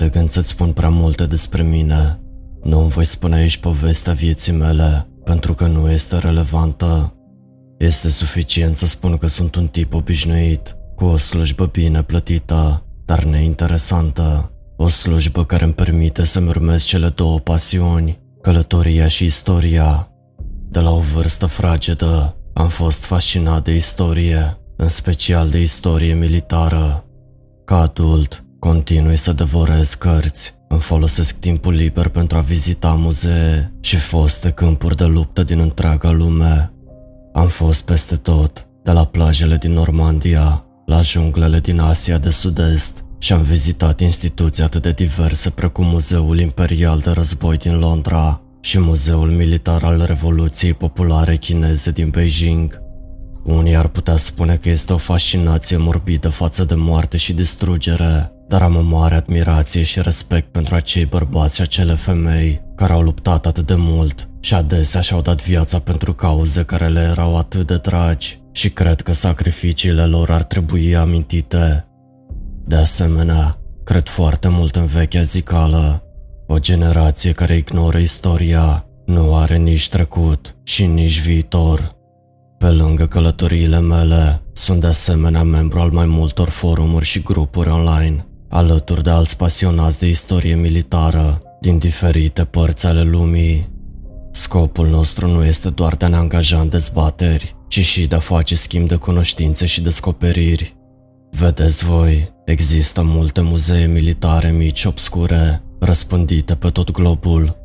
de 0.00 0.08
gând 0.08 0.30
să-ți 0.30 0.48
spun 0.48 0.72
prea 0.72 0.88
multe 0.88 1.26
despre 1.26 1.62
mine. 1.62 2.20
Nu 2.62 2.80
îmi 2.80 2.90
voi 2.90 3.04
spune 3.04 3.34
aici 3.36 3.56
povestea 3.56 4.12
vieții 4.12 4.52
mele, 4.52 5.08
pentru 5.24 5.54
că 5.54 5.66
nu 5.66 5.90
este 5.90 6.18
relevantă. 6.18 7.14
Este 7.78 8.08
suficient 8.08 8.76
să 8.76 8.86
spun 8.86 9.16
că 9.16 9.26
sunt 9.26 9.54
un 9.54 9.66
tip 9.66 9.94
obișnuit, 9.94 10.76
cu 10.94 11.04
o 11.04 11.16
slujbă 11.16 11.66
bine 11.66 12.02
plătită, 12.02 12.86
dar 13.04 13.24
neinteresantă. 13.24 14.52
O 14.76 14.88
slujbă 14.88 15.44
care 15.44 15.64
îmi 15.64 15.72
permite 15.72 16.24
să-mi 16.24 16.48
urmez 16.48 16.82
cele 16.82 17.08
două 17.08 17.38
pasiuni, 17.38 18.20
călătoria 18.42 19.08
și 19.08 19.24
istoria. 19.24 20.08
De 20.68 20.78
la 20.78 20.90
o 20.90 21.00
vârstă 21.00 21.46
fragedă, 21.46 22.36
am 22.52 22.68
fost 22.68 23.04
fascinat 23.04 23.64
de 23.64 23.74
istorie, 23.74 24.58
în 24.76 24.88
special 24.88 25.48
de 25.48 25.60
istorie 25.60 26.14
militară. 26.14 27.04
Ca 27.64 27.80
adult, 27.80 28.44
continui 28.60 29.16
să 29.16 29.32
devorez 29.32 29.94
cărți, 29.94 30.54
îmi 30.68 30.80
folosesc 30.80 31.38
timpul 31.38 31.72
liber 31.72 32.08
pentru 32.08 32.36
a 32.36 32.40
vizita 32.40 32.90
muzee 32.90 33.72
și 33.80 33.96
foste 33.96 34.50
câmpuri 34.50 34.96
de 34.96 35.04
luptă 35.04 35.42
din 35.42 35.58
întreaga 35.58 36.10
lume. 36.10 36.72
Am 37.32 37.48
fost 37.48 37.84
peste 37.84 38.16
tot, 38.16 38.66
de 38.82 38.92
la 38.92 39.04
plajele 39.04 39.56
din 39.56 39.72
Normandia, 39.72 40.64
la 40.86 41.00
junglele 41.00 41.58
din 41.58 41.80
Asia 41.80 42.18
de 42.18 42.30
Sud-Est 42.30 43.04
și 43.18 43.32
am 43.32 43.42
vizitat 43.42 44.00
instituții 44.00 44.62
atât 44.62 44.82
de 44.82 44.92
diverse 44.92 45.50
precum 45.50 45.86
Muzeul 45.86 46.40
Imperial 46.40 46.98
de 46.98 47.10
Război 47.10 47.56
din 47.56 47.78
Londra 47.78 48.40
și 48.60 48.78
Muzeul 48.78 49.30
Militar 49.30 49.82
al 49.82 50.04
Revoluției 50.06 50.72
Populare 50.72 51.36
Chineze 51.36 51.90
din 51.90 52.08
Beijing. 52.08 52.80
Unii 53.44 53.76
ar 53.76 53.88
putea 53.88 54.16
spune 54.16 54.56
că 54.56 54.68
este 54.68 54.92
o 54.92 54.96
fascinație 54.96 55.76
morbidă 55.76 56.28
față 56.28 56.64
de 56.64 56.74
moarte 56.74 57.16
și 57.16 57.32
distrugere, 57.32 58.32
dar 58.50 58.62
am 58.62 58.76
o 58.76 58.82
mare 58.82 59.14
admirație 59.14 59.82
și 59.82 60.02
respect 60.02 60.52
pentru 60.52 60.74
acei 60.74 61.04
bărbați 61.04 61.54
și 61.54 61.62
acele 61.62 61.94
femei 61.94 62.60
care 62.76 62.92
au 62.92 63.02
luptat 63.02 63.46
atât 63.46 63.66
de 63.66 63.74
mult 63.76 64.28
și 64.40 64.54
adesea 64.54 65.00
și-au 65.00 65.20
dat 65.20 65.42
viața 65.42 65.78
pentru 65.78 66.14
cauze 66.14 66.64
care 66.64 66.88
le 66.88 67.00
erau 67.00 67.38
atât 67.38 67.66
de 67.66 67.76
dragi 67.76 68.40
și 68.52 68.70
cred 68.70 69.00
că 69.00 69.12
sacrificiile 69.12 70.04
lor 70.04 70.30
ar 70.30 70.42
trebui 70.42 70.96
amintite. 70.96 71.86
De 72.64 72.76
asemenea, 72.76 73.58
cred 73.84 74.08
foarte 74.08 74.48
mult 74.48 74.76
în 74.76 74.86
vechea 74.86 75.22
zicală. 75.22 76.02
O 76.46 76.58
generație 76.58 77.32
care 77.32 77.56
ignoră 77.56 77.98
istoria 77.98 78.84
nu 79.06 79.34
are 79.34 79.56
nici 79.56 79.88
trecut 79.88 80.56
și 80.62 80.86
nici 80.86 81.20
viitor. 81.20 81.96
Pe 82.58 82.70
lângă 82.70 83.06
călătoriile 83.06 83.80
mele, 83.80 84.42
sunt 84.52 84.80
de 84.80 84.86
asemenea 84.86 85.42
membru 85.42 85.78
al 85.78 85.90
mai 85.90 86.06
multor 86.06 86.48
forumuri 86.48 87.04
și 87.04 87.22
grupuri 87.22 87.68
online, 87.68 88.24
alături 88.50 89.02
de 89.02 89.10
alți 89.10 89.36
pasionați 89.36 89.98
de 89.98 90.08
istorie 90.08 90.54
militară 90.54 91.42
din 91.60 91.78
diferite 91.78 92.44
părți 92.44 92.86
ale 92.86 93.02
lumii. 93.02 93.70
Scopul 94.32 94.88
nostru 94.88 95.26
nu 95.26 95.44
este 95.44 95.68
doar 95.68 95.96
de 95.96 96.04
a 96.04 96.08
ne 96.08 96.16
angaja 96.16 96.60
în 96.60 96.68
dezbateri, 96.68 97.56
ci 97.68 97.84
și 97.84 98.06
de 98.06 98.14
a 98.14 98.18
face 98.18 98.54
schimb 98.54 98.88
de 98.88 98.94
cunoștințe 98.94 99.66
și 99.66 99.82
descoperiri. 99.82 100.76
Vedeți 101.30 101.84
voi, 101.84 102.32
există 102.44 103.02
multe 103.02 103.40
muzee 103.40 103.86
militare 103.86 104.50
mici 104.50 104.84
obscure, 104.84 105.62
răspândite 105.80 106.54
pe 106.54 106.68
tot 106.68 106.90
globul. 106.90 107.56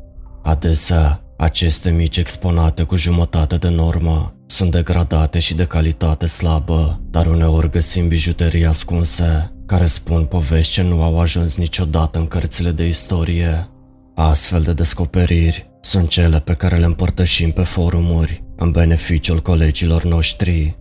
Adesea, 0.42 1.20
aceste 1.36 1.90
mici 1.90 2.16
exponate 2.16 2.82
cu 2.82 2.96
jumătate 2.96 3.56
de 3.56 3.68
normă 3.68 4.34
sunt 4.46 4.70
degradate 4.70 5.38
și 5.38 5.54
de 5.54 5.64
calitate 5.64 6.26
slabă, 6.26 7.00
dar 7.10 7.26
uneori 7.26 7.70
găsim 7.70 8.08
bijuterii 8.08 8.66
ascunse, 8.66 9.55
care 9.66 9.86
spun 9.86 10.24
povești 10.24 10.72
ce 10.72 10.82
nu 10.82 11.02
au 11.02 11.20
ajuns 11.20 11.56
niciodată 11.56 12.18
în 12.18 12.26
cărțile 12.26 12.70
de 12.70 12.88
istorie. 12.88 13.68
Astfel 14.14 14.62
de 14.62 14.72
descoperiri 14.72 15.70
sunt 15.80 16.08
cele 16.08 16.40
pe 16.40 16.54
care 16.54 16.76
le 16.76 16.84
împărtășim 16.84 17.50
pe 17.50 17.62
forumuri, 17.62 18.44
în 18.56 18.70
beneficiul 18.70 19.42
colegilor 19.42 20.04
noștri. 20.04 20.78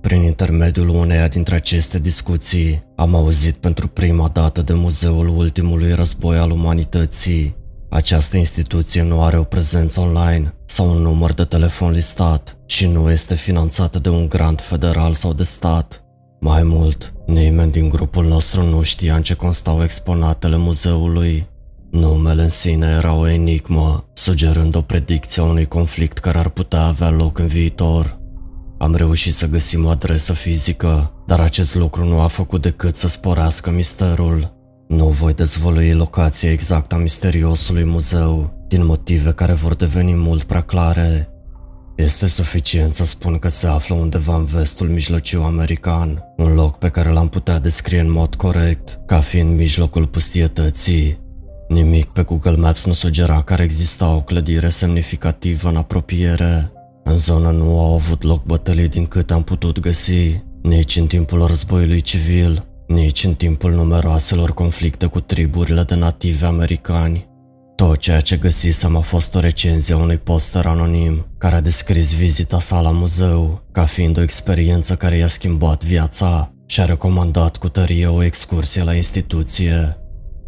Prin 0.00 0.22
intermediul 0.22 0.88
uneia 0.88 1.28
dintre 1.28 1.54
aceste 1.54 1.98
discuții, 1.98 2.82
am 2.96 3.14
auzit 3.14 3.54
pentru 3.54 3.88
prima 3.88 4.28
dată 4.32 4.62
de 4.62 4.72
Muzeul 4.74 5.28
Ultimului 5.28 5.94
Război 5.94 6.36
al 6.36 6.50
Umanității. 6.50 7.56
Această 7.90 8.36
instituție 8.36 9.02
nu 9.02 9.22
are 9.22 9.38
o 9.38 9.42
prezență 9.42 10.00
online 10.00 10.54
sau 10.66 10.90
un 10.90 11.02
număr 11.02 11.32
de 11.32 11.44
telefon 11.44 11.92
listat 11.92 12.56
și 12.66 12.86
nu 12.86 13.10
este 13.10 13.34
finanțată 13.34 13.98
de 13.98 14.08
un 14.08 14.28
grant 14.28 14.60
federal 14.60 15.14
sau 15.14 15.32
de 15.32 15.44
stat. 15.44 16.02
Mai 16.40 16.62
mult, 16.62 17.12
nimeni 17.26 17.72
din 17.72 17.88
grupul 17.88 18.26
nostru 18.26 18.62
nu 18.62 18.82
știa 18.82 19.14
în 19.16 19.22
ce 19.22 19.34
constau 19.34 19.82
exponatele 19.82 20.56
muzeului 20.56 21.46
Numele 21.90 22.42
în 22.42 22.48
sine 22.48 22.86
era 22.86 23.14
o 23.14 23.28
enigmă, 23.28 24.04
sugerând 24.12 24.76
o 24.76 24.80
predicție 24.80 25.42
a 25.42 25.44
unui 25.44 25.66
conflict 25.66 26.18
care 26.18 26.38
ar 26.38 26.48
putea 26.48 26.80
avea 26.80 27.10
loc 27.10 27.38
în 27.38 27.46
viitor. 27.46 28.18
Am 28.78 28.94
reușit 28.94 29.34
să 29.34 29.48
găsim 29.48 29.84
o 29.84 29.88
adresă 29.88 30.32
fizică, 30.32 31.12
dar 31.26 31.40
acest 31.40 31.74
lucru 31.74 32.04
nu 32.04 32.20
a 32.20 32.26
făcut 32.26 32.62
decât 32.62 32.96
să 32.96 33.08
sporească 33.08 33.70
misterul. 33.70 34.56
Nu 34.88 35.08
voi 35.08 35.34
dezvălui 35.34 35.92
locația 35.92 36.50
exactă 36.50 36.94
a 36.94 36.98
misteriosului 36.98 37.84
muzeu, 37.84 38.64
din 38.68 38.84
motive 38.84 39.32
care 39.32 39.52
vor 39.52 39.74
deveni 39.74 40.14
mult 40.14 40.42
prea 40.42 40.60
clare. 40.60 41.28
Este 41.98 42.26
suficient 42.26 42.94
să 42.94 43.04
spun 43.04 43.38
că 43.38 43.48
se 43.48 43.66
află 43.66 43.94
undeva 43.94 44.36
în 44.36 44.44
vestul 44.44 44.88
mijlociu 44.88 45.42
american, 45.42 46.22
un 46.36 46.54
loc 46.54 46.78
pe 46.78 46.88
care 46.88 47.08
l-am 47.08 47.28
putea 47.28 47.58
descrie 47.58 48.00
în 48.00 48.10
mod 48.10 48.34
corect, 48.34 49.00
ca 49.06 49.20
fiind 49.20 49.56
mijlocul 49.56 50.06
pustietății, 50.06 51.26
Nimic 51.68 52.12
pe 52.12 52.22
Google 52.22 52.56
Maps 52.56 52.86
nu 52.86 52.92
sugera 52.92 53.42
că 53.42 53.52
ar 53.52 53.60
exista 53.60 54.14
o 54.14 54.22
clădire 54.22 54.68
semnificativă 54.68 55.68
în 55.68 55.76
apropiere. 55.76 56.72
În 57.04 57.16
zonă 57.16 57.50
nu 57.50 57.80
au 57.80 57.94
avut 57.94 58.22
loc 58.22 58.44
bătălii 58.44 58.88
din 58.88 59.06
câte 59.06 59.32
am 59.32 59.42
putut 59.42 59.80
găsi, 59.80 60.42
nici 60.62 60.96
în 60.96 61.06
timpul 61.06 61.46
războiului 61.46 62.00
civil, 62.00 62.66
nici 62.86 63.24
în 63.24 63.34
timpul 63.34 63.72
numeroaselor 63.72 64.52
conflicte 64.52 65.06
cu 65.06 65.20
triburile 65.20 65.82
de 65.82 65.94
nativi 65.94 66.44
americani. 66.44 67.27
Tot 67.78 67.98
ceea 67.98 68.20
ce 68.20 68.36
găsisem 68.36 68.96
a 68.96 69.00
fost 69.00 69.34
o 69.34 69.40
recenzie 69.40 69.94
a 69.94 69.98
unui 69.98 70.16
poster 70.16 70.66
anonim 70.66 71.26
care 71.38 71.54
a 71.54 71.60
descris 71.60 72.14
vizita 72.14 72.60
sa 72.60 72.80
la 72.80 72.90
muzeu 72.90 73.62
ca 73.72 73.84
fiind 73.84 74.18
o 74.18 74.22
experiență 74.22 74.94
care 74.94 75.16
i-a 75.16 75.26
schimbat 75.26 75.84
viața 75.84 76.52
și 76.66 76.80
a 76.80 76.84
recomandat 76.84 77.56
cu 77.56 77.68
tărie 77.68 78.06
o 78.06 78.22
excursie 78.22 78.82
la 78.84 78.94
instituție. 78.94 79.96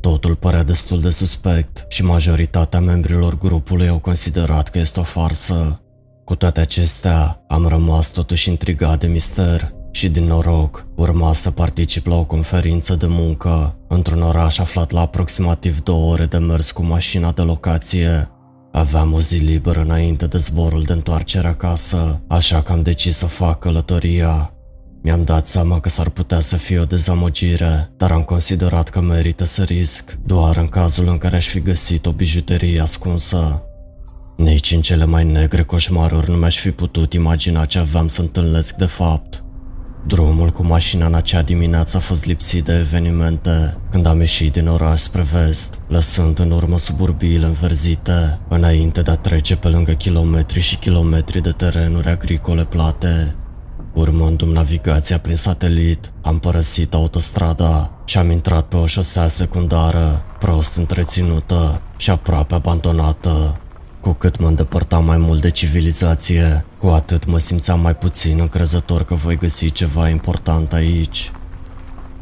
Totul 0.00 0.36
părea 0.36 0.62
destul 0.62 1.00
de 1.00 1.10
suspect 1.10 1.84
și 1.88 2.04
majoritatea 2.04 2.80
membrilor 2.80 3.38
grupului 3.38 3.88
au 3.88 3.98
considerat 3.98 4.68
că 4.68 4.78
este 4.78 5.00
o 5.00 5.04
farsă. 5.04 5.80
Cu 6.24 6.34
toate 6.34 6.60
acestea, 6.60 7.44
am 7.48 7.66
rămas 7.66 8.10
totuși 8.10 8.48
intrigat 8.48 9.00
de 9.00 9.06
mister 9.06 9.72
și 9.90 10.08
din 10.08 10.24
noroc 10.24 10.86
urma 10.94 11.32
să 11.32 11.50
particip 11.50 12.06
la 12.06 12.16
o 12.16 12.24
conferință 12.24 12.94
de 12.94 13.06
muncă 13.08 13.76
într-un 13.88 14.22
oraș 14.22 14.58
aflat 14.58 14.90
la 14.90 15.00
aproximativ 15.00 15.82
două 15.82 16.12
ore 16.12 16.24
de 16.24 16.38
mers 16.38 16.70
cu 16.70 16.84
mașina 16.84 17.32
de 17.32 17.42
locație. 17.42 18.30
Aveam 18.72 19.12
o 19.12 19.20
zi 19.20 19.36
liberă 19.36 19.80
înainte 19.80 20.26
de 20.26 20.38
zborul 20.38 20.82
de 20.82 20.92
întoarcere 20.92 21.48
acasă, 21.48 22.20
așa 22.28 22.62
că 22.62 22.72
am 22.72 22.82
decis 22.82 23.16
să 23.16 23.26
fac 23.26 23.58
călătoria 23.58 24.54
mi-am 25.02 25.24
dat 25.24 25.46
seama 25.46 25.80
că 25.80 25.88
s-ar 25.88 26.08
putea 26.08 26.40
să 26.40 26.56
fie 26.56 26.78
o 26.78 26.84
dezamăgire, 26.84 27.90
dar 27.96 28.10
am 28.10 28.22
considerat 28.22 28.88
că 28.88 29.00
merită 29.00 29.44
să 29.44 29.62
risc, 29.62 30.18
doar 30.24 30.56
în 30.56 30.66
cazul 30.66 31.08
în 31.08 31.18
care 31.18 31.36
aș 31.36 31.46
fi 31.46 31.60
găsit 31.60 32.06
o 32.06 32.12
bijuterie 32.12 32.80
ascunsă. 32.80 33.62
Nici 34.36 34.72
în 34.72 34.80
cele 34.80 35.04
mai 35.04 35.24
negre 35.24 35.62
coșmaruri 35.62 36.30
nu 36.30 36.36
mi-aș 36.36 36.58
fi 36.58 36.70
putut 36.70 37.12
imagina 37.12 37.64
ce 37.64 37.78
aveam 37.78 38.08
să 38.08 38.20
întâlnesc 38.20 38.74
de 38.74 38.84
fapt. 38.84 39.39
Drumul 40.06 40.50
cu 40.50 40.66
mașina 40.66 41.06
în 41.06 41.14
acea 41.14 41.42
dimineață 41.42 41.96
a 41.96 42.00
fost 42.00 42.24
lipsit 42.24 42.64
de 42.64 42.72
evenimente, 42.72 43.76
când 43.90 44.06
am 44.06 44.20
ieșit 44.20 44.52
din 44.52 44.66
oraș 44.66 45.00
spre 45.00 45.26
vest, 45.32 45.78
lăsând 45.88 46.38
în 46.38 46.50
urmă 46.50 46.78
suburbiile 46.78 47.46
înverzite, 47.46 48.40
înainte 48.48 49.02
de 49.02 49.10
a 49.10 49.16
trece 49.16 49.56
pe 49.56 49.68
lângă 49.68 49.92
kilometri 49.92 50.60
și 50.60 50.76
kilometri 50.76 51.42
de 51.42 51.50
terenuri 51.50 52.08
agricole 52.08 52.64
plate. 52.64 53.34
Urmându-mi 53.94 54.52
navigația 54.52 55.18
prin 55.18 55.36
satelit, 55.36 56.12
am 56.22 56.38
părăsit 56.38 56.94
autostrada 56.94 57.90
și 58.04 58.18
am 58.18 58.30
intrat 58.30 58.66
pe 58.66 58.76
o 58.76 58.86
șosea 58.86 59.28
secundară, 59.28 60.22
prost 60.38 60.76
întreținută 60.76 61.80
și 61.96 62.10
aproape 62.10 62.54
abandonată. 62.54 63.60
Cu 64.00 64.12
cât 64.12 64.38
mă 64.38 64.46
îndepărtam 64.46 65.04
mai 65.04 65.18
mult 65.18 65.40
de 65.40 65.50
civilizație, 65.50 66.64
cu 66.78 66.86
atât 66.86 67.26
mă 67.26 67.38
simțeam 67.38 67.80
mai 67.80 67.94
puțin 67.94 68.40
încrezător 68.40 69.04
că 69.04 69.14
voi 69.14 69.36
găsi 69.36 69.72
ceva 69.72 70.08
important 70.08 70.72
aici. 70.72 71.32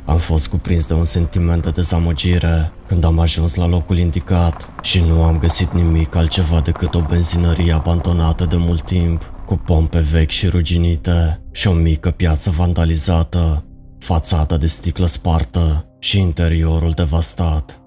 Am 0.05 0.19
fost 0.19 0.49
cuprins 0.49 0.87
de 0.87 0.95
un 0.95 1.05
sentiment 1.05 1.63
de 1.63 1.71
dezamăgire 1.71 2.73
când 2.87 3.05
am 3.05 3.19
ajuns 3.19 3.55
la 3.55 3.67
locul 3.67 3.99
indicat 3.99 4.69
și 4.83 5.01
nu 5.01 5.23
am 5.23 5.39
găsit 5.39 5.73
nimic 5.73 6.15
altceva 6.15 6.61
decât 6.61 6.95
o 6.95 7.01
benzinărie 7.01 7.73
abandonată 7.73 8.45
de 8.45 8.57
mult 8.57 8.85
timp 8.85 9.33
cu 9.47 9.57
pompe 9.57 9.99
vechi 9.99 10.31
și 10.31 10.47
ruginite 10.47 11.41
și 11.51 11.67
o 11.67 11.73
mică 11.73 12.11
piață 12.11 12.51
vandalizată, 12.51 13.65
fațada 13.99 14.57
de 14.57 14.67
sticlă 14.67 15.07
spartă 15.07 15.87
și 15.99 16.19
interiorul 16.19 16.91
devastat. 16.91 17.78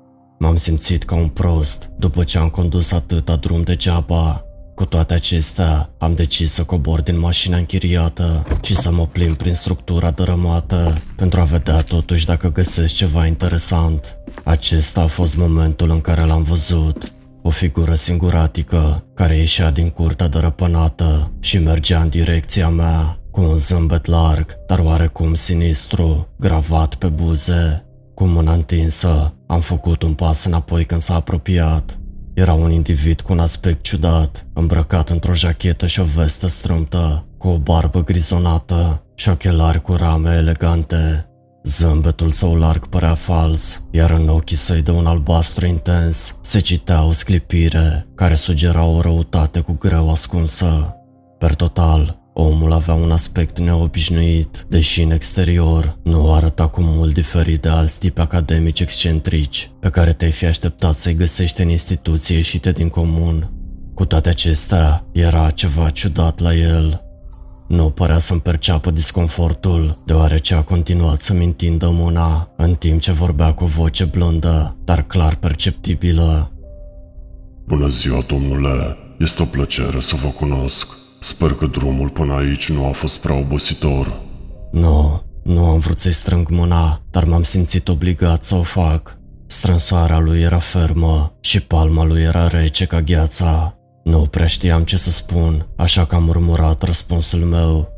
M-am 0.41 0.55
simțit 0.55 1.03
ca 1.03 1.15
un 1.15 1.27
prost 1.27 1.89
după 1.97 2.23
ce 2.23 2.37
am 2.37 2.49
condus 2.49 2.91
atâta 2.91 3.35
drum 3.35 3.61
degeaba. 3.61 4.45
Cu 4.75 4.85
toate 4.85 5.13
acestea, 5.13 5.89
am 5.97 6.13
decis 6.13 6.51
să 6.51 6.63
cobor 6.63 7.01
din 7.01 7.19
mașina 7.19 7.57
închiriată 7.57 8.43
și 8.61 8.75
să 8.75 8.91
mă 8.91 9.07
plimb 9.07 9.35
prin 9.35 9.53
structura 9.53 10.11
dărâmată 10.11 10.97
pentru 11.15 11.39
a 11.39 11.43
vedea 11.43 11.81
totuși 11.81 12.25
dacă 12.25 12.51
găsesc 12.51 12.93
ceva 12.93 13.25
interesant. 13.25 14.17
Acesta 14.43 15.01
a 15.01 15.07
fost 15.07 15.37
momentul 15.37 15.89
în 15.89 16.01
care 16.01 16.25
l-am 16.25 16.43
văzut. 16.43 17.13
O 17.41 17.49
figură 17.49 17.95
singuratică 17.95 19.03
care 19.13 19.35
ieșea 19.35 19.71
din 19.71 19.89
curtea 19.89 20.27
dărăpânată 20.27 21.31
și 21.39 21.57
mergea 21.57 22.01
în 22.01 22.09
direcția 22.09 22.69
mea 22.69 23.19
cu 23.31 23.41
un 23.41 23.57
zâmbet 23.57 24.05
larg, 24.05 24.55
dar 24.67 24.79
oarecum 24.79 25.33
sinistru, 25.33 26.27
gravat 26.39 26.95
pe 26.95 27.07
buze. 27.07 27.85
Cu 28.13 28.25
mâna 28.25 28.53
întinsă, 28.53 29.33
am 29.51 29.59
făcut 29.59 30.01
un 30.01 30.13
pas 30.13 30.43
înapoi 30.43 30.85
când 30.85 31.01
s-a 31.01 31.15
apropiat. 31.15 31.99
Era 32.33 32.53
un 32.53 32.71
individ 32.71 33.21
cu 33.21 33.33
un 33.33 33.39
aspect 33.39 33.83
ciudat, 33.83 34.45
îmbrăcat 34.53 35.09
într-o 35.09 35.33
jachetă 35.33 35.87
și 35.87 35.99
o 35.99 36.03
vestă 36.03 36.47
strâmtă, 36.47 37.25
cu 37.37 37.47
o 37.47 37.57
barbă 37.57 38.03
grizonată 38.03 39.03
și 39.15 39.29
ochelari 39.29 39.81
cu 39.81 39.93
rame 39.93 40.35
elegante. 40.35 41.25
Zâmbetul 41.63 42.31
său 42.31 42.55
larg 42.55 42.87
părea 42.87 43.15
fals, 43.15 43.87
iar 43.91 44.11
în 44.11 44.29
ochii 44.29 44.55
săi 44.55 44.81
de 44.81 44.91
un 44.91 45.05
albastru 45.05 45.65
intens 45.65 46.39
se 46.41 46.59
citea 46.59 47.05
o 47.05 47.11
sclipire 47.11 48.07
care 48.15 48.35
sugera 48.35 48.83
o 48.83 49.01
răutate 49.01 49.59
cu 49.59 49.73
greu 49.79 50.11
ascunsă. 50.11 50.95
Per 51.37 51.55
total, 51.55 52.20
Omul 52.33 52.71
avea 52.71 52.93
un 52.93 53.11
aspect 53.11 53.59
neobișnuit, 53.59 54.65
deși 54.69 55.01
în 55.01 55.11
exterior 55.11 55.97
nu 56.03 56.33
arăta 56.33 56.67
cu 56.67 56.81
mult 56.81 57.13
diferit 57.13 57.61
de 57.61 57.69
alți 57.69 57.99
tipi 57.99 58.19
academici 58.19 58.79
excentrici, 58.79 59.71
pe 59.79 59.89
care 59.89 60.13
te-ai 60.13 60.31
fi 60.31 60.45
așteptat 60.45 60.97
să-i 60.97 61.15
găsești 61.15 61.61
în 61.61 61.69
instituții 61.69 62.35
ieșite 62.35 62.71
din 62.71 62.89
comun. 62.89 63.51
Cu 63.93 64.05
toate 64.05 64.29
acestea, 64.29 65.03
era 65.11 65.49
ceva 65.49 65.89
ciudat 65.89 66.39
la 66.39 66.55
el. 66.55 67.01
Nu 67.67 67.89
părea 67.89 68.19
să-mi 68.19 68.39
perceapă 68.39 68.91
disconfortul, 68.91 70.01
deoarece 70.05 70.53
a 70.53 70.61
continuat 70.61 71.21
să-mi 71.21 71.45
întindă 71.45 71.89
mâna, 71.89 72.53
în 72.57 72.73
timp 72.73 73.01
ce 73.01 73.11
vorbea 73.11 73.53
cu 73.53 73.63
o 73.63 73.67
voce 73.67 74.03
blândă, 74.03 74.77
dar 74.83 75.03
clar 75.03 75.35
perceptibilă. 75.35 76.51
Bună 77.67 77.87
ziua, 77.87 78.23
domnule! 78.27 78.97
Este 79.19 79.41
o 79.41 79.45
plăcere 79.45 79.99
să 79.99 80.15
vă 80.15 80.27
cunosc. 80.27 81.00
Sper 81.23 81.53
că 81.53 81.65
drumul 81.65 82.09
până 82.09 82.33
aici 82.33 82.69
nu 82.69 82.85
a 82.85 82.91
fost 82.91 83.19
prea 83.19 83.35
obositor. 83.35 84.21
Nu, 84.71 85.23
nu 85.43 85.65
am 85.65 85.79
vrut 85.79 85.99
să-i 85.99 86.11
strâng 86.11 86.49
mâna, 86.49 87.01
dar 87.09 87.23
m-am 87.23 87.43
simțit 87.43 87.87
obligat 87.87 88.43
să 88.43 88.55
o 88.55 88.61
fac. 88.61 89.17
Strânsoarea 89.47 90.19
lui 90.19 90.41
era 90.41 90.59
fermă 90.59 91.37
și 91.39 91.61
palma 91.61 92.03
lui 92.05 92.21
era 92.21 92.47
rece 92.47 92.85
ca 92.85 93.01
gheața. 93.01 93.75
Nu 94.03 94.19
prea 94.19 94.47
știam 94.47 94.83
ce 94.83 94.97
să 94.97 95.11
spun, 95.11 95.67
așa 95.75 96.05
că 96.05 96.15
am 96.15 96.23
murmurat 96.23 96.83
răspunsul 96.83 97.39
meu. 97.39 97.89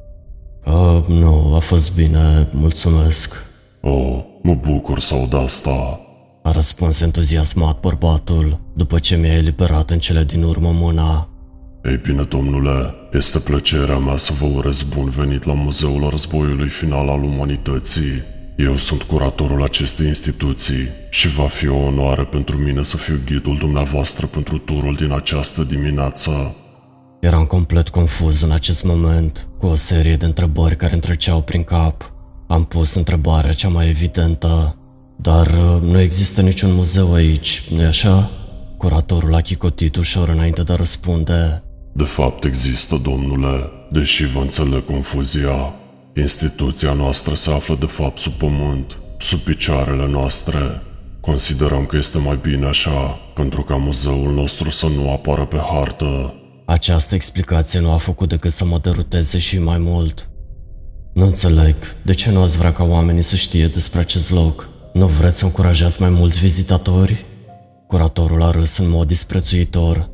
Uh, 0.66 1.04
nu, 1.08 1.56
a 1.56 1.60
fost 1.60 1.96
bine, 1.96 2.50
mulțumesc. 2.52 3.36
Oh, 3.82 4.24
mă 4.42 4.54
bucur 4.54 5.00
să 5.00 5.14
aud 5.14 5.34
asta. 5.34 6.00
A 6.44 6.52
răspuns 6.52 7.02
entuziasmat 7.02 7.80
bărbatul, 7.80 8.60
după 8.76 9.00
ce 9.00 9.16
mi-a 9.16 9.34
eliberat 9.34 9.90
în 9.90 10.00
cele 10.00 10.24
din 10.24 10.44
urmă 10.44 10.72
mâna. 10.72 11.28
Ei 11.84 11.98
bine, 11.98 12.24
domnule, 12.24 12.94
este 13.14 13.40
plăcerea 13.40 13.98
mea 13.98 14.18
să 14.18 14.34
vă 14.40 14.46
urez 14.46 14.82
bun 14.82 15.10
venit 15.10 15.44
la 15.44 15.54
Muzeul 15.54 16.10
Războiului 16.10 16.68
Final 16.68 17.10
al 17.10 17.24
Umanității. 17.24 18.24
Eu 18.58 18.78
sunt 18.78 19.02
curatorul 19.02 19.64
acestei 19.64 20.08
instituții 20.08 20.88
și 21.10 21.28
va 21.28 21.48
fi 21.48 21.68
o 21.68 21.76
onoare 21.76 22.24
pentru 22.24 22.58
mine 22.58 22.84
să 22.84 22.98
fiu 22.98 23.20
ghidul 23.26 23.58
dumneavoastră 23.58 24.26
pentru 24.26 24.58
turul 24.58 24.96
din 24.96 25.12
această 25.12 25.64
dimineață. 25.64 26.56
Eram 27.20 27.46
complet 27.46 27.90
confuz 27.90 28.42
în 28.42 28.52
acest 28.52 28.84
moment, 28.84 29.48
cu 29.60 29.66
o 29.66 29.76
serie 29.76 30.16
de 30.16 30.26
întrebări 30.26 30.76
care 30.76 30.94
îmi 30.94 31.02
treceau 31.02 31.42
prin 31.42 31.64
cap. 31.64 32.12
Am 32.48 32.64
pus 32.64 32.94
întrebarea 32.94 33.54
cea 33.54 33.70
mai 33.70 33.90
evidentă, 33.90 34.76
dar 35.16 35.48
uh, 35.48 35.82
nu 35.82 36.00
există 36.00 36.42
niciun 36.42 36.74
muzeu 36.74 37.14
aici, 37.14 37.64
nu-i 37.70 37.86
așa? 37.86 38.30
Curatorul 38.78 39.36
a 39.36 39.42
chicotit 39.42 39.96
ușor 39.96 40.30
înainte 40.30 40.64
de 40.64 40.72
a 40.72 40.76
răspunde. 40.76 41.64
De 41.96 42.04
fapt 42.04 42.44
există, 42.44 43.00
domnule, 43.04 43.70
deși 43.92 44.26
vă 44.26 44.40
înțeleg 44.40 44.86
confuzia. 44.86 45.74
Instituția 46.16 46.94
noastră 46.94 47.36
se 47.36 47.52
află 47.52 47.76
de 47.80 47.86
fapt 47.86 48.18
sub 48.18 48.34
pământ, 48.34 48.98
sub 49.20 49.40
picioarele 49.40 50.08
noastre. 50.08 50.82
Considerăm 51.20 51.86
că 51.86 51.98
este 51.98 52.18
mai 52.18 52.40
bine 52.42 52.66
așa, 52.66 53.20
pentru 53.36 53.62
ca 53.62 53.76
muzeul 53.76 54.34
nostru 54.34 54.70
să 54.70 54.88
nu 54.88 55.12
apară 55.12 55.46
pe 55.46 55.58
hartă. 55.72 56.34
Această 56.66 57.16
explicație 57.16 57.80
nu 57.80 57.92
a 57.92 57.98
făcut 57.98 58.30
decât 58.30 58.52
să 58.52 58.66
mă 58.66 58.80
deruteze 58.82 59.38
și 59.38 59.60
mai 59.60 59.78
mult. 59.78 60.30
Nu 61.14 61.26
înțeleg, 61.26 61.76
de 62.02 62.14
ce 62.14 62.32
nu 62.32 62.42
ați 62.42 62.58
vrea 62.58 62.74
ca 62.74 62.84
oamenii 62.84 63.24
să 63.24 63.36
știe 63.36 63.68
despre 63.68 64.00
acest 64.00 64.32
loc? 64.32 64.68
Nu 64.94 65.08
vreți 65.08 65.38
să 65.38 65.46
încurajați 65.46 66.02
mai 66.02 66.10
mulți 66.10 66.40
vizitatori? 66.40 67.26
Curatorul 67.88 68.44
a 68.44 68.52
râs 68.52 68.78
în 68.78 68.90
mod 68.90 69.08
disprețuitor, 69.08 70.10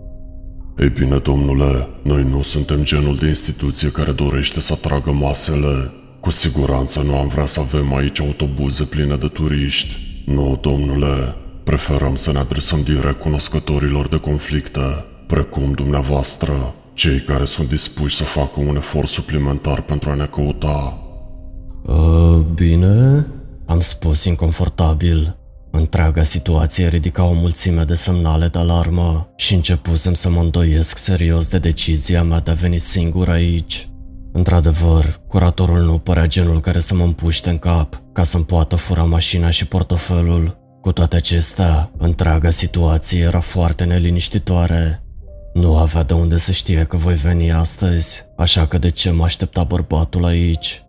ei 0.79 0.89
bine, 0.89 1.17
domnule, 1.17 1.87
noi 2.01 2.23
nu 2.23 2.41
suntem 2.41 2.83
genul 2.83 3.15
de 3.15 3.27
instituție 3.27 3.91
care 3.91 4.11
dorește 4.11 4.59
să 4.59 4.73
atragă 4.73 5.11
masele. 5.11 5.91
Cu 6.19 6.29
siguranță 6.29 7.01
nu 7.01 7.15
am 7.15 7.27
vrea 7.27 7.45
să 7.45 7.59
avem 7.59 7.93
aici 7.93 8.19
autobuze 8.19 8.83
pline 8.83 9.15
de 9.15 9.27
turiști. 9.27 9.97
Nu, 10.25 10.59
domnule, 10.61 11.35
preferăm 11.63 12.15
să 12.15 12.31
ne 12.31 12.39
adresăm 12.39 12.81
direct 12.81 13.19
cunoscătorilor 13.19 14.07
de 14.07 14.17
conflicte, 14.17 15.05
precum 15.27 15.71
dumneavoastră, 15.71 16.73
cei 16.93 17.19
care 17.19 17.45
sunt 17.45 17.69
dispuși 17.69 18.15
să 18.15 18.23
facă 18.23 18.59
un 18.59 18.75
efort 18.75 19.07
suplimentar 19.07 19.81
pentru 19.81 20.09
a 20.09 20.13
ne 20.13 20.25
căuta. 20.25 20.97
Uh, 21.85 22.45
bine, 22.53 23.27
am 23.65 23.79
spus 23.79 24.23
inconfortabil. 24.23 25.38
Întreaga 25.71 26.23
situație 26.23 26.87
ridica 26.87 27.23
o 27.23 27.33
mulțime 27.33 27.83
de 27.83 27.95
semnale 27.95 28.47
de 28.47 28.57
alarmă 28.59 29.33
și 29.35 29.53
începusem 29.53 30.13
să 30.13 30.29
mă 30.29 30.39
îndoiesc 30.39 30.97
serios 30.97 31.47
de 31.47 31.59
decizia 31.59 32.23
mea 32.23 32.39
de 32.39 32.51
a 32.51 32.53
veni 32.53 32.79
singur 32.79 33.29
aici. 33.29 33.89
Într-adevăr, 34.31 35.21
curatorul 35.27 35.81
nu 35.81 35.97
părea 35.97 36.25
genul 36.25 36.61
care 36.61 36.79
să 36.79 36.95
mă 36.95 37.03
împuște 37.03 37.49
în 37.49 37.57
cap 37.57 38.01
ca 38.13 38.23
să-mi 38.23 38.45
poată 38.45 38.75
fura 38.75 39.03
mașina 39.03 39.49
și 39.49 39.65
portofelul. 39.65 40.57
Cu 40.81 40.91
toate 40.91 41.15
acestea, 41.15 41.91
întreaga 41.97 42.51
situație 42.51 43.19
era 43.19 43.39
foarte 43.39 43.83
neliniștitoare. 43.83 45.03
Nu 45.53 45.77
avea 45.77 46.03
de 46.03 46.13
unde 46.13 46.37
să 46.37 46.51
știe 46.51 46.83
că 46.83 46.97
voi 46.97 47.15
veni 47.15 47.51
astăzi, 47.51 48.23
așa 48.37 48.67
că 48.67 48.77
de 48.77 48.89
ce 48.89 49.11
mă 49.11 49.23
aștepta 49.23 49.63
bărbatul 49.63 50.25
aici? 50.25 50.83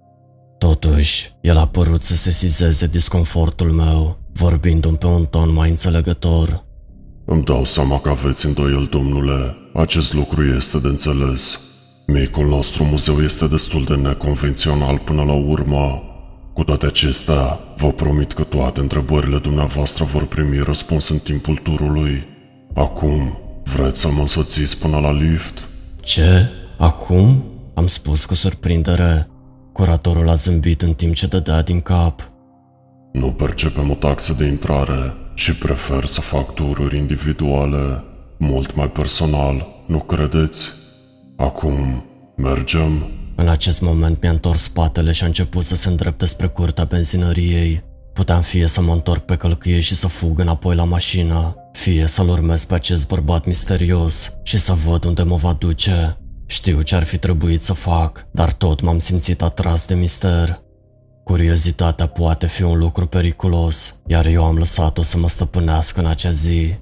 Totuși, 0.59 1.37
el 1.41 1.57
a 1.57 1.67
părut 1.67 2.03
să 2.03 2.17
se 2.17 2.31
sizeze 2.31 2.87
disconfortul 2.87 3.73
meu 3.73 4.20
vorbindu-mi 4.33 4.97
pe 4.97 5.07
un 5.07 5.25
ton 5.25 5.53
mai 5.53 5.71
înțelegător. 5.71 6.65
Îmi 7.25 7.45
dau 7.45 7.65
seama 7.65 7.99
că 7.99 8.09
aveți 8.09 8.47
îndoiel, 8.47 8.87
domnule. 8.91 9.57
Acest 9.75 10.15
lucru 10.15 10.45
este 10.45 10.79
de 10.79 10.89
înțeles. 10.89 11.61
Micul 12.07 12.47
nostru 12.47 12.85
muzeu 12.85 13.23
este 13.23 13.47
destul 13.47 13.85
de 13.85 13.95
neconvențional 13.95 14.99
până 14.99 15.23
la 15.23 15.35
urmă. 15.35 16.03
Cu 16.53 16.65
toate 16.65 16.87
acestea, 16.87 17.59
vă 17.77 17.93
promit 17.93 18.33
că 18.33 18.43
toate 18.43 18.81
întrebările 18.81 19.39
dumneavoastră 19.39 20.05
vor 20.05 20.27
primi 20.27 20.59
răspuns 20.59 21.09
în 21.09 21.19
timpul 21.19 21.57
turului. 21.57 22.25
Acum, 22.75 23.39
vreți 23.65 24.01
să 24.01 24.09
mă 24.09 24.21
însoțiți 24.21 24.79
până 24.79 24.99
la 24.99 25.13
lift? 25.13 25.69
Ce? 26.01 26.49
Acum? 26.79 27.45
Am 27.75 27.87
spus 27.87 28.25
cu 28.25 28.35
surprindere. 28.35 29.29
Curatorul 29.73 30.29
a 30.29 30.35
zâmbit 30.35 30.83
în 30.83 30.93
timp 30.93 31.15
ce 31.15 31.27
dădea 31.27 31.63
din 31.63 31.81
cap. 31.81 32.30
Nu 33.13 33.33
percepem 33.33 33.91
o 33.91 33.95
taxă 33.95 34.33
de 34.33 34.45
intrare 34.45 35.15
și 35.35 35.55
prefer 35.55 36.05
să 36.05 36.21
fac 36.21 36.55
tururi 36.55 36.97
individuale, 36.97 38.05
mult 38.39 38.75
mai 38.75 38.91
personal, 38.91 39.67
nu 39.87 39.99
credeți? 39.99 40.69
Acum, 41.37 42.05
mergem? 42.37 43.11
În 43.37 43.49
acest 43.49 43.81
moment 43.81 44.21
mi-a 44.23 44.31
întors 44.31 44.63
spatele 44.63 45.13
și 45.13 45.23
a 45.23 45.27
început 45.27 45.65
să 45.65 45.77
se 45.77 45.89
îndrepte 45.89 46.27
spre 46.27 46.47
curtea 46.47 46.85
benzinăriei. 46.85 47.83
Puteam 48.13 48.43
fie 48.43 48.67
să 48.67 48.81
mă 48.81 48.93
întorc 48.93 49.25
pe 49.25 49.37
călcâie 49.37 49.81
și 49.81 49.95
să 49.95 50.07
fug 50.07 50.39
înapoi 50.39 50.75
la 50.75 50.85
mașină, 50.85 51.57
fie 51.73 52.07
să-l 52.07 52.29
urmez 52.29 52.65
pe 52.65 52.75
acest 52.75 53.09
bărbat 53.09 53.47
misterios 53.47 54.33
și 54.43 54.59
să 54.59 54.77
văd 54.87 55.05
unde 55.05 55.23
mă 55.23 55.37
va 55.37 55.53
duce. 55.53 56.19
Știu 56.47 56.83
ce 56.83 56.95
ar 56.95 57.05
fi 57.05 57.19
trebuit 57.19 57.63
să 57.63 57.73
fac, 57.73 58.27
dar 58.33 58.53
tot 58.53 58.81
m-am 58.81 58.99
simțit 58.99 59.43
atras 59.43 59.87
de 59.87 59.95
mister. 59.95 60.61
Curiozitatea 61.31 62.07
poate 62.07 62.47
fi 62.47 62.63
un 62.63 62.79
lucru 62.79 63.07
periculos, 63.07 64.01
iar 64.07 64.27
eu 64.27 64.45
am 64.45 64.57
lăsat-o 64.57 65.03
să 65.03 65.19
mă 65.19 65.29
stăpânească 65.29 66.01
în 66.01 66.07
acea 66.07 66.31
zi. 66.31 66.75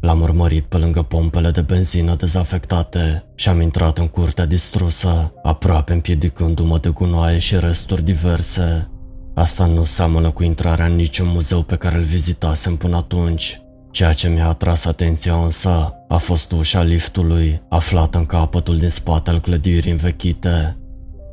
L-am 0.00 0.20
urmărit 0.20 0.64
pe 0.64 0.76
lângă 0.76 1.02
pompele 1.02 1.50
de 1.50 1.60
benzină 1.60 2.14
dezafectate 2.14 3.24
și 3.34 3.48
am 3.48 3.60
intrat 3.60 3.98
în 3.98 4.06
curtea 4.06 4.46
distrusă, 4.46 5.32
aproape 5.42 5.92
împiedicându-mă 5.92 6.78
de 6.78 6.88
gunoaie 6.88 7.38
și 7.38 7.58
resturi 7.58 8.04
diverse. 8.04 8.90
Asta 9.34 9.66
nu 9.66 9.84
seamănă 9.84 10.30
cu 10.30 10.42
intrarea 10.42 10.86
în 10.86 10.94
niciun 10.94 11.28
muzeu 11.28 11.62
pe 11.62 11.76
care 11.76 11.96
îl 11.96 12.02
vizitasem 12.02 12.76
până 12.76 12.96
atunci. 12.96 13.60
Ceea 13.90 14.12
ce 14.12 14.28
mi-a 14.28 14.48
atras 14.48 14.84
atenția 14.84 15.34
însă 15.34 15.94
a 16.08 16.16
fost 16.16 16.52
ușa 16.52 16.82
liftului, 16.82 17.62
aflată 17.68 18.18
în 18.18 18.26
capătul 18.26 18.78
din 18.78 18.90
spate 18.90 19.30
al 19.30 19.40
clădirii 19.40 19.90
învechite. 19.90 20.79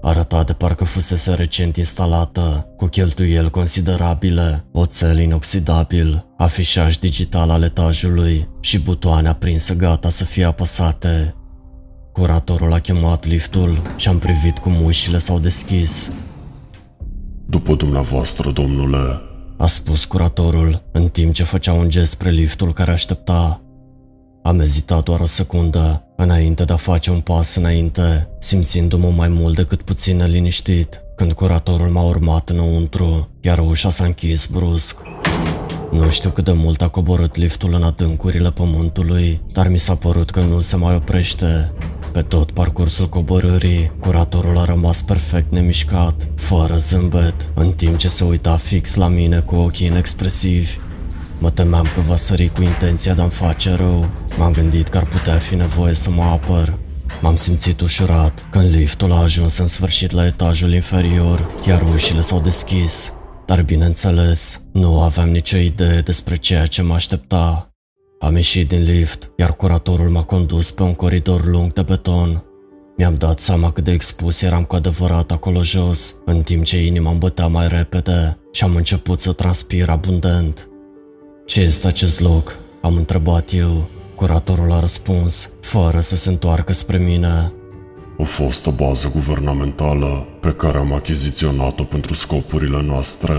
Arăta 0.08 0.44
de 0.44 0.54
parcă 0.54 0.84
fusese 0.84 1.34
recent 1.34 1.76
instalată, 1.76 2.74
cu 2.78 2.86
cheltuieli 2.86 3.50
considerabile, 3.50 4.66
oțel 4.72 5.20
inoxidabil, 5.20 6.26
afișaj 6.38 6.98
digital 6.98 7.50
al 7.50 7.64
etajului 7.64 8.48
și 8.60 8.80
butoane 8.80 9.28
aprinse 9.28 9.76
gata 9.76 10.10
să 10.10 10.24
fie 10.24 10.44
apăsate. 10.44 11.36
Curatorul 12.12 12.74
a 12.74 12.80
chemat 12.80 13.26
liftul 13.26 13.82
și 13.96 14.08
am 14.08 14.20
privit 14.20 14.58
cum 14.58 14.84
ușile 14.84 15.18
s-au 15.18 15.40
deschis. 15.40 16.12
După 17.46 17.76
dumneavoastră, 17.76 18.52
domnule, 18.52 19.22
a 19.58 19.68
spus 19.68 20.06
curatorul, 20.06 20.90
în 20.92 21.08
timp 21.08 21.34
ce 21.34 21.44
făcea 21.44 21.74
un 21.74 21.90
gest 21.90 22.12
spre 22.12 22.30
liftul 22.30 22.74
care 22.74 22.92
aștepta. 22.92 23.62
Am 24.44 24.60
ezitat 24.60 25.04
doar 25.04 25.20
o 25.20 25.26
secundă, 25.26 26.07
înainte 26.18 26.64
de 26.64 26.74
a 26.74 26.78
face 26.78 27.12
un 27.12 27.20
pas 27.20 27.56
înainte, 27.56 28.30
simțindu-mă 28.40 29.12
mai 29.16 29.28
mult 29.28 29.56
decât 29.56 29.82
puțin 29.82 30.26
liniștit, 30.26 31.02
când 31.16 31.32
curatorul 31.32 31.90
m-a 31.90 32.04
urmat 32.04 32.50
înăuntru, 32.50 33.30
iar 33.42 33.60
ușa 33.60 33.90
s-a 33.90 34.04
închis 34.04 34.46
brusc. 34.46 35.02
Nu 35.92 36.10
știu 36.10 36.30
cât 36.30 36.44
de 36.44 36.52
mult 36.52 36.82
a 36.82 36.88
coborât 36.88 37.36
liftul 37.36 37.74
în 37.74 37.84
adâncurile 37.84 38.52
pământului, 38.52 39.42
dar 39.52 39.68
mi 39.68 39.80
s-a 39.80 39.96
părut 39.96 40.30
că 40.30 40.40
nu 40.40 40.62
se 40.62 40.76
mai 40.76 40.96
oprește. 40.96 41.74
Pe 42.12 42.22
tot 42.22 42.52
parcursul 42.52 43.10
coborârii, 43.10 43.92
curatorul 44.00 44.58
a 44.58 44.66
rămas 44.66 45.02
perfect 45.02 45.52
nemișcat, 45.52 46.28
fără 46.36 46.78
zâmbet, 46.78 47.48
în 47.54 47.72
timp 47.72 47.98
ce 47.98 48.08
se 48.08 48.24
uita 48.24 48.58
fix 48.58 48.96
la 48.96 49.08
mine 49.08 49.40
cu 49.40 49.56
ochii 49.56 49.88
inexpresivi. 49.88 50.78
Mă 51.40 51.50
temeam 51.50 51.86
că 51.96 52.02
va 52.08 52.16
sări 52.16 52.52
cu 52.56 52.62
intenția 52.62 53.14
de 53.14 53.22
a-mi 53.22 53.32
face 53.32 53.74
rău. 53.76 54.10
M-am 54.38 54.52
gândit 54.52 54.88
că 54.88 54.98
ar 54.98 55.06
putea 55.06 55.38
fi 55.38 55.56
nevoie 55.56 55.94
să 55.94 56.10
mă 56.10 56.22
apăr. 56.22 56.74
M-am 57.22 57.36
simțit 57.36 57.82
ușurat 57.82 58.48
când 58.52 58.70
liftul 58.70 59.12
a 59.12 59.22
ajuns 59.22 59.58
în 59.58 59.68
sfârșit 59.68 60.12
la 60.12 60.26
etajul 60.26 60.74
inferior, 60.74 61.52
iar 61.68 61.82
ușile 61.94 62.22
s-au 62.22 62.40
deschis. 62.40 63.14
Dar 63.46 63.64
bineînțeles, 63.64 64.62
nu 64.72 65.02
aveam 65.02 65.30
nicio 65.30 65.58
idee 65.58 66.02
despre 66.02 66.36
ceea 66.36 66.66
ce 66.66 66.82
mă 66.82 66.94
aștepta. 66.94 67.72
Am 68.20 68.36
ieșit 68.36 68.68
din 68.68 68.84
lift, 68.84 69.32
iar 69.38 69.56
curatorul 69.56 70.10
m-a 70.10 70.24
condus 70.24 70.72
pe 70.72 70.84
un 70.84 70.94
coridor 70.94 71.46
lung 71.46 71.74
de 71.74 71.82
beton. 71.82 72.44
Mi-am 72.98 73.16
dat 73.16 73.40
seama 73.40 73.72
cât 73.72 73.84
de 73.84 73.92
expus 73.92 74.42
eram 74.42 74.64
cu 74.64 74.76
adevărat 74.76 75.32
acolo 75.32 75.64
jos, 75.64 76.16
în 76.26 76.42
timp 76.42 76.64
ce 76.64 76.86
inima 76.86 77.10
îmi 77.10 77.20
bătea 77.20 77.48
mai 77.48 77.68
repede 77.68 78.38
și 78.52 78.64
am 78.64 78.76
început 78.76 79.22
să 79.22 79.32
transpir 79.32 79.90
abundent. 79.90 80.68
Ce 81.48 81.62
este 81.62 81.88
acest 81.88 82.20
loc? 82.20 82.58
Am 82.82 82.96
întrebat 82.96 83.54
eu. 83.54 83.90
Curatorul 84.16 84.72
a 84.72 84.80
răspuns, 84.80 85.50
fără 85.62 86.00
să 86.00 86.16
se 86.16 86.30
întoarcă 86.30 86.74
spre 86.74 86.98
mine. 86.98 87.54
O 88.18 88.24
fostă 88.24 88.70
bază 88.70 89.10
guvernamentală 89.14 90.28
pe 90.42 90.52
care 90.52 90.78
am 90.78 90.94
achiziționat-o 90.94 91.84
pentru 91.84 92.14
scopurile 92.14 92.82
noastre. 92.82 93.34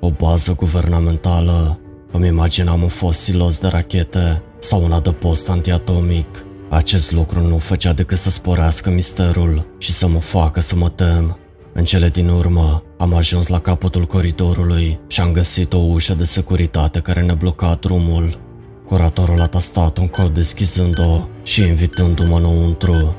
O 0.00 0.10
bază 0.10 0.54
guvernamentală? 0.54 1.80
Îmi 2.12 2.26
imaginam 2.26 2.82
un 2.82 2.88
fost 2.88 3.20
silos 3.20 3.58
de 3.58 3.68
rachete 3.68 4.42
sau 4.58 4.84
un 4.84 4.92
adăpost 4.92 5.48
antiatomic. 5.48 6.44
Acest 6.70 7.12
lucru 7.12 7.40
nu 7.40 7.58
făcea 7.58 7.92
decât 7.92 8.18
să 8.18 8.30
sporească 8.30 8.90
misterul 8.90 9.66
și 9.78 9.92
să 9.92 10.08
mă 10.08 10.20
facă 10.20 10.60
să 10.60 10.76
mă 10.76 10.88
tem. 10.88 11.38
În 11.72 11.84
cele 11.84 12.08
din 12.08 12.28
urmă, 12.28 12.82
am 12.98 13.14
ajuns 13.14 13.46
la 13.46 13.60
capătul 13.60 14.04
coridorului 14.04 15.00
și 15.06 15.20
am 15.20 15.32
găsit 15.32 15.72
o 15.72 15.78
ușă 15.78 16.14
de 16.14 16.24
securitate 16.24 17.00
care 17.00 17.22
ne 17.22 17.34
bloca 17.34 17.78
drumul. 17.80 18.38
Curatorul 18.86 19.40
a 19.40 19.46
tastat 19.46 19.98
un 19.98 20.08
cod 20.08 20.34
deschizând-o 20.34 21.28
și 21.42 21.60
invitându-mă 21.62 22.36
înăuntru. 22.36 23.14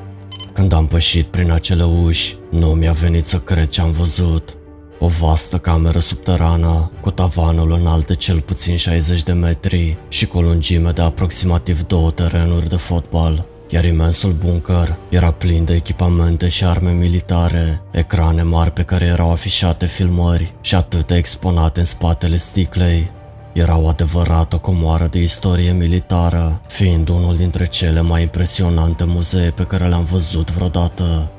Când 0.52 0.72
am 0.72 0.86
pășit 0.86 1.26
prin 1.26 1.50
acele 1.50 1.84
uși, 1.84 2.36
nu 2.50 2.66
mi-a 2.66 2.92
venit 2.92 3.26
să 3.26 3.38
cred 3.38 3.68
ce 3.68 3.80
am 3.80 3.92
văzut. 3.92 4.56
O 4.98 5.06
vastă 5.06 5.58
cameră 5.58 5.98
subterană, 5.98 6.90
cu 7.00 7.10
tavanul 7.10 7.72
înalt 7.72 8.06
de 8.06 8.14
cel 8.14 8.40
puțin 8.40 8.76
60 8.76 9.22
de 9.22 9.32
metri 9.32 9.98
și 10.08 10.26
cu 10.26 10.38
o 10.38 10.40
lungime 10.40 10.90
de 10.90 11.02
aproximativ 11.02 11.82
două 11.82 12.10
terenuri 12.10 12.68
de 12.68 12.76
fotbal, 12.76 13.46
iar 13.72 13.84
imensul 13.84 14.32
bunker 14.32 14.96
era 15.08 15.30
plin 15.30 15.64
de 15.64 15.74
echipamente 15.74 16.48
și 16.48 16.64
arme 16.64 16.90
militare, 16.90 17.82
ecrane 17.90 18.42
mari 18.42 18.70
pe 18.70 18.82
care 18.82 19.04
erau 19.04 19.30
afișate 19.30 19.86
filmări 19.86 20.54
și 20.60 20.74
atâtea 20.74 21.16
exponate 21.16 21.78
în 21.78 21.84
spatele 21.84 22.36
sticlei. 22.36 23.10
Era 23.52 23.78
o 23.78 23.88
adevărată 23.88 24.56
comoară 24.56 25.06
de 25.06 25.22
istorie 25.22 25.72
militară, 25.72 26.60
fiind 26.68 27.08
unul 27.08 27.36
dintre 27.36 27.66
cele 27.66 28.00
mai 28.00 28.22
impresionante 28.22 29.04
muzee 29.04 29.50
pe 29.50 29.62
care 29.62 29.88
le-am 29.88 30.04
văzut 30.04 30.50
vreodată. 30.50 31.30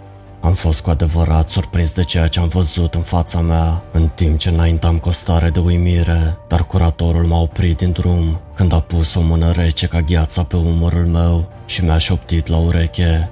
Am 0.42 0.54
fost 0.54 0.82
cu 0.82 0.90
adevărat 0.90 1.50
surprins 1.50 1.94
de 1.94 2.04
ceea 2.04 2.28
ce 2.28 2.40
am 2.40 2.48
văzut 2.48 2.94
în 2.94 3.02
fața 3.02 3.40
mea, 3.40 3.84
în 3.92 4.08
timp 4.16 4.38
ce 4.38 4.50
înaintam 4.50 4.98
cu 4.98 5.10
o 5.10 5.12
stare 5.12 5.50
de 5.50 5.60
uimire, 5.60 6.38
dar 6.48 6.66
curatorul 6.66 7.26
m-a 7.26 7.40
oprit 7.40 7.78
din 7.78 7.92
drum 7.92 8.42
când 8.56 8.74
a 8.74 8.80
pus 8.80 9.16
o 9.16 9.22
mână 9.22 9.52
rece 9.52 9.88
ca 9.88 10.02
gheața 10.02 10.44
pe 10.44 10.56
umărul 10.56 11.06
meu 11.06 11.50
și 11.74 11.84
mi-aș 11.84 12.04
șoptit 12.04 12.48
la 12.48 12.58
ureche. 12.58 13.30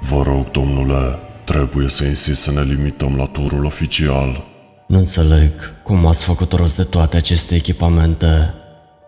Vă 0.00 0.22
rog, 0.22 0.50
domnule, 0.50 1.18
trebuie 1.44 1.88
să 1.88 2.04
insist 2.04 2.42
să 2.42 2.52
ne 2.52 2.62
limităm 2.62 3.16
la 3.16 3.24
turul 3.24 3.64
oficial. 3.64 4.44
Nu 4.88 4.98
înțeleg 4.98 5.52
cum 5.82 6.06
ați 6.06 6.24
făcut 6.24 6.52
rost 6.52 6.76
de 6.76 6.82
toate 6.82 7.16
aceste 7.16 7.54
echipamente. 7.54 8.54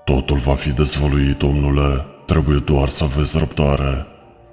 Totul 0.05 0.37
va 0.37 0.55
fi 0.55 0.71
dezvăluit, 0.71 1.38
domnule. 1.38 2.05
Trebuie 2.26 2.62
doar 2.64 2.88
să 2.88 3.05
aveți 3.05 3.38
răbdare. 3.38 4.07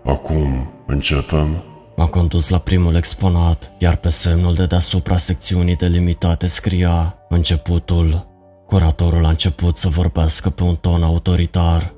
Acum, 0.06 0.74
începem? 0.88 1.64
M-a 1.96 2.08
condus 2.08 2.50
la 2.50 2.58
primul 2.58 2.96
exponat, 2.96 3.72
iar 3.78 3.96
pe 3.96 4.10
semnul 4.10 4.54
de 4.54 4.66
deasupra 4.66 5.18
secțiunii 5.18 5.76
delimitate 5.76 6.48
scria 6.48 7.16
începutul. 7.30 8.28
Curatorul 8.68 9.26
a 9.26 9.30
început 9.30 9.78
să 9.78 9.88
vorbească 9.88 10.50
pe 10.50 10.64
un 10.64 10.76
ton 10.76 11.04
autoritar. 11.04 11.95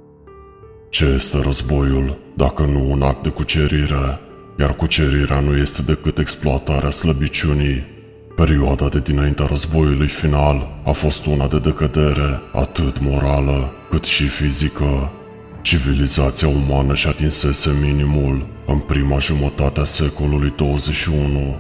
Ce 0.90 1.06
este 1.06 1.42
războiul, 1.42 2.18
dacă 2.34 2.64
nu 2.64 2.92
un 2.92 3.02
act 3.02 3.24
de 3.24 3.30
cucerire? 3.30 4.20
Iar 4.60 4.76
cucerirea 4.76 5.40
nu 5.40 5.58
este 5.58 5.82
decât 5.82 6.18
exploatarea 6.18 6.90
slăbiciunii. 6.90 7.86
Perioada 8.36 8.88
de 8.88 9.00
dinaintea 9.00 9.46
războiului 9.46 10.08
final 10.08 10.68
a 10.86 10.92
fost 10.92 11.26
una 11.26 11.48
de 11.48 11.60
decădere, 11.60 12.42
atât 12.54 13.00
morală 13.00 13.72
cât 13.90 14.04
și 14.04 14.28
fizică. 14.28 15.12
Civilizația 15.62 16.48
umană 16.48 16.96
și 16.96 17.08
atinsese 17.08 17.70
minimul 17.82 18.48
în 18.68 18.80
prima 18.80 19.20
jumătate 19.20 19.80
a 19.80 19.84
secolului 19.84 20.54
21, 20.58 21.56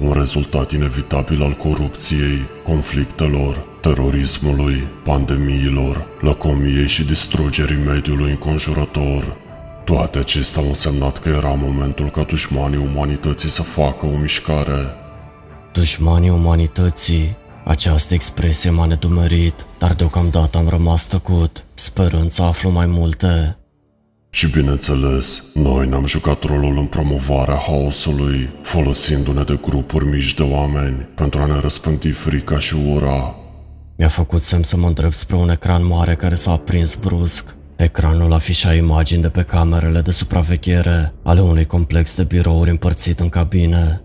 un 0.00 0.12
rezultat 0.12 0.72
inevitabil 0.72 1.42
al 1.42 1.52
corupției, 1.52 2.46
conflictelor, 2.64 3.64
terorismului, 3.80 4.88
pandemiilor, 5.04 6.06
lăcomiei 6.20 6.88
și 6.88 7.04
distrugerii 7.04 7.84
mediului 7.84 8.30
înconjurător. 8.30 9.36
Toate 9.84 10.18
acestea 10.18 10.62
au 10.62 10.68
însemnat 10.68 11.18
că 11.18 11.28
era 11.28 11.48
momentul 11.48 12.10
ca 12.10 12.22
dușmanii 12.22 12.78
umanității 12.94 13.48
să 13.48 13.62
facă 13.62 14.06
o 14.06 14.16
mișcare. 14.16 14.94
Dușmanii 15.72 16.30
umanității? 16.30 17.36
Această 17.64 18.14
expresie 18.14 18.70
m-a 18.70 18.86
nedumerit, 18.86 19.66
dar 19.78 19.94
deocamdată 19.94 20.58
am 20.58 20.68
rămas 20.68 21.06
tăcut, 21.06 21.64
sperând 21.74 22.30
să 22.30 22.42
aflu 22.42 22.70
mai 22.70 22.86
multe. 22.86 23.59
Și 24.32 24.50
bineînțeles, 24.50 25.42
noi 25.54 25.88
ne-am 25.88 26.06
jucat 26.06 26.42
rolul 26.42 26.78
în 26.78 26.86
promovarea 26.86 27.58
haosului, 27.66 28.50
folosindu-ne 28.62 29.42
de 29.42 29.58
grupuri 29.62 30.06
mici 30.06 30.34
de 30.34 30.42
oameni 30.42 31.08
pentru 31.14 31.40
a 31.40 31.46
ne 31.46 31.60
răspândi 31.60 32.10
frica 32.10 32.58
și 32.58 32.74
ura. 32.74 33.34
Mi-a 33.96 34.08
făcut 34.08 34.42
semn 34.42 34.62
să 34.62 34.76
mă 34.76 34.86
îndrept 34.86 35.14
spre 35.14 35.36
un 35.36 35.50
ecran 35.50 35.86
mare 35.86 36.14
care 36.14 36.34
s-a 36.34 36.52
aprins 36.52 36.94
brusc. 36.94 37.54
Ecranul 37.76 38.32
afișa 38.32 38.74
imagini 38.74 39.22
de 39.22 39.28
pe 39.28 39.42
camerele 39.42 40.00
de 40.00 40.10
supraveghere 40.10 41.12
ale 41.22 41.40
unui 41.40 41.64
complex 41.64 42.16
de 42.16 42.24
birouri 42.24 42.70
împărțit 42.70 43.20
în 43.20 43.28
cabine. 43.28 44.02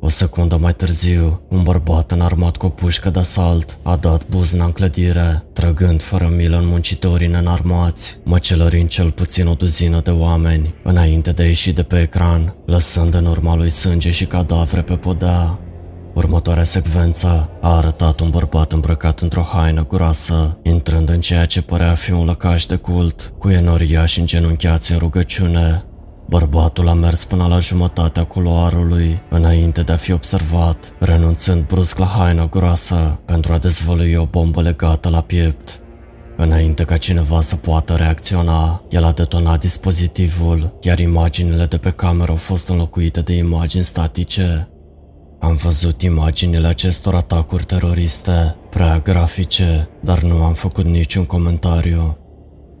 O 0.00 0.08
secundă 0.08 0.56
mai 0.56 0.74
târziu, 0.74 1.40
un 1.48 1.62
bărbat 1.62 2.12
înarmat 2.12 2.56
cu 2.56 2.66
o 2.66 2.68
pușcă 2.68 3.10
de 3.10 3.18
asalt 3.18 3.78
a 3.82 3.96
dat 3.96 4.26
buzna 4.28 4.64
în 4.64 4.72
clădire, 4.72 5.44
trăgând 5.52 6.02
fără 6.02 6.32
milă 6.36 6.56
în 6.58 6.66
muncitorii 6.66 7.28
nenarmați, 7.28 8.18
măcelărind 8.24 8.88
cel 8.88 9.10
puțin 9.10 9.46
o 9.46 9.54
duzină 9.54 10.00
de 10.00 10.10
oameni, 10.10 10.74
înainte 10.82 11.30
de 11.30 11.42
a 11.42 11.46
ieși 11.46 11.72
de 11.72 11.82
pe 11.82 12.00
ecran, 12.00 12.54
lăsând 12.66 13.14
în 13.14 13.26
urma 13.26 13.54
lui 13.54 13.70
sânge 13.70 14.10
și 14.10 14.24
cadavre 14.24 14.82
pe 14.82 14.94
podea. 14.94 15.58
Următoarea 16.14 16.64
secvență 16.64 17.50
a 17.60 17.76
arătat 17.76 18.20
un 18.20 18.30
bărbat 18.30 18.72
îmbrăcat 18.72 19.20
într-o 19.20 19.42
haină 19.42 19.86
groasă, 19.86 20.58
intrând 20.62 21.08
în 21.08 21.20
ceea 21.20 21.46
ce 21.46 21.62
părea 21.62 21.94
fi 21.94 22.10
un 22.12 22.24
lăcaș 22.24 22.66
de 22.66 22.76
cult, 22.76 23.32
cu 23.38 23.50
enoriași 23.50 24.20
îngenunchiați 24.20 24.92
în 24.92 24.98
rugăciune, 24.98 25.84
Bărbatul 26.28 26.88
a 26.88 26.92
mers 26.92 27.24
până 27.24 27.46
la 27.46 27.58
jumătatea 27.58 28.24
culoarului, 28.24 29.22
înainte 29.30 29.82
de 29.82 29.92
a 29.92 29.96
fi 29.96 30.12
observat, 30.12 30.92
renunțând 30.98 31.66
brusc 31.66 31.98
la 31.98 32.06
haina 32.06 32.46
groasă 32.46 33.20
pentru 33.24 33.52
a 33.52 33.58
dezvălui 33.58 34.14
o 34.14 34.24
bombă 34.24 34.62
legată 34.62 35.08
la 35.08 35.20
piept. 35.20 35.80
Înainte 36.36 36.84
ca 36.84 36.96
cineva 36.96 37.40
să 37.40 37.56
poată 37.56 37.94
reacționa, 37.94 38.82
el 38.88 39.04
a 39.04 39.12
detonat 39.12 39.60
dispozitivul, 39.60 40.78
iar 40.80 40.98
imaginile 40.98 41.64
de 41.64 41.76
pe 41.76 41.90
cameră 41.90 42.30
au 42.30 42.36
fost 42.36 42.68
înlocuite 42.68 43.20
de 43.20 43.32
imagini 43.32 43.84
statice. 43.84 44.68
Am 45.40 45.54
văzut 45.54 46.02
imaginile 46.02 46.66
acestor 46.66 47.14
atacuri 47.14 47.64
teroriste, 47.64 48.56
prea 48.70 48.98
grafice, 48.98 49.88
dar 50.00 50.22
nu 50.22 50.42
am 50.42 50.52
făcut 50.52 50.84
niciun 50.84 51.24
comentariu. 51.24 52.18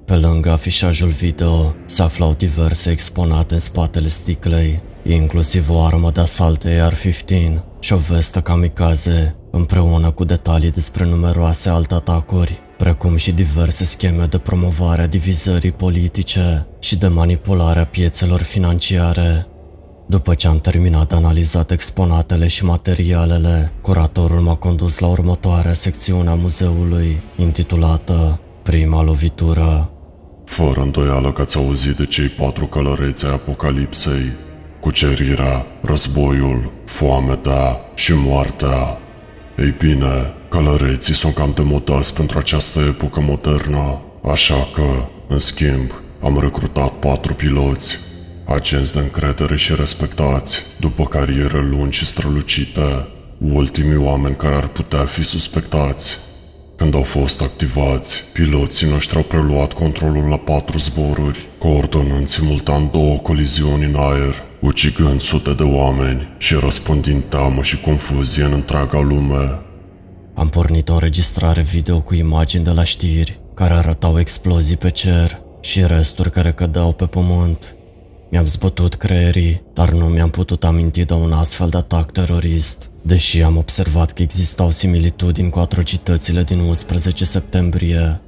Pe 0.08 0.14
lângă 0.14 0.50
afișajul 0.50 1.08
video 1.08 1.74
se 1.86 2.02
aflau 2.02 2.34
diverse 2.34 2.90
exponate 2.90 3.54
în 3.54 3.60
spatele 3.60 4.08
sticlei, 4.08 4.82
inclusiv 5.04 5.70
o 5.70 5.80
armă 5.80 6.10
de 6.10 6.20
asalt 6.20 6.64
AR-15 6.64 7.62
și 7.80 7.92
o 7.92 7.96
vestă 7.96 8.40
kamikaze, 8.40 9.36
împreună 9.50 10.10
cu 10.10 10.24
detalii 10.24 10.70
despre 10.70 11.04
numeroase 11.04 11.68
alte 11.68 11.94
atacuri, 11.94 12.58
precum 12.78 13.16
și 13.16 13.32
diverse 13.32 13.84
scheme 13.84 14.24
de 14.24 14.38
promovare 14.38 15.02
a 15.02 15.06
divizării 15.06 15.72
politice 15.72 16.66
și 16.80 16.96
de 16.96 17.06
manipulare 17.06 17.80
a 17.80 17.86
piețelor 17.86 18.42
financiare. 18.42 19.46
După 20.06 20.34
ce 20.34 20.48
am 20.48 20.60
terminat 20.60 21.08
de 21.08 21.14
analizat 21.14 21.70
exponatele 21.70 22.46
și 22.46 22.64
materialele, 22.64 23.72
curatorul 23.82 24.40
m-a 24.40 24.54
condus 24.54 24.98
la 24.98 25.06
următoarea 25.06 25.74
secțiune 25.74 26.28
a 26.28 26.34
muzeului, 26.34 27.22
intitulată 27.36 28.40
Prima 28.62 29.02
lovitură. 29.02 29.90
Fără 30.48 30.80
îndoială 30.80 31.32
că 31.32 31.40
ați 31.40 31.56
auzit 31.56 31.96
de 31.96 32.06
cei 32.06 32.28
patru 32.28 32.66
călăreți 32.66 33.26
ai 33.26 33.32
apocalipsei, 33.32 34.32
cucerirea, 34.80 35.66
războiul, 35.82 36.72
foamea 36.84 37.80
și 37.94 38.12
moartea. 38.14 38.98
Ei 39.58 39.74
bine, 39.78 40.34
călăreții 40.48 41.14
sunt 41.14 41.34
cam 41.34 41.52
demodați 41.54 42.14
pentru 42.14 42.38
această 42.38 42.80
epocă 42.80 43.20
modernă, 43.20 44.00
așa 44.24 44.68
că, 44.74 45.08
în 45.28 45.38
schimb, 45.38 45.92
am 46.22 46.40
recrutat 46.40 46.92
patru 46.92 47.34
piloți, 47.34 47.98
agenți 48.44 48.94
de 48.94 48.98
încredere 48.98 49.56
și 49.56 49.74
respectați, 49.74 50.62
după 50.80 51.04
cariere 51.04 51.60
lungi 51.60 51.98
și 51.98 52.04
strălucite, 52.04 53.08
ultimii 53.38 53.96
oameni 53.96 54.36
care 54.36 54.54
ar 54.54 54.68
putea 54.68 55.04
fi 55.04 55.22
suspectați. 55.22 56.18
Când 56.78 56.94
au 56.94 57.02
fost 57.02 57.42
activați, 57.42 58.22
piloții 58.32 58.88
noștri 58.88 59.16
au 59.16 59.22
preluat 59.22 59.72
controlul 59.72 60.28
la 60.28 60.36
patru 60.36 60.78
zboruri, 60.78 61.48
coordonând 61.58 62.28
simultan 62.28 62.90
două 62.90 63.16
coliziuni 63.16 63.84
în 63.84 63.94
aer, 63.96 64.34
ucigând 64.60 65.20
sute 65.20 65.54
de 65.54 65.62
oameni 65.62 66.34
și 66.36 66.54
răspândind 66.54 67.22
teamă 67.28 67.62
și 67.62 67.80
confuzie 67.80 68.42
în 68.44 68.52
întreaga 68.52 69.00
lume. 69.00 69.60
Am 70.34 70.48
pornit 70.48 70.88
o 70.88 70.92
înregistrare 70.92 71.62
video 71.62 72.00
cu 72.00 72.14
imagini 72.14 72.64
de 72.64 72.70
la 72.70 72.84
știri 72.84 73.40
care 73.54 73.74
arătau 73.74 74.18
explozii 74.18 74.76
pe 74.76 74.90
cer 74.90 75.40
și 75.60 75.86
resturi 75.86 76.30
care 76.30 76.52
cădeau 76.52 76.92
pe 76.92 77.06
pământ. 77.06 77.76
Mi-am 78.30 78.46
zbătut 78.46 78.94
creierii, 78.94 79.62
dar 79.74 79.90
nu 79.90 80.04
mi-am 80.04 80.30
putut 80.30 80.64
aminti 80.64 81.04
de 81.04 81.12
un 81.14 81.32
astfel 81.32 81.68
de 81.68 81.76
atac 81.76 82.12
terorist, 82.12 82.90
deși 83.08 83.42
am 83.42 83.56
observat 83.56 84.12
că 84.12 84.22
existau 84.22 84.70
similitudini 84.70 85.50
cu 85.50 85.58
atrocitățile 85.58 86.42
din 86.42 86.58
11 86.58 87.24
septembrie. 87.24 88.20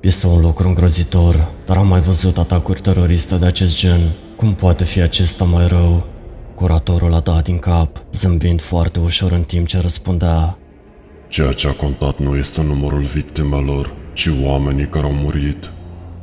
Este 0.00 0.26
un 0.26 0.40
lucru 0.40 0.68
îngrozitor, 0.68 1.48
dar 1.66 1.76
am 1.76 1.86
mai 1.86 2.00
văzut 2.00 2.38
atacuri 2.38 2.80
teroriste 2.80 3.36
de 3.36 3.46
acest 3.46 3.76
gen. 3.78 4.00
Cum 4.36 4.54
poate 4.54 4.84
fi 4.84 5.00
acesta 5.00 5.44
mai 5.44 5.68
rău? 5.68 6.06
Curatorul 6.54 7.14
a 7.14 7.20
dat 7.20 7.44
din 7.44 7.58
cap, 7.58 8.02
zâmbind 8.12 8.60
foarte 8.60 8.98
ușor 8.98 9.32
în 9.32 9.42
timp 9.42 9.66
ce 9.66 9.78
răspundea. 9.80 10.58
Ceea 11.28 11.52
ce 11.52 11.68
a 11.68 11.72
contat 11.72 12.18
nu 12.18 12.36
este 12.36 12.62
numărul 12.62 13.02
victimelor, 13.02 13.94
ci 14.12 14.30
oamenii 14.42 14.88
care 14.88 15.06
au 15.06 15.12
murit. 15.12 15.70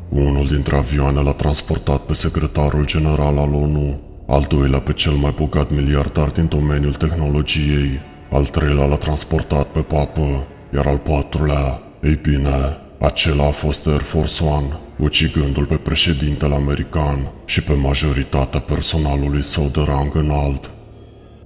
Unul 0.09 0.47
dintre 0.47 0.77
avioane 0.77 1.21
l-a 1.21 1.33
transportat 1.33 2.05
pe 2.05 2.13
secretarul 2.13 2.85
general 2.85 3.37
al 3.37 3.53
ONU, 3.53 3.99
al 4.27 4.45
doilea 4.49 4.79
pe 4.79 4.93
cel 4.93 5.11
mai 5.11 5.33
bogat 5.37 5.69
miliardar 5.71 6.29
din 6.29 6.47
domeniul 6.47 6.93
tehnologiei, 6.93 7.99
al 8.31 8.45
treilea 8.45 8.85
l-a 8.85 8.95
transportat 8.95 9.67
pe 9.67 9.79
papă, 9.79 10.47
iar 10.73 10.85
al 10.85 10.97
patrulea, 10.97 11.81
ei 12.03 12.19
bine, 12.21 12.77
acela 12.99 13.47
a 13.47 13.51
fost 13.51 13.87
Air 13.87 14.01
Force 14.01 14.43
One, 14.43 14.67
ucigându-l 14.97 15.65
pe 15.65 15.75
președintele 15.75 16.55
american 16.55 17.31
și 17.45 17.63
pe 17.63 17.73
majoritatea 17.73 18.59
personalului 18.59 19.43
său 19.43 19.67
de 19.67 19.81
rang 19.85 20.15
înalt. 20.15 20.71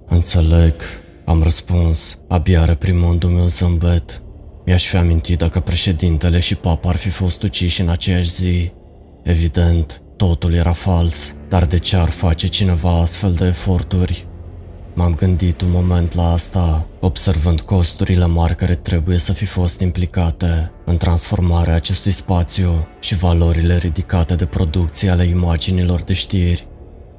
Înțeleg, 0.07 0.73
am 1.25 1.43
răspuns, 1.43 2.19
abia 2.27 2.65
reprimându-mi 2.65 3.39
un 3.39 3.49
zâmbet. 3.49 4.21
Mi-aș 4.65 4.87
fi 4.87 4.95
amintit 4.95 5.37
dacă 5.37 5.59
președintele 5.59 6.39
și 6.39 6.55
papa 6.55 6.89
ar 6.89 6.95
fi 6.95 7.09
fost 7.09 7.43
uciși 7.43 7.81
în 7.81 7.89
aceeași 7.89 8.29
zi. 8.29 8.71
Evident, 9.23 10.01
totul 10.19 10.53
era 10.53 10.73
fals, 10.73 11.35
dar 11.49 11.65
de 11.65 11.79
ce 11.79 11.95
ar 11.95 12.09
face 12.09 12.47
cineva 12.47 13.01
astfel 13.01 13.33
de 13.33 13.45
eforturi? 13.45 14.27
M-am 14.93 15.13
gândit 15.13 15.61
un 15.61 15.71
moment 15.71 16.15
la 16.15 16.31
asta, 16.31 16.87
observând 16.99 17.61
costurile 17.61 18.25
mari 18.25 18.55
care 18.55 18.75
trebuie 18.75 19.17
să 19.17 19.33
fi 19.33 19.45
fost 19.45 19.79
implicate 19.79 20.71
în 20.85 20.97
transformarea 20.97 21.75
acestui 21.75 22.11
spațiu 22.11 22.87
și 22.99 23.15
valorile 23.15 23.77
ridicate 23.77 24.35
de 24.35 24.45
producție 24.45 25.09
ale 25.09 25.23
imaginilor 25.23 26.01
de 26.01 26.13
știri. 26.13 26.67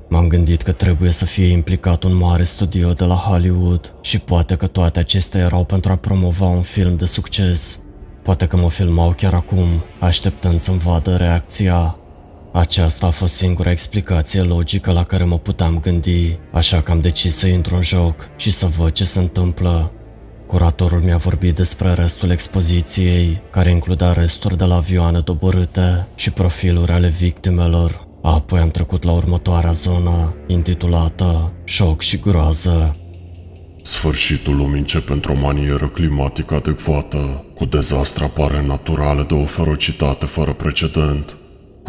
M-am 0.08 0.28
gândit 0.28 0.62
că 0.62 0.72
trebuie 0.72 1.10
să 1.10 1.24
fie 1.24 1.46
implicat 1.46 2.02
un 2.02 2.16
mare 2.16 2.42
studio 2.42 2.92
de 2.92 3.04
la 3.04 3.14
Hollywood 3.14 3.94
și 4.00 4.18
poate 4.18 4.56
că 4.56 4.66
toate 4.66 4.98
acestea 4.98 5.40
erau 5.40 5.64
pentru 5.64 5.92
a 5.92 5.96
promova 5.96 6.46
un 6.46 6.62
film 6.62 6.96
de 6.96 7.06
succes. 7.06 7.84
Poate 8.22 8.46
că 8.46 8.56
mă 8.56 8.70
filmau 8.70 9.12
chiar 9.12 9.34
acum, 9.34 9.66
așteptând 10.00 10.60
să-mi 10.60 10.78
vadă 10.78 11.16
reacția. 11.16 11.99
Aceasta 12.52 13.06
a 13.06 13.10
fost 13.10 13.34
singura 13.34 13.70
explicație 13.70 14.42
logică 14.42 14.92
la 14.92 15.04
care 15.04 15.24
mă 15.24 15.38
puteam 15.38 15.78
gândi, 15.80 16.38
așa 16.52 16.80
că 16.80 16.90
am 16.90 17.00
decis 17.00 17.34
să 17.34 17.46
intru 17.46 17.74
în 17.74 17.82
joc 17.82 18.28
și 18.36 18.50
să 18.50 18.66
văd 18.66 18.92
ce 18.92 19.04
se 19.04 19.18
întâmplă. 19.18 19.92
Curatorul 20.46 21.00
mi-a 21.00 21.16
vorbit 21.16 21.54
despre 21.54 21.92
restul 21.92 22.30
expoziției, 22.30 23.42
care 23.50 23.70
includea 23.70 24.12
resturi 24.12 24.56
de 24.56 24.64
la 24.64 24.76
avioane 24.76 25.20
doborâte 25.20 26.08
și 26.14 26.30
profiluri 26.30 26.92
ale 26.92 27.08
victimelor. 27.08 28.08
Apoi 28.22 28.60
am 28.60 28.68
trecut 28.68 29.04
la 29.04 29.12
următoarea 29.12 29.72
zonă, 29.72 30.34
intitulată 30.46 31.52
Șoc 31.64 32.00
și 32.00 32.18
groază. 32.18 32.96
Sfârșitul 33.82 34.56
lumii 34.56 34.78
începe 34.78 35.12
într-o 35.12 35.34
manieră 35.34 35.88
climatică 35.88 36.54
adecvată, 36.54 37.44
cu 37.54 37.64
dezastre 37.64 38.24
apare 38.24 38.66
naturale 38.66 39.22
de 39.22 39.34
o 39.34 39.44
ferocitate 39.44 40.26
fără 40.26 40.52
precedent, 40.52 41.36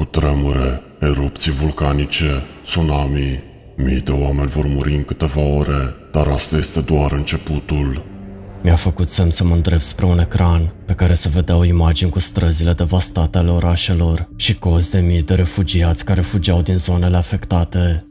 cu 0.02 0.08
tremure, 0.08 0.82
erupții 1.00 1.52
vulcanice, 1.52 2.44
tsunami. 2.64 3.44
Mii 3.76 4.00
de 4.00 4.12
oameni 4.12 4.48
vor 4.48 4.66
muri 4.68 4.96
în 4.96 5.04
câteva 5.04 5.42
ore, 5.42 5.96
dar 6.12 6.28
asta 6.28 6.58
este 6.58 6.80
doar 6.80 7.12
începutul. 7.12 8.06
Mi-a 8.64 8.76
făcut 8.76 9.10
semn 9.10 9.30
să 9.30 9.44
mă 9.44 9.54
îndrept 9.54 9.84
spre 9.84 10.06
un 10.06 10.20
ecran 10.20 10.74
pe 10.86 10.94
care 10.94 11.14
se 11.14 11.30
vedeau 11.30 11.64
imagini 11.64 12.10
cu 12.10 12.20
străzile 12.20 12.74
devastate 12.74 13.38
ale 13.38 13.52
orașelor 13.52 14.30
și 14.36 14.60
cozi 14.60 14.92
de 14.92 15.00
mii 15.00 15.24
de 15.24 15.34
refugiați 15.34 16.06
care 16.06 16.22
fugeau 16.22 16.62
din 16.62 16.78
zonele 16.78 17.18
afectate. 17.18 18.06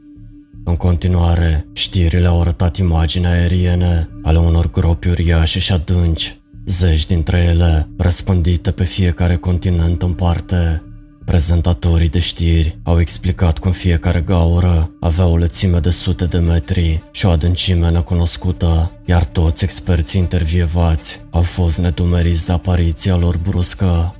În 0.65 0.75
continuare, 0.75 1.65
știrile 1.73 2.27
au 2.27 2.41
arătat 2.41 2.77
imagini 2.77 3.25
aeriene 3.25 4.09
ale 4.23 4.39
unor 4.39 4.71
gropi 4.71 5.07
uriașe 5.07 5.59
și 5.59 5.71
adânci, 5.71 6.39
zeci 6.65 7.05
dintre 7.05 7.37
ele 7.39 7.89
răspândite 7.97 8.71
pe 8.71 8.83
fiecare 8.83 9.35
continent 9.35 10.01
în 10.01 10.13
parte. 10.13 10.81
Prezentatorii 11.31 12.09
de 12.09 12.19
știri 12.19 12.77
au 12.83 12.99
explicat 12.99 13.57
cum 13.57 13.71
fiecare 13.71 14.21
gaură 14.21 14.91
avea 14.99 15.25
o 15.25 15.37
lățime 15.37 15.79
de 15.79 15.91
sute 15.91 16.25
de 16.25 16.37
metri 16.37 17.03
și 17.11 17.25
o 17.25 17.29
adâncime 17.29 17.89
necunoscută, 17.89 18.91
iar 19.05 19.25
toți 19.25 19.63
experții 19.63 20.19
intervievați 20.19 21.25
au 21.29 21.41
fost 21.41 21.77
nedumeriți 21.77 22.45
de 22.45 22.51
apariția 22.51 23.15
lor 23.15 23.37
bruscă. 23.37 24.15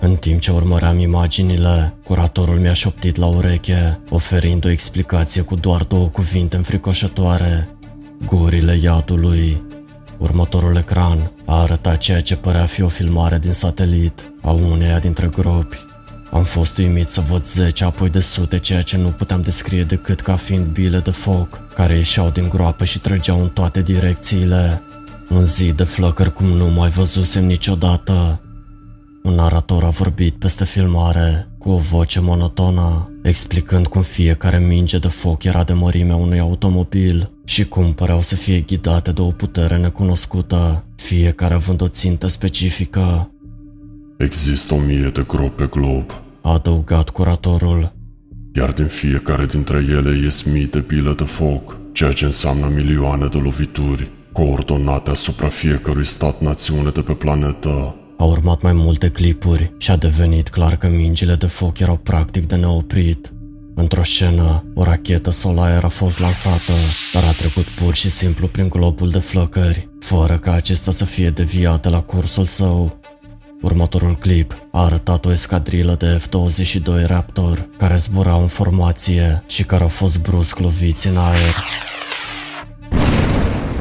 În 0.00 0.16
timp 0.16 0.40
ce 0.40 0.50
urmăream 0.50 0.98
imaginile, 0.98 1.94
curatorul 2.04 2.58
mi-a 2.58 2.72
șoptit 2.72 3.16
la 3.16 3.26
ureche, 3.26 4.00
oferind 4.10 4.64
o 4.64 4.70
explicație 4.70 5.42
cu 5.42 5.54
doar 5.54 5.82
două 5.82 6.06
cuvinte 6.06 6.56
înfricoșătoare. 6.56 7.68
Gurile 8.26 8.78
iadului. 8.82 9.62
Următorul 10.18 10.76
ecran 10.76 11.32
a 11.46 11.60
arătat 11.60 11.98
ceea 11.98 12.20
ce 12.20 12.36
părea 12.36 12.66
fi 12.66 12.82
o 12.82 12.88
filmare 12.88 13.38
din 13.38 13.52
satelit 13.52 14.32
a 14.42 14.50
uneia 14.50 14.98
dintre 14.98 15.26
gropi. 15.26 15.94
Am 16.30 16.44
fost 16.44 16.78
uimit 16.78 17.08
să 17.08 17.20
văd 17.20 17.44
zece, 17.44 17.84
apoi 17.84 18.10
de 18.10 18.20
sute, 18.20 18.58
ceea 18.58 18.82
ce 18.82 18.96
nu 18.96 19.08
puteam 19.08 19.40
descrie 19.40 19.84
decât 19.84 20.20
ca 20.20 20.36
fiind 20.36 20.66
bile 20.66 20.98
de 20.98 21.10
foc, 21.10 21.60
care 21.74 21.96
ieșeau 21.96 22.30
din 22.30 22.48
groapă 22.48 22.84
și 22.84 22.98
trăgeau 22.98 23.42
în 23.42 23.48
toate 23.48 23.82
direcțiile. 23.82 24.82
Un 25.28 25.44
zi 25.44 25.72
de 25.72 25.84
flăcări 25.84 26.32
cum 26.32 26.46
nu 26.46 26.66
mai 26.66 26.90
văzusem 26.90 27.44
niciodată. 27.44 28.40
Un 29.22 29.34
narator 29.34 29.84
a 29.84 29.88
vorbit 29.88 30.34
peste 30.34 30.64
filmare, 30.64 31.48
cu 31.58 31.70
o 31.70 31.76
voce 31.76 32.20
monotonă, 32.20 33.10
explicând 33.22 33.86
cum 33.86 34.02
fiecare 34.02 34.58
minge 34.58 34.98
de 34.98 35.08
foc 35.08 35.44
era 35.44 35.64
de 35.64 35.72
mărimea 35.72 36.16
unui 36.16 36.38
automobil 36.38 37.30
și 37.44 37.64
cum 37.64 37.92
păreau 37.92 38.22
să 38.22 38.34
fie 38.34 38.60
ghidate 38.60 39.12
de 39.12 39.20
o 39.20 39.30
putere 39.30 39.76
necunoscută, 39.76 40.84
fiecare 40.96 41.54
având 41.54 41.82
o 41.82 41.88
țintă 41.88 42.26
specifică. 42.26 43.30
Există 44.18 44.74
o 44.74 44.78
mie 44.78 45.10
de 45.14 45.24
gropi 45.28 45.62
pe 45.62 45.68
glob, 45.70 46.10
a 46.42 46.52
adăugat 46.52 47.08
curatorul. 47.08 47.92
iar 48.54 48.72
din 48.72 48.86
fiecare 48.86 49.46
dintre 49.46 49.76
ele 49.76 50.16
ies 50.24 50.42
mii 50.42 50.66
de 50.66 50.78
bile 50.78 51.12
de 51.12 51.22
foc, 51.24 51.76
ceea 51.92 52.12
ce 52.12 52.24
înseamnă 52.24 52.70
milioane 52.74 53.26
de 53.26 53.38
lovituri, 53.38 54.10
coordonate 54.32 55.10
asupra 55.10 55.48
fiecărui 55.48 56.06
stat-națiune 56.06 56.90
de 56.90 57.00
pe 57.00 57.12
planetă. 57.12 57.94
Au 58.18 58.30
urmat 58.30 58.62
mai 58.62 58.72
multe 58.72 59.08
clipuri 59.08 59.72
și 59.78 59.90
a 59.90 59.96
devenit 59.96 60.48
clar 60.48 60.76
că 60.76 60.88
mingile 60.88 61.34
de 61.34 61.46
foc 61.46 61.78
erau 61.78 61.96
practic 61.96 62.46
de 62.46 62.56
neoprit. 62.56 63.32
Într-o 63.74 64.02
scenă, 64.04 64.64
o 64.74 64.82
rachetă 64.82 65.30
Solaire 65.30 65.86
a 65.86 65.88
fost 65.88 66.20
lansată, 66.20 66.72
dar 67.12 67.24
a 67.24 67.32
trecut 67.32 67.64
pur 67.64 67.94
și 67.94 68.10
simplu 68.10 68.46
prin 68.46 68.68
globul 68.68 69.10
de 69.10 69.18
flăcări, 69.18 69.88
fără 70.00 70.38
ca 70.38 70.52
acesta 70.52 70.90
să 70.90 71.04
fie 71.04 71.30
deviat 71.30 71.82
de 71.82 71.88
la 71.88 72.00
cursul 72.00 72.44
său. 72.44 72.95
Următorul 73.62 74.16
clip 74.16 74.66
a 74.72 74.84
arătat 74.84 75.24
o 75.24 75.32
escadrilă 75.32 75.94
de 75.98 76.20
F-22 76.20 77.06
Raptor 77.06 77.68
care 77.78 77.96
zburau 77.96 78.40
în 78.40 78.46
formație 78.48 79.42
și 79.46 79.64
care 79.64 79.82
au 79.82 79.88
fost 79.88 80.22
brusc 80.22 80.58
loviți 80.58 81.06
în 81.06 81.16
aer. 81.16 81.54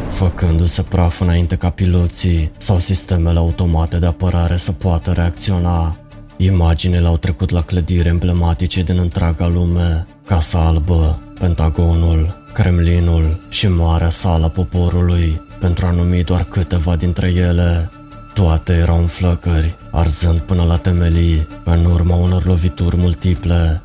Făcându-se 0.10 0.82
praf 0.82 1.20
înainte 1.20 1.56
ca 1.56 1.70
piloții 1.70 2.52
sau 2.58 2.80
sistemele 2.80 3.40
automate 3.40 3.98
de 3.98 4.06
apărare 4.06 4.58
să 4.58 4.72
poată 4.72 5.12
reacționa. 5.12 5.98
Imaginele 6.38 7.08
au 7.08 7.18
trecut 7.18 7.50
la 7.50 7.62
clădiri 7.62 8.08
emblematice 8.08 8.84
din 8.84 8.98
întreaga 9.00 9.48
lume, 9.48 10.08
Casa 10.26 10.66
Albă, 10.66 11.22
Pentagonul, 11.40 12.36
Kremlinul 12.54 13.46
și 13.50 13.68
Marea 13.68 14.10
Sala 14.10 14.50
Poporului, 14.50 15.42
pentru 15.60 15.86
a 15.86 15.92
numi 15.92 16.24
doar 16.24 16.44
câteva 16.44 16.96
dintre 16.96 17.28
ele. 17.28 17.90
Toate 18.36 18.74
erau 18.74 18.98
în 18.98 19.08
flăcări, 19.08 19.76
arzând 19.92 20.40
până 20.40 20.64
la 20.64 20.78
temelii, 20.78 21.48
în 21.66 21.86
urma 21.86 22.16
unor 22.16 22.46
lovituri 22.46 22.98
multiple. 22.98 23.82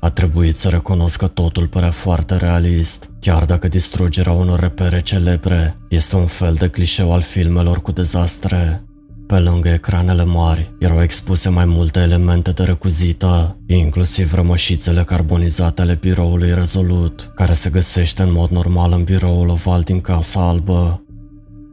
A 0.00 0.10
trebuit 0.10 0.58
să 0.58 0.68
recunosc 0.68 1.18
că 1.18 1.26
totul 1.26 1.66
părea 1.66 1.90
foarte 1.90 2.36
realist, 2.36 3.08
chiar 3.20 3.44
dacă 3.44 3.68
distrugerea 3.68 4.32
unor 4.32 4.60
repere 4.60 5.00
celebre 5.00 5.76
este 5.88 6.16
un 6.16 6.26
fel 6.26 6.54
de 6.54 6.68
clișeu 6.68 7.12
al 7.12 7.22
filmelor 7.22 7.82
cu 7.82 7.92
dezastre. 7.92 8.84
Pe 9.26 9.38
lângă 9.38 9.68
ecranele 9.68 10.24
mari 10.24 10.74
erau 10.78 11.02
expuse 11.02 11.48
mai 11.48 11.64
multe 11.64 12.00
elemente 12.00 12.50
de 12.50 12.62
recuzită, 12.62 13.56
inclusiv 13.66 14.34
rămășițele 14.34 15.02
carbonizate 15.02 15.80
ale 15.80 15.98
biroului 16.00 16.54
rezolut, 16.54 17.32
care 17.34 17.52
se 17.52 17.70
găsește 17.70 18.22
în 18.22 18.32
mod 18.32 18.50
normal 18.50 18.92
în 18.92 19.02
biroul 19.02 19.48
oval 19.48 19.80
din 19.80 20.00
Casa 20.00 20.48
Albă. 20.48 21.00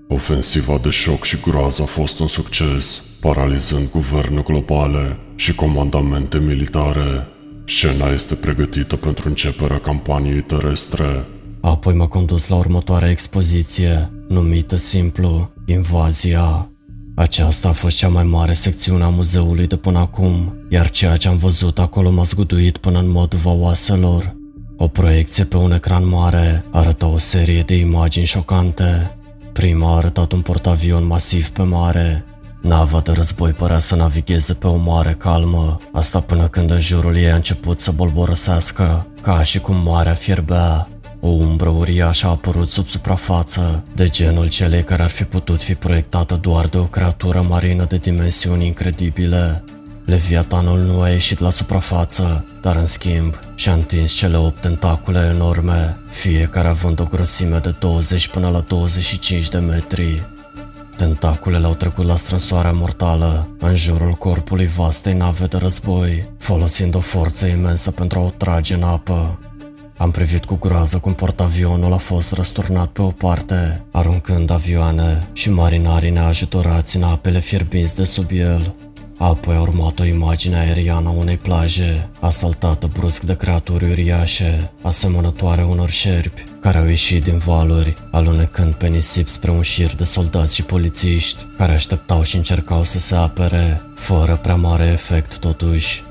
Ofensiva 0.07 0.77
de 0.83 0.89
șoc 0.89 1.23
și 1.23 1.39
groază 1.41 1.81
a 1.81 1.85
fost 1.85 2.19
un 2.19 2.27
succes, 2.27 3.03
paralizând 3.19 3.89
guverne 3.91 4.41
globale 4.41 5.17
și 5.35 5.55
comandamente 5.55 6.37
militare. 6.37 7.27
Scena 7.65 8.07
este 8.07 8.35
pregătită 8.35 8.95
pentru 8.95 9.27
începerea 9.27 9.79
campaniei 9.79 10.41
terestre. 10.41 11.25
Apoi 11.61 11.93
m-a 11.93 12.07
condus 12.07 12.47
la 12.47 12.55
următoarea 12.55 13.09
expoziție, 13.09 14.11
numită 14.27 14.75
simplu 14.75 15.51
Invazia. 15.65 16.67
Aceasta 17.15 17.69
a 17.69 17.71
fost 17.71 17.97
cea 17.97 18.07
mai 18.07 18.23
mare 18.23 18.53
secțiune 18.53 19.03
a 19.03 19.09
muzeului 19.09 19.67
de 19.67 19.75
până 19.75 19.97
acum, 19.97 20.55
iar 20.69 20.89
ceea 20.89 21.15
ce 21.15 21.27
am 21.27 21.37
văzut 21.37 21.79
acolo 21.79 22.11
m-a 22.11 22.23
zguduit 22.23 22.77
până 22.77 22.99
în 22.99 23.11
măduva 23.11 23.51
oaselor. 23.51 24.35
O 24.77 24.87
proiecție 24.87 25.43
pe 25.43 25.57
un 25.57 25.71
ecran 25.71 26.07
mare 26.07 26.65
arăta 26.71 27.07
o 27.07 27.17
serie 27.17 27.61
de 27.61 27.75
imagini 27.75 28.25
șocante. 28.25 29.17
Prima 29.53 29.91
a 29.91 29.95
arătat 29.95 30.31
un 30.31 30.41
portavion 30.41 31.05
masiv 31.05 31.49
pe 31.49 31.61
mare. 31.61 32.25
Nava 32.61 32.99
de 32.99 33.11
război 33.11 33.51
părea 33.51 33.79
să 33.79 33.95
navigheze 33.95 34.53
pe 34.53 34.67
o 34.67 34.75
mare 34.75 35.11
calmă, 35.11 35.79
asta 35.91 36.19
până 36.19 36.47
când 36.47 36.71
în 36.71 36.79
jurul 36.79 37.15
ei 37.15 37.31
a 37.31 37.35
început 37.35 37.79
să 37.79 37.91
bolborăsească, 37.91 39.07
ca 39.21 39.43
și 39.43 39.59
cum 39.59 39.75
marea 39.75 40.13
fierbea. 40.13 40.87
O 41.19 41.27
umbră 41.27 41.69
uriașă 41.69 42.27
a 42.27 42.29
apărut 42.29 42.69
sub 42.69 42.87
suprafață, 42.87 43.83
de 43.95 44.07
genul 44.07 44.47
celei 44.47 44.83
care 44.83 45.03
ar 45.03 45.09
fi 45.09 45.23
putut 45.23 45.61
fi 45.61 45.75
proiectată 45.75 46.35
doar 46.35 46.67
de 46.67 46.77
o 46.77 46.83
creatură 46.83 47.45
marină 47.49 47.85
de 47.85 47.97
dimensiuni 47.97 48.65
incredibile. 48.65 49.63
Leviatanul 50.05 50.79
nu 50.79 51.01
a 51.01 51.09
ieșit 51.09 51.39
la 51.39 51.49
suprafață, 51.49 52.45
dar 52.61 52.75
în 52.75 52.85
schimb 52.85 53.39
și-a 53.55 53.73
întins 53.73 54.11
cele 54.11 54.37
opt 54.37 54.61
tentacule 54.61 55.31
enorme, 55.33 55.97
fiecare 56.09 56.67
având 56.67 56.99
o 56.99 57.05
grosime 57.05 57.57
de 57.57 57.75
20 57.79 58.27
până 58.27 58.49
la 58.49 58.59
25 58.59 59.49
de 59.49 59.57
metri. 59.57 60.31
Tentaculele 60.97 61.65
au 61.65 61.73
trecut 61.73 62.05
la 62.05 62.15
strânsoarea 62.15 62.71
mortală 62.71 63.49
în 63.59 63.75
jurul 63.75 64.11
corpului 64.11 64.67
vastei 64.67 65.13
nave 65.13 65.45
de 65.45 65.57
război, 65.57 66.31
folosind 66.37 66.95
o 66.95 66.99
forță 66.99 67.45
imensă 67.45 67.91
pentru 67.91 68.19
a 68.19 68.23
o 68.23 68.29
trage 68.29 68.73
în 68.73 68.83
apă. 68.83 69.39
Am 69.97 70.11
privit 70.11 70.45
cu 70.45 70.55
groază 70.55 70.97
cum 70.97 71.13
portavionul 71.13 71.93
a 71.93 71.97
fost 71.97 72.33
răsturnat 72.33 72.87
pe 72.87 73.01
o 73.01 73.09
parte, 73.09 73.85
aruncând 73.91 74.51
avioane 74.51 75.27
și 75.33 75.49
marinarii 75.49 76.09
neajutorați 76.09 76.97
în 76.97 77.03
apele 77.03 77.39
fierbinți 77.39 77.95
de 77.95 78.03
sub 78.03 78.29
el. 78.31 78.75
Apoi 79.23 79.55
a 79.55 79.61
urmat 79.61 79.99
o 79.99 80.05
imagine 80.05 80.57
aeriană 80.57 81.07
a 81.07 81.11
unei 81.11 81.37
plaje, 81.37 82.09
asaltată 82.19 82.89
brusc 82.93 83.21
de 83.21 83.35
creaturi 83.35 83.89
uriașe, 83.89 84.71
asemănătoare 84.81 85.63
unor 85.63 85.89
șerpi, 85.89 86.43
care 86.59 86.77
au 86.77 86.87
ieșit 86.87 87.23
din 87.23 87.37
valuri, 87.37 87.93
alunecând 88.11 88.73
pe 88.73 88.87
nisip 88.87 89.27
spre 89.27 89.51
un 89.51 89.61
șir 89.61 89.95
de 89.95 90.03
soldați 90.03 90.55
și 90.55 90.63
polițiști, 90.63 91.45
care 91.57 91.73
așteptau 91.73 92.23
și 92.23 92.35
încercau 92.35 92.83
să 92.83 92.99
se 92.99 93.15
apere, 93.15 93.81
fără 93.95 94.39
prea 94.41 94.55
mare 94.55 94.85
efect 94.85 95.37
totuși. 95.37 96.03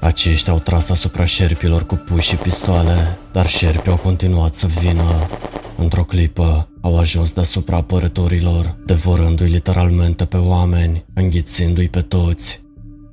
Aceștia 0.00 0.52
au 0.52 0.58
tras 0.58 0.90
asupra 0.90 1.24
șerpilor 1.24 1.86
cu 1.86 1.94
puși 1.94 2.28
și 2.28 2.36
pistoale, 2.36 3.18
dar 3.32 3.48
șerpii 3.48 3.90
au 3.90 3.96
continuat 3.96 4.54
să 4.54 4.66
vină. 4.80 5.28
Într-o 5.76 6.04
clipă, 6.04 6.68
au 6.86 6.98
ajuns 6.98 7.32
deasupra 7.32 7.76
apărătorilor, 7.76 8.76
devorându-i 8.84 9.48
literalmente 9.48 10.24
pe 10.24 10.36
oameni, 10.36 11.04
înghițindu-i 11.14 11.88
pe 11.88 12.00
toți. 12.00 12.60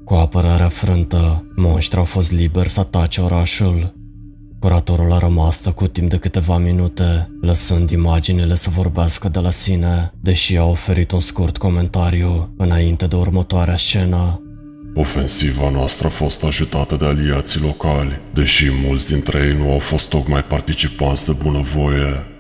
Cu 0.06 0.14
apărarea 0.14 0.70
frântă, 0.70 1.52
monștri 1.56 1.98
au 1.98 2.04
fost 2.04 2.32
liberi 2.32 2.70
să 2.70 2.80
atace 2.80 3.22
orașul. 3.22 3.94
Curatorul 4.60 5.12
a 5.12 5.18
rămas 5.18 5.62
tăcut 5.62 5.94
timp 5.94 6.10
de 6.10 6.18
câteva 6.18 6.58
minute, 6.58 7.32
lăsând 7.42 7.90
imaginile 7.90 8.56
să 8.56 8.70
vorbească 8.70 9.30
de 9.30 9.40
la 9.40 9.52
sine, 9.52 10.14
deși 10.22 10.58
a 10.58 10.66
oferit 10.66 11.12
un 11.12 11.22
scurt 11.22 11.58
comentariu 11.58 12.54
înainte 12.58 13.08
de 13.08 13.16
următoarea 13.16 13.78
scenă. 13.78 14.42
Ofensiva 14.96 15.70
noastră 15.70 16.08
a 16.08 16.10
fost 16.10 16.44
ajutată 16.44 16.96
de 16.96 17.06
aliații 17.06 17.62
locali, 17.62 18.20
deși 18.34 18.66
mulți 18.86 19.12
dintre 19.12 19.46
ei 19.48 19.58
nu 19.58 19.72
au 19.72 19.80
fost 19.80 20.10
tocmai 20.10 20.44
participanți 20.44 21.26
de 21.26 21.38
bunăvoie. 21.44 22.33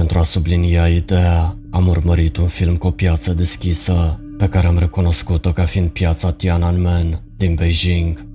Pentru 0.00 0.18
a 0.18 0.22
sublinia 0.22 0.88
ideea, 0.88 1.56
am 1.70 1.88
urmărit 1.88 2.36
un 2.36 2.46
film 2.46 2.76
cu 2.76 2.86
o 2.86 2.90
piață 2.90 3.32
deschisă, 3.32 4.20
pe 4.38 4.46
care 4.46 4.66
am 4.66 4.78
recunoscut-o 4.78 5.52
ca 5.52 5.64
fiind 5.64 5.88
piața 5.88 6.32
Tiananmen 6.32 7.22
din 7.36 7.54
Beijing. 7.54 8.26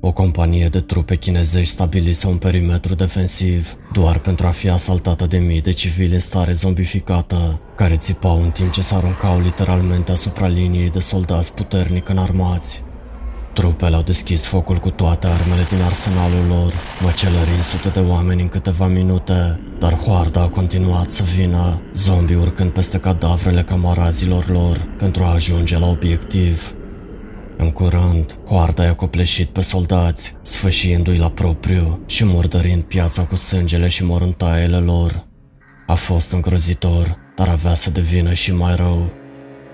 O 0.00 0.12
companie 0.12 0.68
de 0.68 0.80
trupe 0.80 1.16
chinezești 1.16 1.72
stabilise 1.72 2.26
un 2.26 2.36
perimetru 2.36 2.94
defensiv 2.94 3.76
doar 3.92 4.18
pentru 4.18 4.46
a 4.46 4.50
fi 4.50 4.68
asaltată 4.68 5.26
de 5.26 5.38
mii 5.38 5.60
de 5.60 5.72
civili 5.72 6.14
în 6.14 6.20
stare 6.20 6.52
zombificată, 6.52 7.60
care 7.76 7.96
țipau 7.96 8.42
în 8.42 8.50
timp 8.50 8.72
ce 8.72 8.80
se 8.80 8.94
aruncau 8.94 9.40
literalmente 9.40 10.12
asupra 10.12 10.46
liniei 10.46 10.90
de 10.90 11.00
soldați 11.00 11.54
puternic 11.54 12.08
înarmați. 12.08 12.82
Trupele 13.60 13.96
au 13.96 14.02
deschis 14.02 14.46
focul 14.46 14.76
cu 14.76 14.90
toate 14.90 15.26
armele 15.26 15.66
din 15.68 15.80
arsenalul 15.80 16.46
lor, 16.48 16.74
măcelărind 17.02 17.62
sute 17.62 17.88
de 17.88 17.98
oameni 18.00 18.42
în 18.42 18.48
câteva 18.48 18.86
minute, 18.86 19.60
dar 19.78 19.94
hoarda 19.94 20.42
a 20.42 20.48
continuat 20.48 21.10
să 21.10 21.22
vină, 21.36 21.80
zombii 21.94 22.36
urcând 22.36 22.70
peste 22.70 22.98
cadavrele 22.98 23.62
camarazilor 23.62 24.48
lor 24.48 24.88
pentru 24.98 25.22
a 25.22 25.32
ajunge 25.32 25.78
la 25.78 25.86
obiectiv. 25.86 26.74
În 27.56 27.70
curând, 27.70 28.38
hoarda 28.46 28.84
i-a 28.84 28.94
copleșit 28.94 29.48
pe 29.48 29.62
soldați, 29.62 30.36
sfâșiindu-i 30.42 31.18
la 31.18 31.30
propriu 31.30 32.00
și 32.06 32.24
murdărind 32.24 32.82
piața 32.82 33.22
cu 33.22 33.36
sângele 33.36 33.88
și 33.88 34.04
morântaiele 34.04 34.76
lor. 34.76 35.26
A 35.86 35.94
fost 35.94 36.32
îngrozitor, 36.32 37.16
dar 37.36 37.48
avea 37.48 37.74
să 37.74 37.90
devină 37.90 38.32
și 38.32 38.52
mai 38.52 38.76
rău. 38.76 39.19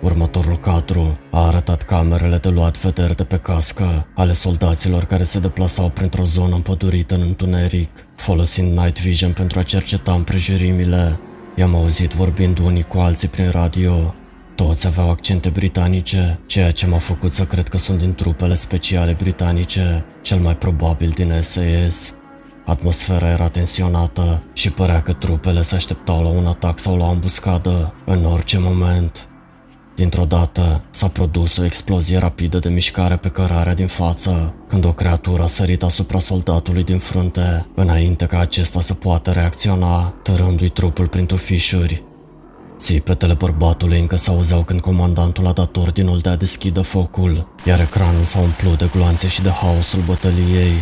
Următorul 0.03 0.59
cadru 0.59 1.19
a 1.31 1.47
arătat 1.47 1.83
camerele 1.83 2.37
de 2.37 2.49
luat 2.49 2.79
vederi 2.79 3.17
de 3.17 3.25
pe 3.25 3.37
cască 3.37 4.07
ale 4.15 4.33
soldaților 4.33 5.05
care 5.05 5.23
se 5.23 5.39
deplasau 5.39 5.89
printr-o 5.89 6.25
zonă 6.25 6.55
împădurită 6.55 7.15
în 7.15 7.21
întuneric, 7.21 7.91
folosind 8.17 8.79
night 8.79 9.01
vision 9.01 9.33
pentru 9.33 9.59
a 9.59 9.63
cerceta 9.63 10.13
împrejurimile. 10.13 11.21
I-am 11.57 11.75
auzit 11.75 12.13
vorbind 12.13 12.59
unii 12.59 12.83
cu 12.83 12.99
alții 12.99 13.29
prin 13.29 13.51
radio. 13.51 14.15
Toți 14.55 14.87
aveau 14.87 15.11
accente 15.11 15.49
britanice, 15.49 16.39
ceea 16.47 16.71
ce 16.71 16.87
m-a 16.87 16.99
făcut 16.99 17.33
să 17.33 17.45
cred 17.45 17.69
că 17.69 17.79
sunt 17.79 17.99
din 17.99 18.15
trupele 18.15 18.55
speciale 18.55 19.17
britanice, 19.19 20.05
cel 20.23 20.39
mai 20.39 20.57
probabil 20.57 21.13
din 21.15 21.33
SAS. 21.41 22.15
Atmosfera 22.67 23.31
era 23.31 23.49
tensionată 23.49 24.43
și 24.53 24.71
părea 24.71 25.03
că 25.03 25.13
trupele 25.13 25.63
se 25.63 25.75
așteptau 25.75 26.23
la 26.23 26.29
un 26.29 26.47
atac 26.47 26.79
sau 26.79 26.97
la 26.97 27.05
o 27.05 27.09
ambuscadă 27.09 27.95
în 28.07 28.25
orice 28.25 28.59
moment. 28.61 29.29
Dintr-o 29.97 30.25
dată 30.25 30.83
s-a 30.91 31.09
produs 31.09 31.57
o 31.57 31.65
explozie 31.65 32.19
rapidă 32.19 32.59
de 32.59 32.69
mișcare 32.69 33.17
pe 33.17 33.29
cărarea 33.29 33.75
din 33.75 33.87
față, 33.87 34.55
când 34.69 34.85
o 34.85 34.93
creatură 34.93 35.43
a 35.43 35.47
sărit 35.47 35.83
asupra 35.83 36.19
soldatului 36.19 36.85
din 36.85 36.99
frunte, 36.99 37.67
înainte 37.75 38.27
ca 38.27 38.39
acesta 38.39 38.81
să 38.81 38.95
poată 38.95 39.31
reacționa, 39.31 40.15
tărându-i 40.23 40.69
trupul 40.69 41.09
prin 41.09 41.27
tufișuri. 41.27 42.05
Țipetele 42.79 43.35
bărbatului 43.35 44.01
încă 44.01 44.17
s-auzeau 44.17 44.63
când 44.63 44.81
comandantul 44.81 45.47
a 45.47 45.53
dat 45.53 45.77
ordinul 45.77 46.19
de 46.19 46.29
a 46.29 46.37
deschidă 46.37 46.81
focul, 46.81 47.49
iar 47.65 47.81
ecranul 47.81 48.25
s-a 48.25 48.39
umplut 48.39 48.79
de 48.79 48.89
gloanțe 48.93 49.29
și 49.29 49.43
de 49.43 49.51
haosul 49.51 50.01
bătăliei. 50.07 50.75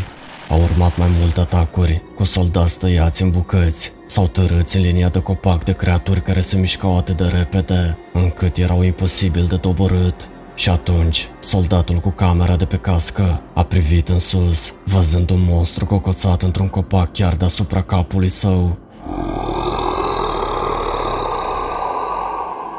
Au 0.48 0.62
urmat 0.62 0.96
mai 0.96 1.09
multe 1.20 1.40
atacuri, 1.40 2.02
cu 2.16 2.24
soldați 2.24 2.78
tăiați 2.78 3.22
în 3.22 3.30
bucăți 3.30 3.92
sau 4.07 4.26
tărâți 4.26 4.76
în 4.76 4.83
linia 4.83 5.09
de 5.09 5.18
copac 5.18 5.64
de 5.64 5.72
creaturi 5.72 6.22
care 6.22 6.40
se 6.40 6.57
mișcau 6.57 6.96
atât 6.96 7.16
de 7.16 7.24
repede, 7.24 7.98
încât 8.12 8.57
erau 8.57 8.83
imposibil 8.83 9.46
de 9.48 9.57
doborât. 9.57 10.28
Și 10.54 10.68
atunci, 10.68 11.28
soldatul 11.40 12.00
cu 12.00 12.11
camera 12.11 12.57
de 12.57 12.64
pe 12.64 12.76
cască 12.76 13.42
a 13.54 13.62
privit 13.62 14.09
în 14.09 14.18
sus, 14.18 14.74
văzând 14.85 15.30
un 15.30 15.40
monstru 15.48 15.87
cocoțat 15.87 16.42
într-un 16.42 16.68
copac 16.68 17.12
chiar 17.12 17.35
deasupra 17.35 17.83
capului 17.83 18.28
său. 18.28 18.78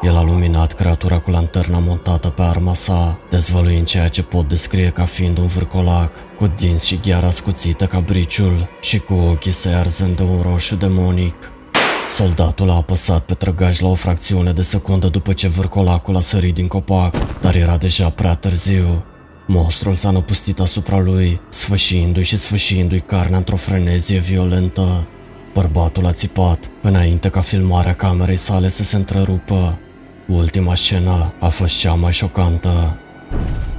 El 0.06 0.16
a 0.16 0.22
luminat 0.22 0.72
creatura 0.72 1.18
cu 1.18 1.30
lanterna 1.30 1.78
montată 1.78 2.28
pe 2.28 2.42
arma 2.42 2.74
sa, 2.74 3.18
dezvăluind 3.30 3.86
ceea 3.86 4.08
ce 4.08 4.22
pot 4.22 4.48
descrie 4.48 4.88
ca 4.88 5.04
fiind 5.04 5.38
un 5.38 5.46
vârcolac, 5.46 6.12
cu 6.36 6.46
dinți 6.46 6.86
și 6.86 7.00
gheara 7.02 7.30
scuțită 7.30 7.86
ca 7.86 8.00
briciul 8.00 8.68
și 8.80 8.98
cu 8.98 9.14
ochii 9.14 9.52
săi 9.52 9.72
arzând 9.72 10.16
de 10.16 10.22
un 10.22 10.40
roșu 10.42 10.74
demonic. 10.74 11.34
Soldatul 12.10 12.70
a 12.70 12.74
apăsat 12.74 13.22
pe 13.24 13.34
trăgaj 13.34 13.80
la 13.80 13.88
o 13.88 13.94
fracțiune 13.94 14.52
de 14.52 14.62
secundă 14.62 15.08
după 15.08 15.32
ce 15.32 15.48
vârcolacul 15.48 16.16
a 16.16 16.20
sărit 16.20 16.54
din 16.54 16.68
copac, 16.68 17.40
dar 17.40 17.54
era 17.54 17.76
deja 17.76 18.08
prea 18.08 18.34
târziu. 18.34 19.04
Monstrul 19.46 19.94
s-a 19.94 20.10
năpustit 20.10 20.60
asupra 20.60 20.98
lui, 20.98 21.40
sfâșiindu-i 21.48 22.24
și 22.24 22.36
sfâșiindu-i 22.36 23.00
carnea 23.00 23.38
într-o 23.38 23.56
frenezie 23.56 24.18
violentă. 24.18 25.08
Bărbatul 25.54 26.06
a 26.06 26.12
țipat, 26.12 26.70
înainte 26.82 27.28
ca 27.28 27.40
filmarea 27.40 27.94
camerei 27.94 28.36
sale 28.36 28.68
să 28.68 28.82
se 28.82 28.96
întrerupă. 28.96 29.78
Ultima 30.28 30.74
scenă 30.74 31.32
a 31.40 31.48
fost 31.48 31.78
cea 31.78 31.94
mai 31.94 32.12
șocantă. 32.12 32.96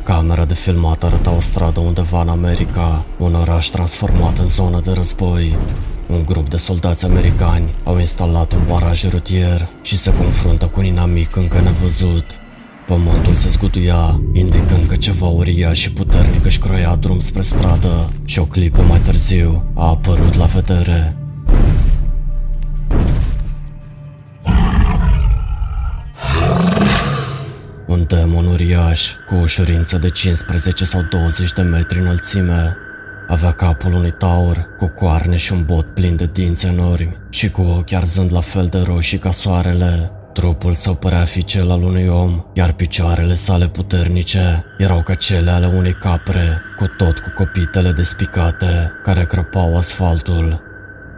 Camera 0.04 0.46
de 0.46 0.54
filmat 0.54 1.04
arăta 1.04 1.36
o 1.36 1.42
stradă 1.42 1.80
undeva 1.80 2.22
în 2.22 2.28
America, 2.28 3.06
un 3.18 3.34
oraș 3.34 3.68
transformat 3.68 4.38
în 4.38 4.48
zonă 4.48 4.80
de 4.80 4.92
război. 4.92 5.58
Un 6.08 6.26
grup 6.26 6.50
de 6.50 6.58
soldați 6.58 7.06
americani 7.06 7.74
au 7.84 8.00
instalat 8.00 8.54
un 8.54 8.64
baraj 8.68 9.10
rutier 9.10 9.70
și 9.82 9.98
se 9.98 10.14
confruntă 10.14 10.66
cu 10.66 10.80
un 10.80 10.86
inamic 10.86 11.36
încă 11.36 11.62
nevăzut. 11.62 12.26
Pământul 12.88 13.36
se 13.36 13.50
zguduia, 13.50 14.22
indicând 14.34 14.88
că 14.88 14.96
ceva 14.96 15.26
uriaș 15.26 15.80
și 15.80 15.92
puternic 15.92 16.46
își 16.46 16.60
croia 16.60 16.96
drum 16.96 17.20
spre 17.20 17.42
stradă 17.42 18.12
și 18.26 18.40
o 18.40 18.44
clipă 18.44 18.82
mai 18.82 19.00
târziu 19.00 19.64
a 19.74 19.88
apărut 19.88 20.34
la 20.36 20.46
vedere 20.46 21.18
Un 27.98 28.06
demon 28.08 28.46
uriaș, 28.46 29.12
cu 29.28 29.36
ușurință 29.36 29.98
de 29.98 30.10
15 30.10 30.86
sau 30.86 31.02
20 31.10 31.54
de 31.54 31.62
metri 31.62 32.00
înălțime, 32.00 32.78
avea 33.28 33.52
capul 33.52 33.94
unui 33.94 34.12
taur, 34.12 34.68
cu 34.78 34.88
coarne 34.88 35.36
și 35.36 35.54
un 35.54 35.64
bot 35.66 35.94
plin 35.94 36.16
de 36.16 36.30
dinți 36.34 36.66
enormi 36.66 37.18
și 37.30 37.50
cu 37.50 37.62
ochi 37.62 37.92
arzând 37.94 38.34
la 38.34 38.42
fel 38.42 38.68
de 38.68 38.84
roșii 38.86 39.18
ca 39.18 39.32
soarele. 39.32 40.12
Trupul 40.34 40.74
său 40.74 40.96
părea 40.96 41.26
fi 41.26 41.44
cel 41.44 41.72
al 41.72 41.84
unui 41.84 42.08
om, 42.08 42.46
iar 42.54 42.72
picioarele 42.72 43.36
sale 43.36 43.68
puternice 43.68 44.66
erau 44.78 45.04
ca 45.04 45.14
cele 45.14 45.52
ale 45.52 45.68
unei 45.68 45.94
capre, 45.94 46.62
cu 46.78 46.88
tot 46.98 47.20
cu 47.20 47.30
copitele 47.36 47.92
despicate, 47.92 48.92
care 49.04 49.26
crăpau 49.26 49.78
asfaltul. 49.78 50.67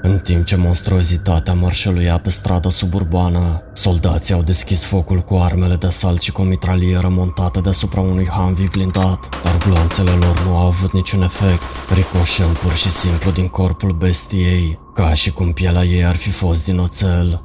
În 0.01 0.19
timp 0.19 0.45
ce 0.45 0.55
monstruozitatea 0.55 1.53
marșăluia 1.53 2.17
pe 2.17 2.29
strada 2.29 2.69
suburbană, 2.69 3.61
soldații 3.73 4.33
au 4.33 4.41
deschis 4.41 4.83
focul 4.83 5.19
cu 5.19 5.35
armele 5.35 5.75
de 5.75 5.85
asalt 5.85 6.21
și 6.21 6.31
cu 6.31 6.41
o 6.41 6.43
mitralieră 6.43 7.07
montată 7.09 7.59
deasupra 7.59 8.01
unui 8.01 8.25
Humvee 8.25 8.67
blindat, 8.71 9.41
dar 9.43 9.57
gloanțele 9.57 10.11
lor 10.11 10.43
nu 10.45 10.57
au 10.57 10.65
avut 10.65 10.93
niciun 10.93 11.21
efect, 11.21 11.63
ricoșând 11.93 12.57
pur 12.57 12.73
și 12.73 12.89
simplu 12.89 13.31
din 13.31 13.47
corpul 13.47 13.91
bestiei, 13.91 14.79
ca 14.93 15.13
și 15.13 15.31
cum 15.31 15.51
pielea 15.51 15.83
ei 15.83 16.05
ar 16.05 16.15
fi 16.15 16.29
fost 16.29 16.65
din 16.65 16.77
oțel. 16.77 17.43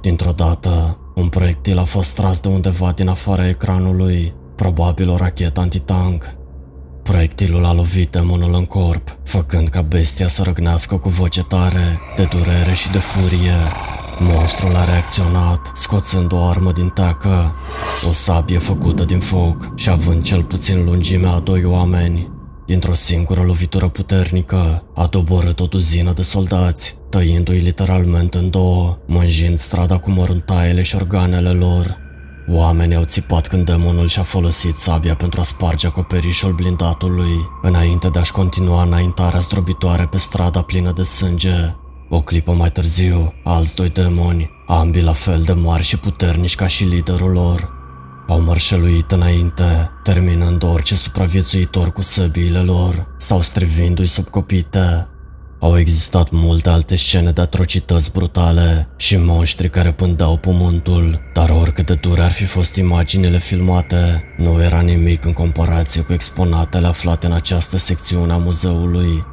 Dintr-o 0.00 0.32
dată, 0.32 0.98
un 1.14 1.28
proiectil 1.28 1.78
a 1.78 1.84
fost 1.84 2.14
tras 2.14 2.40
de 2.40 2.48
undeva 2.48 2.92
din 2.92 3.08
afara 3.08 3.48
ecranului, 3.48 4.34
probabil 4.56 5.08
o 5.08 5.16
rachetă 5.16 5.60
antitank, 5.60 6.24
Proiectilul 7.02 7.64
a 7.64 7.72
lovit 7.72 8.10
demonul 8.10 8.54
în 8.54 8.64
corp, 8.64 9.16
făcând 9.24 9.68
ca 9.68 9.82
bestia 9.82 10.28
să 10.28 10.42
răgnească 10.42 10.96
cu 10.96 11.08
voce 11.08 11.42
tare, 11.42 12.00
de 12.16 12.24
durere 12.24 12.72
și 12.74 12.90
de 12.90 12.98
furie. 12.98 13.56
Monstrul 14.18 14.74
a 14.74 14.84
reacționat, 14.84 15.72
scoțând 15.74 16.32
o 16.32 16.44
armă 16.44 16.72
din 16.72 16.88
tacă, 16.88 17.54
o 18.08 18.12
sabie 18.12 18.58
făcută 18.58 19.04
din 19.04 19.18
foc 19.18 19.72
și 19.78 19.90
având 19.90 20.22
cel 20.22 20.42
puțin 20.42 20.84
lungimea 20.84 21.30
a 21.30 21.38
doi 21.38 21.64
oameni. 21.64 22.30
Dintr-o 22.66 22.94
singură 22.94 23.42
lovitură 23.42 23.88
puternică, 23.88 24.82
a 24.94 25.06
doborât 25.06 25.60
o 25.60 25.66
duzină 25.66 26.12
de 26.12 26.22
soldați, 26.22 26.96
tăindu-i 27.10 27.58
literalmente 27.58 28.38
în 28.38 28.50
două, 28.50 28.98
mânjind 29.06 29.58
strada 29.58 29.98
cu 29.98 30.10
măruntaiele 30.10 30.82
și 30.82 30.94
organele 30.94 31.50
lor. 31.50 32.01
Oamenii 32.54 32.96
au 32.96 33.04
țipat 33.04 33.48
când 33.48 33.64
demonul 33.64 34.08
și-a 34.08 34.22
folosit 34.22 34.76
sabia 34.76 35.14
pentru 35.14 35.40
a 35.40 35.44
sparge 35.44 35.86
acoperișul 35.86 36.52
blindatului, 36.52 37.48
înainte 37.62 38.08
de 38.08 38.18
a-și 38.18 38.32
continua 38.32 38.82
înaintarea 38.82 39.40
zdrobitoare 39.40 40.08
pe 40.10 40.18
strada 40.18 40.62
plină 40.62 40.92
de 40.96 41.02
sânge. 41.02 41.74
O 42.08 42.20
clipă 42.20 42.52
mai 42.52 42.72
târziu, 42.72 43.32
alți 43.44 43.74
doi 43.74 43.88
demoni, 43.88 44.50
ambii 44.66 45.02
la 45.02 45.12
fel 45.12 45.42
de 45.42 45.52
mari 45.52 45.82
și 45.82 45.98
puternici 45.98 46.54
ca 46.54 46.66
și 46.66 46.84
liderul 46.84 47.30
lor, 47.30 47.70
au 48.28 48.40
mărșăluit 48.40 49.10
înainte, 49.10 49.90
terminând 50.02 50.62
orice 50.62 50.94
supraviețuitor 50.94 51.92
cu 51.92 52.02
săbiile 52.02 52.58
lor 52.58 53.06
sau 53.18 53.42
strivindu-i 53.42 54.06
sub 54.06 54.28
copite. 54.28 55.06
Au 55.62 55.78
existat 55.78 56.30
multe 56.30 56.68
alte 56.68 56.96
scene 56.96 57.30
de 57.30 57.40
atrocități 57.40 58.10
brutale 58.10 58.88
și 58.96 59.16
monștri 59.16 59.70
care 59.70 59.92
pândeau 59.92 60.36
pământul, 60.36 61.20
dar 61.34 61.50
oricât 61.50 61.86
de 61.86 61.94
dure 61.94 62.22
ar 62.22 62.32
fi 62.32 62.44
fost 62.44 62.76
imaginile 62.76 63.38
filmate, 63.38 64.24
nu 64.36 64.62
era 64.62 64.80
nimic 64.80 65.24
în 65.24 65.32
comparație 65.32 66.02
cu 66.02 66.12
exponatele 66.12 66.86
aflate 66.86 67.26
în 67.26 67.32
această 67.32 67.78
secțiune 67.78 68.32
a 68.32 68.36
muzeului. 68.36 69.24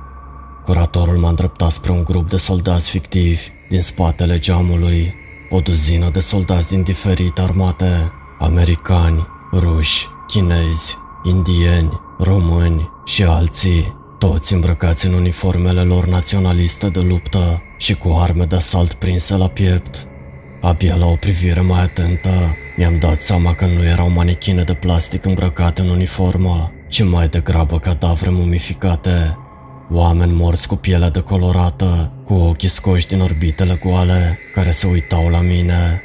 Curatorul 0.64 1.18
m-a 1.18 1.30
îndreptat 1.30 1.72
spre 1.72 1.92
un 1.92 2.04
grup 2.04 2.30
de 2.30 2.38
soldați 2.38 2.90
fictivi 2.90 3.42
din 3.70 3.82
spatele 3.82 4.40
geamului, 4.40 5.14
o 5.50 5.60
duzină 5.60 6.10
de 6.10 6.20
soldați 6.20 6.70
din 6.70 6.82
diferite 6.82 7.42
armate, 7.42 8.12
americani, 8.40 9.28
ruși, 9.54 10.08
chinezi, 10.28 10.98
indieni, 11.24 12.00
români 12.20 12.90
și 13.06 13.24
alții 13.24 13.99
toți 14.20 14.54
îmbrăcați 14.54 15.06
în 15.06 15.14
uniformele 15.14 15.82
lor 15.82 16.08
naționaliste 16.08 16.90
de 16.90 17.00
luptă 17.00 17.64
și 17.78 17.96
cu 17.96 18.18
arme 18.20 18.44
de 18.44 18.56
asalt 18.56 18.94
prinse 18.94 19.36
la 19.38 19.48
piept. 19.48 20.08
Abia 20.62 20.96
la 20.96 21.06
o 21.06 21.16
privire 21.16 21.62
mai 21.62 21.82
atentă, 21.82 22.58
mi-am 22.78 22.98
dat 22.98 23.22
seama 23.22 23.54
că 23.54 23.66
nu 23.66 23.84
erau 23.84 24.10
manichine 24.10 24.64
de 24.64 24.74
plastic 24.74 25.26
îmbrăcate 25.26 25.82
în 25.82 25.90
uniformă, 25.90 26.72
ci 26.88 27.04
mai 27.04 27.28
degrabă 27.28 27.80
cadavre 27.80 28.30
mumificate. 28.30 29.38
Oameni 29.92 30.34
morți 30.34 30.68
cu 30.68 30.76
pielea 30.76 31.10
decolorată, 31.10 32.14
cu 32.26 32.34
ochii 32.34 32.70
scoși 32.70 33.08
din 33.08 33.20
orbitele 33.22 33.80
goale, 33.84 34.40
care 34.54 34.72
se 34.72 34.88
uitau 34.88 35.28
la 35.28 35.42
mine. 35.42 36.02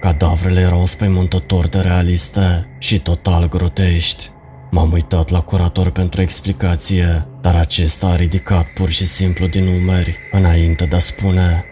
Cadavrele 0.00 0.60
erau 0.60 0.80
înspăimântător 0.80 1.68
de 1.68 1.78
realiste 1.78 2.68
și 2.78 3.00
total 3.00 3.48
grotești. 3.48 4.34
M-am 4.76 4.92
uitat 4.92 5.30
la 5.30 5.40
curator 5.40 5.90
pentru 5.90 6.20
explicație, 6.20 7.26
dar 7.40 7.56
acesta 7.56 8.06
a 8.06 8.16
ridicat 8.16 8.66
pur 8.74 8.88
și 8.88 9.06
simplu 9.06 9.46
din 9.46 9.64
numeri, 9.64 10.16
înainte 10.32 10.86
de 10.86 10.96
a 10.96 10.98
spune 10.98 11.64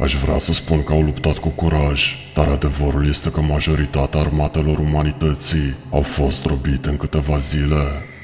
Aș 0.00 0.14
vrea 0.14 0.38
să 0.38 0.52
spun 0.52 0.84
că 0.84 0.92
au 0.92 1.02
luptat 1.02 1.38
cu 1.38 1.48
curaj, 1.48 2.14
dar 2.34 2.48
adevărul 2.48 3.08
este 3.08 3.30
că 3.30 3.40
majoritatea 3.40 4.20
armatelor 4.20 4.78
umanității 4.78 5.74
au 5.90 6.02
fost 6.02 6.44
robite 6.44 6.88
în 6.88 6.96
câteva 6.96 7.38
zile. 7.38 7.82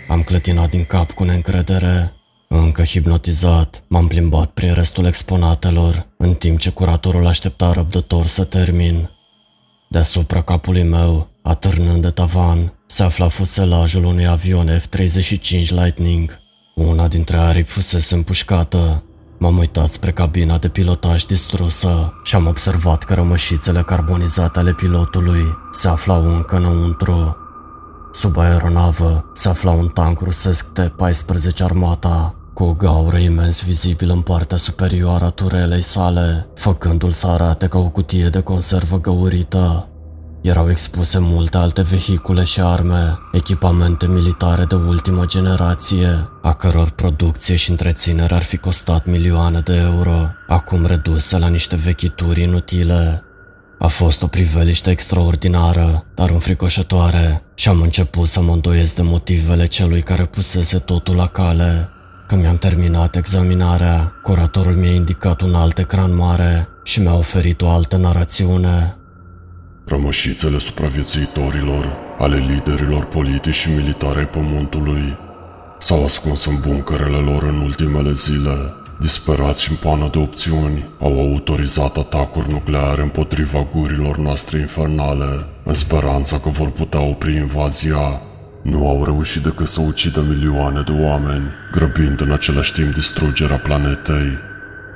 Am 0.09 0.23
clătinat 0.23 0.71
din 0.71 0.85
cap 0.85 1.11
cu 1.13 1.25
neîncredere. 1.25 2.13
Încă 2.49 2.83
hipnotizat, 2.83 3.83
m-am 3.89 4.07
plimbat 4.07 4.51
prin 4.51 4.75
restul 4.75 5.05
exponatelor, 5.05 6.07
în 6.17 6.35
timp 6.35 6.59
ce 6.59 6.71
curatorul 6.71 7.27
aștepta 7.27 7.73
răbdător 7.73 8.27
să 8.27 8.45
termin. 8.45 9.11
Deasupra 9.89 10.43
capului 10.43 10.83
meu, 10.83 11.29
atârnând 11.47 12.03
de 12.03 12.11
tavan, 12.11 12.73
se 12.87 13.03
afla 13.03 13.29
fuselajul 13.29 14.05
unui 14.05 14.27
avion 14.27 14.69
F-35 14.69 15.69
Lightning. 15.69 16.39
Una 16.75 17.09
dintre 17.09 17.37
aripi 17.37 17.71
fusese 17.71 18.15
împușcată. 18.15 19.03
M-am 19.39 19.59
uitat 19.59 19.91
spre 19.91 20.13
cabina 20.13 20.59
de 20.59 20.69
pilotaj 20.69 21.25
distrusă 21.25 22.13
și 22.25 22.35
am 22.35 22.47
observat 22.47 23.03
că 23.03 23.15
rămășițele 23.15 23.83
carbonizate 23.83 24.59
ale 24.59 24.73
pilotului 24.73 25.45
se 25.73 25.89
aflau 25.89 26.35
încă 26.37 26.57
înăuntru. 26.57 27.37
Sub 28.13 28.39
aeronavă 28.39 29.31
se 29.35 29.49
afla 29.49 29.71
un 29.71 29.89
tank 29.89 30.21
rusesc 30.21 30.73
T-14 30.73 31.63
Armata, 31.63 32.35
cu 32.55 32.65
o 32.65 32.73
gaură 32.73 33.17
imens 33.17 33.63
vizibilă 33.63 34.13
în 34.13 34.21
partea 34.21 34.57
superioară 34.57 35.25
a 35.25 35.31
turelei 35.31 35.83
sale, 35.83 36.47
făcându-l 36.55 37.13
să 37.13 37.27
arate 37.27 37.67
ca 37.67 37.79
o 37.79 37.89
cutie 37.89 38.29
de 38.29 38.41
conservă 38.41 39.01
găurită. 39.01 39.89
Erau 40.47 40.71
expuse 40.71 41.19
multe 41.19 41.57
alte 41.57 41.83
vehicule 41.83 42.45
și 42.45 42.61
arme, 42.61 43.19
echipamente 43.33 44.07
militare 44.07 44.65
de 44.65 44.75
ultimă 44.75 45.25
generație, 45.27 46.29
a 46.43 46.53
căror 46.53 46.91
producție 46.91 47.57
și 47.57 47.71
întreținere 47.71 48.35
ar 48.35 48.43
fi 48.43 48.57
costat 48.57 49.07
milioane 49.07 49.61
de 49.61 49.77
euro, 49.77 50.29
acum 50.47 50.87
reduse 50.87 51.39
la 51.39 51.49
niște 51.49 51.77
vechituri 51.77 52.43
inutile. 52.43 53.23
A 53.79 53.87
fost 53.87 54.23
o 54.23 54.27
priveliște 54.27 54.91
extraordinară, 54.91 56.05
dar 56.15 56.31
înfricoșătoare 56.31 57.43
și 57.55 57.69
am 57.69 57.81
început 57.81 58.29
să 58.29 58.43
mă 58.43 58.53
îndoiesc 58.53 58.95
de 58.95 59.03
motivele 59.03 59.67
celui 59.67 60.03
care 60.03 60.25
pusese 60.25 60.79
totul 60.79 61.15
la 61.17 61.27
cale. 61.27 61.89
Când 62.27 62.41
mi-am 62.41 62.57
terminat 62.57 63.17
examinarea, 63.17 64.13
curatorul 64.23 64.77
mi-a 64.77 64.95
indicat 64.95 65.41
un 65.41 65.55
alt 65.55 65.79
ecran 65.79 66.17
mare 66.17 66.69
și 66.83 67.01
mi-a 67.01 67.15
oferit 67.15 67.63
o 67.63 67.69
altă 67.69 67.97
narațiune. 67.97 68.97
Rămășițele 69.89 70.59
supraviețuitorilor, 70.59 71.97
ale 72.19 72.37
liderilor 72.37 73.05
politici 73.05 73.55
și 73.55 73.71
militare 73.71 74.19
ai 74.19 74.29
pământului, 74.29 75.19
s-au 75.79 76.05
ascuns 76.05 76.47
în 76.47 76.61
buncărele 76.61 77.17
lor 77.17 77.43
în 77.43 77.61
ultimele 77.61 78.13
zile. 78.13 78.57
Disperați 79.01 79.63
și 79.63 79.71
în 79.71 79.77
pană 79.77 80.09
de 80.13 80.19
opțiuni, 80.19 80.89
au 81.01 81.21
autorizat 81.21 81.97
atacuri 81.97 82.51
nucleare 82.51 83.03
împotriva 83.03 83.67
gurilor 83.75 84.17
noastre 84.17 84.59
infernale, 84.59 85.47
în 85.65 85.75
speranța 85.75 86.39
că 86.39 86.49
vor 86.49 86.71
putea 86.71 87.01
opri 87.01 87.35
invazia. 87.35 88.21
Nu 88.63 88.89
au 88.89 89.05
reușit 89.05 89.43
decât 89.43 89.69
să 89.69 89.81
ucidă 89.81 90.21
milioane 90.21 90.83
de 90.87 90.93
oameni, 90.93 91.51
grăbind 91.73 92.21
în 92.21 92.33
același 92.33 92.73
timp 92.73 92.95
distrugerea 92.95 93.59
planetei. 93.59 94.39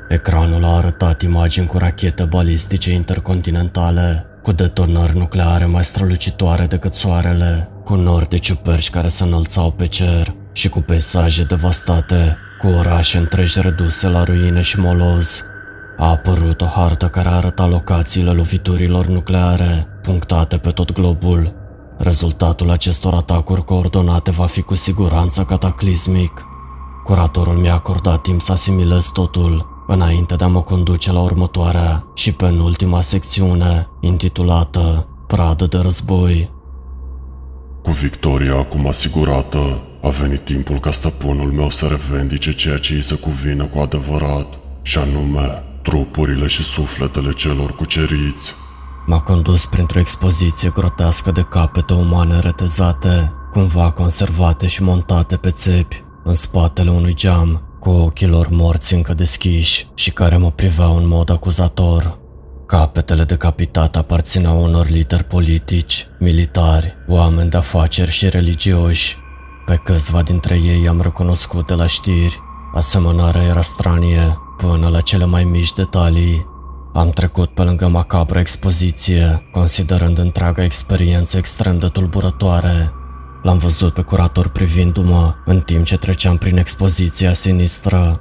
Ecranul 0.09 0.65
a 0.65 0.77
arătat 0.77 1.23
imagini 1.23 1.67
cu 1.67 1.79
rachete 1.79 2.25
balistice 2.25 2.91
intercontinentale, 2.91 4.25
cu 4.43 4.53
detonări 4.53 5.17
nucleare 5.17 5.65
mai 5.65 5.85
strălucitoare 5.85 6.67
decât 6.67 6.95
soarele, 6.95 7.71
cu 7.85 7.95
nori 7.95 8.29
de 8.29 8.39
ciuperci 8.39 8.91
care 8.91 9.09
se 9.09 9.23
înălțau 9.23 9.71
pe 9.71 9.87
cer 9.87 10.35
și 10.53 10.69
cu 10.69 10.81
peisaje 10.81 11.43
devastate, 11.43 12.37
cu 12.61 12.67
orașe 12.67 13.19
întregi 13.19 13.61
reduse 13.61 14.09
la 14.09 14.25
ruine 14.25 14.61
și 14.61 14.81
moloz. 14.81 15.43
A 15.99 16.09
apărut 16.09 16.61
o 16.61 16.67
hartă 16.67 17.07
care 17.07 17.29
arăta 17.29 17.67
locațiile 17.67 18.31
loviturilor 18.31 19.07
nucleare, 19.07 19.87
punctate 20.03 20.57
pe 20.57 20.71
tot 20.71 20.93
globul. 20.93 21.55
Rezultatul 21.99 22.71
acestor 22.71 23.15
atacuri 23.15 23.65
coordonate 23.65 24.31
va 24.31 24.47
fi 24.47 24.63
cu 24.63 24.75
siguranță 24.75 25.43
cataclismic. 25.43 26.45
Curatorul 27.05 27.57
mi-a 27.57 27.75
acordat 27.75 28.21
timp 28.21 28.41
să 28.41 28.53
asimilez 28.53 29.07
totul 29.07 29.80
înainte 29.93 30.35
de 30.35 30.45
a 30.45 30.47
mă 30.47 30.63
conduce 30.63 31.13
la 31.13 31.21
următoarea 31.21 32.05
și 32.15 32.33
penultima 32.33 33.01
secțiune, 33.01 33.89
intitulată 34.01 35.05
Pradă 35.27 35.67
de 35.67 35.79
război. 35.79 36.51
Cu 37.83 37.91
victoria 37.91 38.57
acum 38.57 38.87
asigurată, 38.87 39.81
a 40.03 40.09
venit 40.09 40.45
timpul 40.45 40.79
ca 40.79 40.91
stăpânul 40.91 41.53
meu 41.53 41.71
să 41.71 41.87
revendice 41.87 42.55
ceea 42.55 42.79
ce 42.79 42.95
îi 42.95 43.03
se 43.03 43.15
cuvine 43.15 43.65
cu 43.65 43.79
adevărat, 43.79 44.59
și 44.83 44.99
anume 44.99 45.63
trupurile 45.83 46.47
și 46.47 46.63
sufletele 46.63 47.33
celor 47.33 47.73
cuceriți. 47.77 48.55
M-a 49.07 49.21
condus 49.21 49.67
printr-o 49.67 49.99
expoziție 49.99 50.71
grotescă 50.75 51.31
de 51.31 51.43
capete 51.43 51.93
umane 51.93 52.41
retezate, 52.41 53.33
cumva 53.51 53.91
conservate 53.91 54.67
și 54.67 54.83
montate 54.83 55.37
pe 55.37 55.51
țepi, 55.51 56.05
în 56.25 56.35
spatele 56.35 56.91
unui 56.91 57.15
geam 57.15 57.70
cu 57.81 57.91
ochii 57.91 58.27
lor 58.27 58.49
morți 58.51 58.95
încă 58.95 59.15
deschiși 59.15 59.87
și 59.95 60.11
care 60.11 60.37
mă 60.37 60.51
priveau 60.51 60.97
în 60.97 61.09
mod 61.09 61.31
acuzator. 61.31 62.19
Capetele 62.67 63.25
decapitate 63.25 63.99
aparțineau 63.99 64.63
unor 64.63 64.89
lideri 64.89 65.25
politici, 65.25 66.07
militari, 66.19 66.97
oameni 67.09 67.51
de 67.51 67.57
afaceri 67.57 68.11
și 68.11 68.29
religioși. 68.29 69.17
Pe 69.67 69.81
câțiva 69.85 70.23
dintre 70.23 70.55
ei 70.55 70.89
am 70.89 71.01
recunoscut 71.01 71.67
de 71.67 71.75
la 71.75 71.87
știri. 71.87 72.41
Asemănarea 72.75 73.43
era 73.43 73.63
stranie, 73.63 74.39
până 74.57 74.89
la 74.89 75.01
cele 75.01 75.25
mai 75.25 75.45
mici 75.45 75.75
detalii. 75.75 76.47
Am 76.93 77.11
trecut 77.11 77.49
pe 77.49 77.63
lângă 77.63 77.89
macabră 77.89 78.39
expoziție, 78.39 79.49
considerând 79.53 80.19
întreaga 80.19 80.65
experiență 80.65 81.37
extrem 81.37 81.79
de 81.79 81.87
tulburătoare 81.87 82.93
L-am 83.43 83.59
văzut 83.59 83.93
pe 83.93 84.03
curator 84.03 84.49
privindu-mă 84.49 85.35
în 85.45 85.61
timp 85.61 85.85
ce 85.85 85.99
treceam 85.99 86.37
prin 86.37 86.57
expoziția 86.57 87.33
sinistră. 87.33 88.21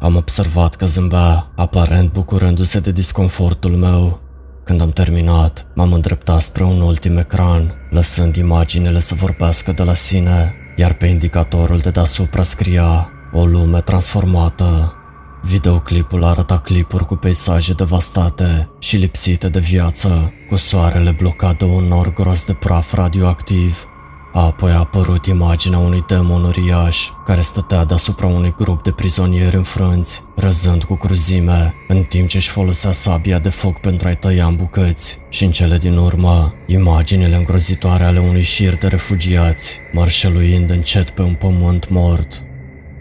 Am 0.00 0.16
observat 0.16 0.74
că 0.74 0.86
zâmbea, 0.86 1.50
aparent 1.54 2.12
bucurându-se 2.12 2.80
de 2.80 2.92
disconfortul 2.92 3.70
meu. 3.70 4.20
Când 4.64 4.80
am 4.80 4.90
terminat, 4.90 5.66
m-am 5.74 5.92
îndreptat 5.92 6.40
spre 6.42 6.64
un 6.64 6.80
ultim 6.80 7.18
ecran, 7.18 7.74
lăsând 7.90 8.36
imaginele 8.36 9.00
să 9.00 9.14
vorbească 9.14 9.72
de 9.72 9.82
la 9.82 9.94
sine, 9.94 10.54
iar 10.76 10.92
pe 10.92 11.06
indicatorul 11.06 11.78
de 11.78 11.90
deasupra 11.90 12.42
scria 12.42 13.10
o 13.32 13.44
lume 13.44 13.80
transformată. 13.80 14.94
Videoclipul 15.42 16.24
arăta 16.24 16.58
clipuri 16.58 17.06
cu 17.06 17.16
peisaje 17.16 17.72
devastate 17.72 18.68
și 18.78 18.96
lipsite 18.96 19.48
de 19.48 19.58
viață, 19.58 20.32
cu 20.48 20.56
soarele 20.56 21.10
blocat 21.10 21.58
de 21.58 21.64
un 21.64 21.84
nor 21.84 22.12
gros 22.12 22.44
de 22.44 22.52
praf 22.52 22.92
radioactiv 22.92 23.89
Apoi 24.32 24.70
a 24.70 24.78
apărut 24.78 25.26
imaginea 25.26 25.78
unui 25.78 26.04
demon 26.08 26.44
uriaș 26.44 27.08
care 27.24 27.40
stătea 27.40 27.84
deasupra 27.84 28.26
unui 28.26 28.54
grup 28.56 28.82
de 28.82 28.90
prizonieri 28.90 29.56
înfrânți, 29.56 30.22
răzând 30.36 30.82
cu 30.82 30.94
cruzime, 30.94 31.74
în 31.88 32.02
timp 32.02 32.28
ce 32.28 32.36
își 32.36 32.48
folosea 32.48 32.92
sabia 32.92 33.38
de 33.38 33.48
foc 33.48 33.78
pentru 33.78 34.08
a-i 34.08 34.16
tăia 34.16 34.46
în 34.46 34.56
bucăți. 34.56 35.18
Și 35.28 35.44
în 35.44 35.50
cele 35.50 35.78
din 35.78 35.96
urmă, 35.96 36.54
imaginile 36.66 37.36
îngrozitoare 37.36 38.04
ale 38.04 38.20
unui 38.20 38.42
șir 38.42 38.76
de 38.76 38.86
refugiați, 38.86 39.78
mărșăluind 39.92 40.70
încet 40.70 41.10
pe 41.10 41.22
un 41.22 41.34
pământ 41.34 41.88
mort. 41.88 42.42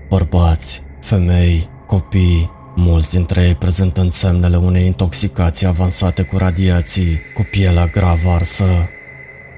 Bărbați, 0.09 0.81
femei, 1.01 1.69
copii, 1.85 2.51
mulți 2.75 3.11
dintre 3.11 3.41
ei 3.41 3.55
prezentând 3.55 4.11
semnele 4.11 4.57
unei 4.57 4.85
intoxicații 4.85 5.67
avansate 5.67 6.21
cu 6.21 6.37
radiații, 6.37 7.19
cu 7.35 7.47
pielea 7.51 7.85
grav 7.85 8.19
arsă, 8.27 8.89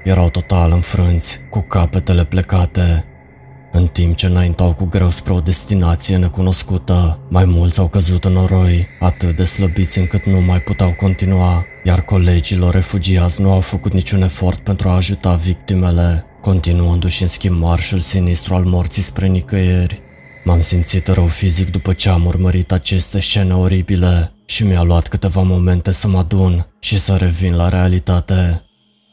erau 0.04 0.30
total 0.30 0.72
înfrânți, 0.72 1.38
cu 1.50 1.60
capetele 1.60 2.24
plecate. 2.24 3.04
În 3.74 3.86
timp 3.86 4.16
ce 4.16 4.26
înaintau 4.26 4.72
cu 4.72 4.84
greu 4.84 5.10
spre 5.10 5.32
o 5.32 5.40
destinație 5.40 6.16
necunoscută, 6.16 7.18
mai 7.30 7.44
mulți 7.44 7.78
au 7.78 7.88
căzut 7.88 8.24
în 8.24 8.32
noroi, 8.32 8.86
atât 9.00 9.36
de 9.36 9.44
slăbiți 9.44 9.98
încât 9.98 10.26
nu 10.26 10.40
mai 10.40 10.60
puteau 10.60 10.94
continua, 10.94 11.64
iar 11.84 12.04
colegilor 12.04 12.74
refugiați 12.74 13.40
nu 13.40 13.52
au 13.52 13.60
făcut 13.60 13.92
niciun 13.92 14.22
efort 14.22 14.58
pentru 14.58 14.88
a 14.88 14.94
ajuta 14.94 15.34
victimele, 15.34 16.24
continuându-și 16.40 17.22
în 17.22 17.28
schimb 17.28 17.60
marșul 17.60 18.00
sinistru 18.00 18.54
al 18.54 18.64
morții 18.64 19.02
spre 19.02 19.26
nicăieri. 19.26 20.02
M-am 20.44 20.60
simțit 20.60 21.06
rău 21.06 21.26
fizic 21.26 21.70
după 21.70 21.92
ce 21.92 22.08
am 22.08 22.24
urmărit 22.26 22.72
aceste 22.72 23.20
scene 23.20 23.54
oribile 23.54 24.32
și 24.44 24.64
mi-a 24.64 24.82
luat 24.82 25.08
câteva 25.08 25.42
momente 25.42 25.92
să 25.92 26.08
mă 26.08 26.18
adun 26.18 26.66
și 26.80 26.98
să 26.98 27.16
revin 27.16 27.54
la 27.54 27.68
realitate. 27.68 28.66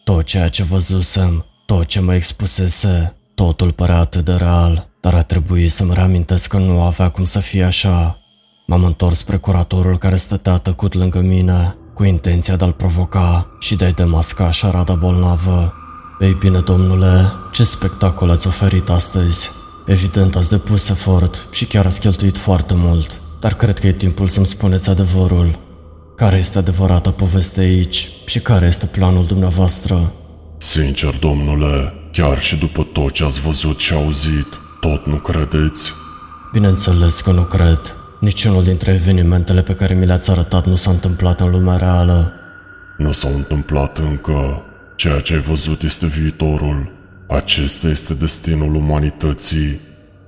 Tot 0.10 0.24
ceea 0.24 0.50
ce 0.50 0.64
văzusem, 0.64 1.46
tot 1.66 1.86
ce 1.86 2.00
mă 2.00 2.16
expusese, 2.16 3.16
totul 3.36 3.72
părea 3.72 3.98
atât 3.98 4.26
de 4.26 4.34
real, 4.34 4.90
dar 5.02 5.14
a 5.14 5.22
trebuit 5.22 5.72
să-mi 5.72 5.94
reamintesc 5.94 6.50
că 6.50 6.58
nu 6.58 6.82
avea 6.82 7.10
cum 7.10 7.26
să 7.26 7.40
fie 7.40 7.64
așa. 7.64 8.20
M-am 8.68 8.84
întors 8.84 9.18
spre 9.18 9.38
curatorul 9.38 9.98
care 9.98 10.16
stătea 10.16 10.58
tăcut 10.58 10.94
lângă 10.94 11.22
mine, 11.22 11.76
cu 11.94 12.04
intenția 12.04 12.56
de 12.56 12.64
a-l 12.64 12.72
provoca 12.72 13.48
și 13.60 13.76
de 13.76 13.86
a-i 13.86 13.94
demasca 13.94 14.52
șarada 14.52 14.94
bolnavă. 14.94 15.74
Ei 16.20 16.34
bine, 16.34 16.60
domnule, 16.60 17.32
ce 17.52 17.64
spectacol 17.64 18.30
ați 18.30 18.48
oferit 18.48 18.90
astăzi? 18.90 19.50
Evident 19.86 20.36
ați 20.36 20.50
depus 20.50 20.90
efort 20.90 21.48
și 21.52 21.66
chiar 21.66 21.86
ați 21.86 22.00
cheltuit 22.00 22.38
foarte 22.38 22.74
mult, 22.78 23.22
dar 23.40 23.56
cred 23.56 23.80
că 23.80 23.88
e 23.88 23.94
timpul 23.94 24.28
să-mi 24.28 24.46
spuneți 24.46 24.90
adevărul. 24.90 25.69
Care 26.20 26.38
este 26.38 26.58
adevărata 26.58 27.12
poveste 27.12 27.60
aici 27.60 28.10
și 28.26 28.40
care 28.40 28.66
este 28.66 28.86
planul 28.86 29.26
dumneavoastră? 29.26 30.12
Sincer, 30.58 31.16
domnule, 31.20 31.94
chiar 32.12 32.40
și 32.40 32.56
după 32.56 32.84
tot 32.84 33.12
ce 33.12 33.24
ați 33.24 33.40
văzut 33.40 33.80
și 33.80 33.94
auzit, 33.94 34.48
tot 34.80 35.06
nu 35.06 35.16
credeți? 35.16 35.92
Bineînțeles 36.52 37.22
că 37.22 37.32
nu 37.32 37.42
cred. 37.42 37.96
Niciunul 38.20 38.64
dintre 38.64 38.94
evenimentele 38.94 39.62
pe 39.62 39.74
care 39.74 39.94
mi 39.94 40.06
le-ați 40.06 40.32
arătat 40.32 40.66
nu 40.66 40.76
s-a 40.76 40.92
întâmplat 40.92 41.40
în 41.40 41.50
lumea 41.50 41.78
reală. 41.78 42.34
Nu 42.98 43.12
s-au 43.12 43.32
întâmplat 43.36 43.98
încă. 43.98 44.62
Ceea 44.96 45.20
ce 45.20 45.34
ai 45.34 45.40
văzut 45.40 45.82
este 45.82 46.06
viitorul. 46.08 46.92
Acesta 47.28 47.88
este 47.88 48.14
destinul 48.14 48.76
umanității. 48.76 49.80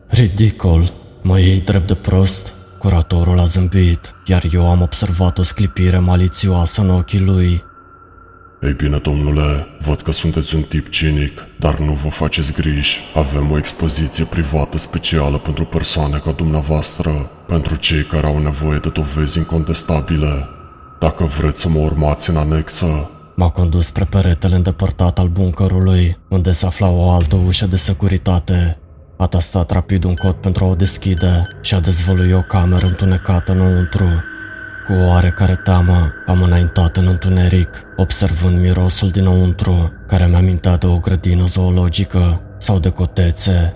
Ridicol. 0.08 0.94
Mă 1.22 1.39
iei 1.39 1.62
drept 1.62 1.88
de 1.88 1.96
prost? 1.96 2.54
Curatorul 2.82 3.40
a 3.40 3.46
zâmbit, 3.46 4.16
iar 4.26 4.44
eu 4.52 4.72
am 4.72 4.82
observat 4.82 5.38
o 5.38 5.44
sclipire 5.44 6.00
malițioasă 6.00 6.82
în 6.82 6.90
ochii 6.90 7.20
lui. 7.20 7.64
Ei 8.62 8.74
bine, 8.74 8.98
domnule, 8.98 9.68
văd 9.86 10.02
că 10.02 10.12
sunteți 10.12 10.56
un 10.56 10.62
tip 10.62 10.90
cinic, 10.90 11.46
dar 11.60 11.80
nu 11.80 11.94
vă 11.94 12.10
faceți 12.10 12.54
griji. 12.54 13.00
Avem 13.16 13.52
o 13.52 13.58
expoziție 13.58 14.24
privată 14.24 14.78
specială 14.78 15.38
pentru 15.38 15.66
persoane 15.66 16.18
ca 16.18 16.32
dumneavoastră, 16.32 17.30
pentru 17.48 17.76
cei 17.76 18.04
care 18.04 18.28
au 18.28 18.40
nevoie 18.40 18.80
de 18.80 18.90
dovezi 18.90 19.38
incontestabile. 19.38 20.48
Dacă 21.00 21.24
vreți 21.24 21.62
să 21.62 21.70
mă 21.70 21.80
urmați 21.80 22.30
în 22.30 22.38
anexă, 22.38 23.10
M-a 23.36 23.50
condus 23.50 23.86
spre 23.86 24.06
peretele 24.06 24.56
îndepărtat 24.56 25.20
al 25.20 25.28
buncărului, 25.28 26.18
unde 26.28 26.52
se 26.52 26.66
afla 26.66 26.90
o 26.90 27.10
altă 27.10 27.36
ușă 27.36 27.66
de 27.66 27.78
securitate. 27.78 28.80
A 29.22 29.28
tastat 29.28 29.72
rapid 29.72 30.03
un 30.03 30.13
cod 30.13 30.34
pentru 30.34 30.63
a 30.63 30.67
o 30.67 30.76
deschide 30.76 31.47
și 31.61 31.74
a 31.74 31.80
dezvăluit 31.80 32.34
o 32.34 32.41
cameră 32.41 32.86
întunecată 32.86 33.51
înăuntru. 33.51 34.24
Cu 34.88 34.93
oarecare 35.07 35.55
teamă 35.63 36.11
am 36.26 36.41
înaintat 36.41 36.97
în 36.97 37.07
întuneric, 37.07 37.69
observând 37.97 38.59
mirosul 38.59 39.09
dinăuntru, 39.09 39.93
care 40.07 40.28
mi-amintea 40.28 40.78
de 40.78 40.86
o 40.86 40.97
grădină 40.97 41.45
zoologică 41.45 42.41
sau 42.57 42.80
de 42.80 42.89
cotețe. 42.89 43.76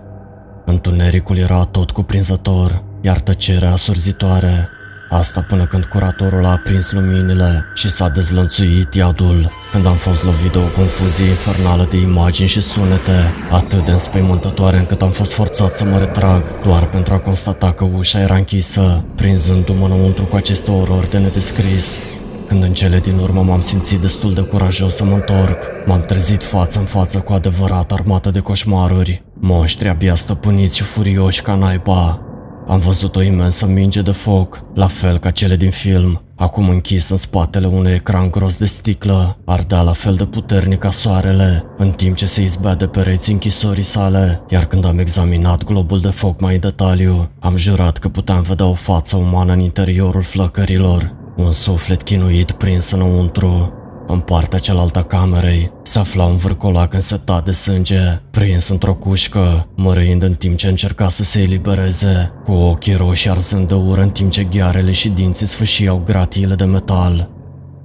Întunericul 0.66 1.38
era 1.38 1.64
tot 1.64 1.92
cuprinzător, 1.92 2.84
iar 3.02 3.20
tăcerea 3.20 3.72
asurzitoare 3.72 4.70
Asta 5.18 5.42
până 5.42 5.66
când 5.66 5.84
curatorul 5.84 6.46
a 6.46 6.52
aprins 6.52 6.92
luminile 6.92 7.66
și 7.74 7.90
s-a 7.90 8.10
dezlănțuit 8.10 8.94
iadul, 8.94 9.52
când 9.72 9.86
am 9.86 9.96
fost 9.96 10.24
lovit 10.24 10.52
de 10.52 10.58
o 10.58 10.68
confuzie 10.68 11.26
infernală 11.26 11.88
de 11.90 11.98
imagini 11.98 12.48
și 12.48 12.62
sunete, 12.62 13.34
atât 13.52 13.86
de 13.86 13.92
înspăimântătoare 13.92 14.78
încât 14.78 15.02
am 15.02 15.10
fost 15.10 15.34
forțat 15.34 15.74
să 15.74 15.84
mă 15.84 15.98
retrag, 15.98 16.44
doar 16.64 16.86
pentru 16.86 17.14
a 17.14 17.20
constata 17.20 17.72
că 17.72 17.84
ușa 17.84 18.20
era 18.20 18.36
închisă, 18.36 19.04
prinzându-mă 19.16 19.86
înăuntru 19.86 20.26
cu 20.26 20.36
aceste 20.36 20.72
orori 20.72 21.10
de 21.10 21.18
nedescris. 21.18 22.00
Când 22.48 22.64
în 22.64 22.74
cele 22.74 23.00
din 23.00 23.18
urmă 23.18 23.42
m-am 23.42 23.62
simțit 23.62 24.00
destul 24.00 24.34
de 24.34 24.42
curajos 24.42 24.96
să 24.96 25.04
mă 25.04 25.14
întorc, 25.14 25.58
m-am 25.86 26.02
trezit 26.02 26.44
față 26.44 26.80
în 26.80 26.86
față 26.86 27.18
cu 27.18 27.34
adevărat 27.34 27.92
armată 27.92 28.32
de 28.32 28.40
coșmaruri, 28.40 29.24
moștri 29.40 29.88
abia 29.88 30.16
stăpâniți 30.16 30.76
și 30.76 30.84
furioși 30.84 31.42
ca 31.42 31.56
naiba, 31.56 32.20
am 32.68 32.80
văzut 32.80 33.16
o 33.16 33.22
imensă 33.22 33.66
minge 33.66 34.02
de 34.02 34.12
foc, 34.12 34.64
la 34.74 34.88
fel 34.88 35.18
ca 35.18 35.32
cele 35.32 35.56
din 35.56 35.72
film, 35.72 36.22
acum 36.36 36.70
închis 36.70 37.10
în 37.10 37.18
spatele 37.18 37.68
unui 37.68 37.92
ecran 37.92 38.30
gros 38.30 38.58
de 38.58 38.66
sticlă, 38.66 39.38
ardea 39.46 39.82
la 39.82 39.94
fel 39.94 40.16
de 40.16 40.26
puternic 40.26 40.80
ca 40.80 40.92
soarele, 40.92 41.64
în 41.78 41.92
timp 41.92 42.16
ce 42.16 42.26
se 42.26 42.42
izbea 42.42 42.76
de 42.76 42.88
pereții 42.88 43.34
închisorii 43.34 43.84
sale, 43.84 44.42
iar 44.50 44.66
când 44.66 44.86
am 44.86 45.00
examinat 45.00 45.64
globul 45.64 46.00
de 46.00 46.10
foc 46.10 46.42
mai 46.42 46.54
în 46.54 46.60
detaliu, 46.60 47.30
am 47.40 47.58
jurat 47.58 47.98
că 47.98 48.10
puteam 48.10 48.42
vedea 48.42 48.66
o 48.66 48.74
față 48.74 49.16
umană 49.16 49.54
în 49.54 49.60
interiorul 49.60 50.24
flăcărilor, 50.24 51.16
un 51.38 51.52
suflet 51.52 52.02
chinuit 52.02 52.52
prins 52.52 52.92
înăuntru, 52.92 53.74
în 54.08 54.20
partea 54.20 54.60
cealaltă 54.60 55.00
a 55.00 55.04
camerei 55.04 55.72
se 55.84 56.00
afla 56.00 56.26
un 56.26 56.38
vârcolac 56.38 56.94
însetat 56.94 57.46
de 57.46 57.52
sânge, 57.52 58.22
prins 58.32 58.68
într-o 58.68 58.94
cușcă, 58.94 59.68
mărâind 59.76 60.24
în 60.24 60.34
timp 60.34 60.58
ce 60.58 60.68
încerca 60.68 61.10
să 61.10 61.24
se 61.24 61.42
elibereze, 61.42 62.34
cu 62.44 62.52
ochii 62.52 62.96
roșii 62.96 63.30
arzând 63.30 63.68
de 63.68 63.74
ură 63.74 64.02
în 64.02 64.10
timp 64.10 64.32
ce 64.32 64.44
ghearele 64.44 64.92
și 64.92 65.10
dinții 65.10 65.46
sfâșiau 65.46 66.02
gratiile 66.06 66.56
de 66.56 66.64
metal. 66.64 67.30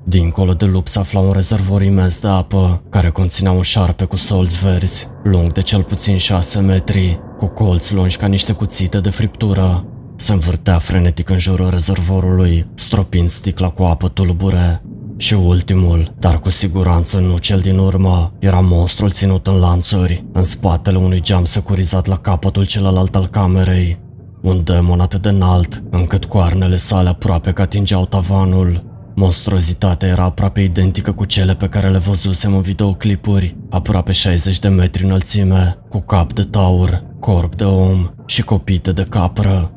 Dincolo 0.05 0.53
de 0.53 0.65
lup 0.65 0.89
se 0.89 0.99
afla 0.99 1.21
un 1.21 1.33
rezervor 1.33 1.83
imens 1.83 2.19
de 2.19 2.29
apă, 2.29 2.83
care 2.89 3.09
conținea 3.09 3.53
un 3.53 3.63
șarpe 3.63 4.05
cu 4.05 4.17
solți 4.17 4.59
verzi, 4.59 5.07
lung 5.23 5.53
de 5.53 5.63
cel 5.63 5.83
puțin 5.83 6.17
6 6.17 6.61
metri, 6.61 7.21
cu 7.39 7.47
colți 7.47 7.95
lungi 7.95 8.17
ca 8.17 8.27
niște 8.27 8.53
cuțite 8.53 9.01
de 9.01 9.11
friptură. 9.11 9.85
Se 10.17 10.33
învârtea 10.33 10.79
frenetic 10.79 11.29
în 11.29 11.39
jurul 11.39 11.71
rezervorului, 11.71 12.67
stropind 12.75 13.29
sticla 13.29 13.69
cu 13.69 13.83
apă 13.83 14.09
tulbure. 14.09 14.83
Și 15.21 15.35
ultimul, 15.35 16.15
dar 16.19 16.39
cu 16.39 16.51
siguranță 16.51 17.19
nu 17.19 17.39
cel 17.39 17.61
din 17.61 17.79
urmă, 17.79 18.33
era 18.39 18.61
monstrul 18.61 19.11
ținut 19.11 19.47
în 19.47 19.59
lanțuri, 19.59 20.25
în 20.33 20.45
spatele 20.45 20.99
unui 20.99 21.21
geam 21.21 21.45
securizat 21.45 22.07
la 22.07 22.17
capătul 22.17 22.65
celălalt 22.65 23.15
al 23.15 23.27
camerei. 23.29 24.01
Un 24.41 24.65
demon 24.65 25.01
atât 25.01 25.23
de 25.23 25.29
înalt, 25.29 25.83
încât 25.91 26.25
coarnele 26.25 26.77
sale 26.77 27.09
aproape 27.09 27.53
că 27.53 27.63
atingeau 27.63 28.07
tavanul. 28.07 28.85
Monstruozitatea 29.15 30.09
era 30.09 30.25
aproape 30.25 30.61
identică 30.61 31.13
cu 31.13 31.25
cele 31.25 31.55
pe 31.55 31.69
care 31.69 31.91
le 31.91 31.99
văzusem 31.99 32.55
în 32.55 32.63
videoclipuri, 32.63 33.57
aproape 33.71 34.13
60 34.13 34.59
de 34.59 34.69
metri 34.69 35.05
înălțime, 35.05 35.79
cu 35.89 36.01
cap 36.01 36.33
de 36.33 36.43
taur, 36.43 37.05
corp 37.19 37.57
de 37.57 37.65
om 37.65 38.11
și 38.27 38.43
copite 38.43 38.93
de 38.93 39.07
capră. 39.09 39.71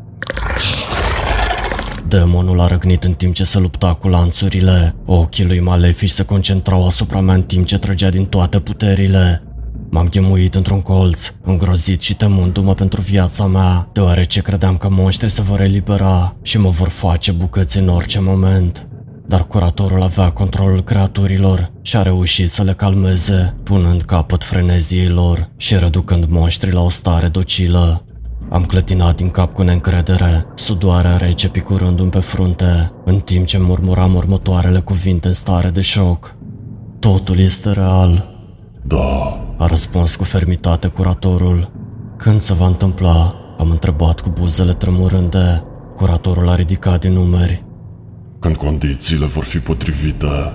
Demonul 2.20 2.59
a 2.59 2.68
răgnit 2.68 3.03
în 3.03 3.14
timp 3.14 3.34
ce 3.34 3.43
se 3.43 3.59
lupta 3.59 3.93
cu 3.93 4.07
lanțurile. 4.07 4.95
Ochii 5.05 5.45
lui 5.45 5.59
malefici 5.59 6.09
se 6.09 6.26
concentrau 6.26 6.88
asupra 6.88 7.20
mea 7.22 7.36
în 7.36 7.41
timp 7.41 7.66
ce 7.66 7.78
trăgea 7.78 8.09
din 8.09 8.26
toate 8.26 8.59
puterile. 8.59 9.43
M-am 9.89 10.07
ghemuit 10.07 10.55
într-un 10.55 10.82
colț, 10.82 11.34
îngrozit 11.43 12.01
și 12.01 12.16
temându-mă 12.16 12.74
pentru 12.74 13.01
viața 13.01 13.45
mea, 13.45 13.89
deoarece 13.93 14.41
credeam 14.41 14.78
că 14.78 14.88
monștrii 14.91 15.30
se 15.30 15.41
vor 15.41 15.61
elibera 15.61 16.36
și 16.41 16.57
mă 16.57 16.70
vor 16.70 16.89
face 16.89 17.32
bucăți 17.32 17.78
în 17.78 17.88
orice 17.88 18.20
moment. 18.20 18.88
Dar 19.28 19.47
curatorul 19.47 20.01
avea 20.01 20.30
controlul 20.30 20.84
creaturilor 20.84 21.72
și 21.82 21.97
a 21.97 22.01
reușit 22.01 22.51
să 22.51 22.64
le 22.64 22.74
calmeze, 22.74 23.55
punând 23.64 24.01
capăt 24.01 24.43
freneziei 24.43 25.07
lor 25.07 25.49
și 25.57 25.76
reducând 25.76 26.26
monștrii 26.30 26.74
la 26.74 26.82
o 26.82 26.89
stare 26.89 27.28
docilă. 27.28 28.05
Am 28.54 28.66
clătinat 28.66 29.16
din 29.16 29.30
cap 29.30 29.54
cu 29.54 29.62
neîncredere, 29.62 30.45
sudoarea 30.56 31.18
rece 31.18 31.49
picurându-mi 31.49 32.10
pe 32.10 32.20
frunte, 32.20 32.91
în 33.06 33.20
timp 33.20 33.45
ce 33.45 33.58
murmuram 33.58 34.16
următoarele 34.16 34.80
cuvinte 34.80 35.28
în 35.28 35.34
stare 35.34 35.70
de 35.70 35.82
șoc. 35.82 36.36
Totul 36.99 37.39
este 37.39 37.72
real. 37.72 38.36
Da, 38.84 39.39
a 39.58 39.66
răspuns 39.66 40.16
cu 40.16 40.24
fermitate 40.24 40.88
curatorul. 40.88 41.72
Când 42.18 42.39
se 42.39 42.54
va 42.54 42.68
întâmpla? 42.68 43.36
Am 43.58 43.70
întrebat 43.70 44.20
cu 44.20 44.30
buzele 44.30 44.74
tremurânde. 44.74 45.64
Curatorul 45.95 46.49
a 46.49 46.56
ridicat 46.56 46.99
din 46.99 47.12
numeri. 47.12 47.66
când 48.39 48.56
condițiile 48.56 49.26
vor 49.26 49.43
fi 49.43 49.58
potrivite, 49.58 50.54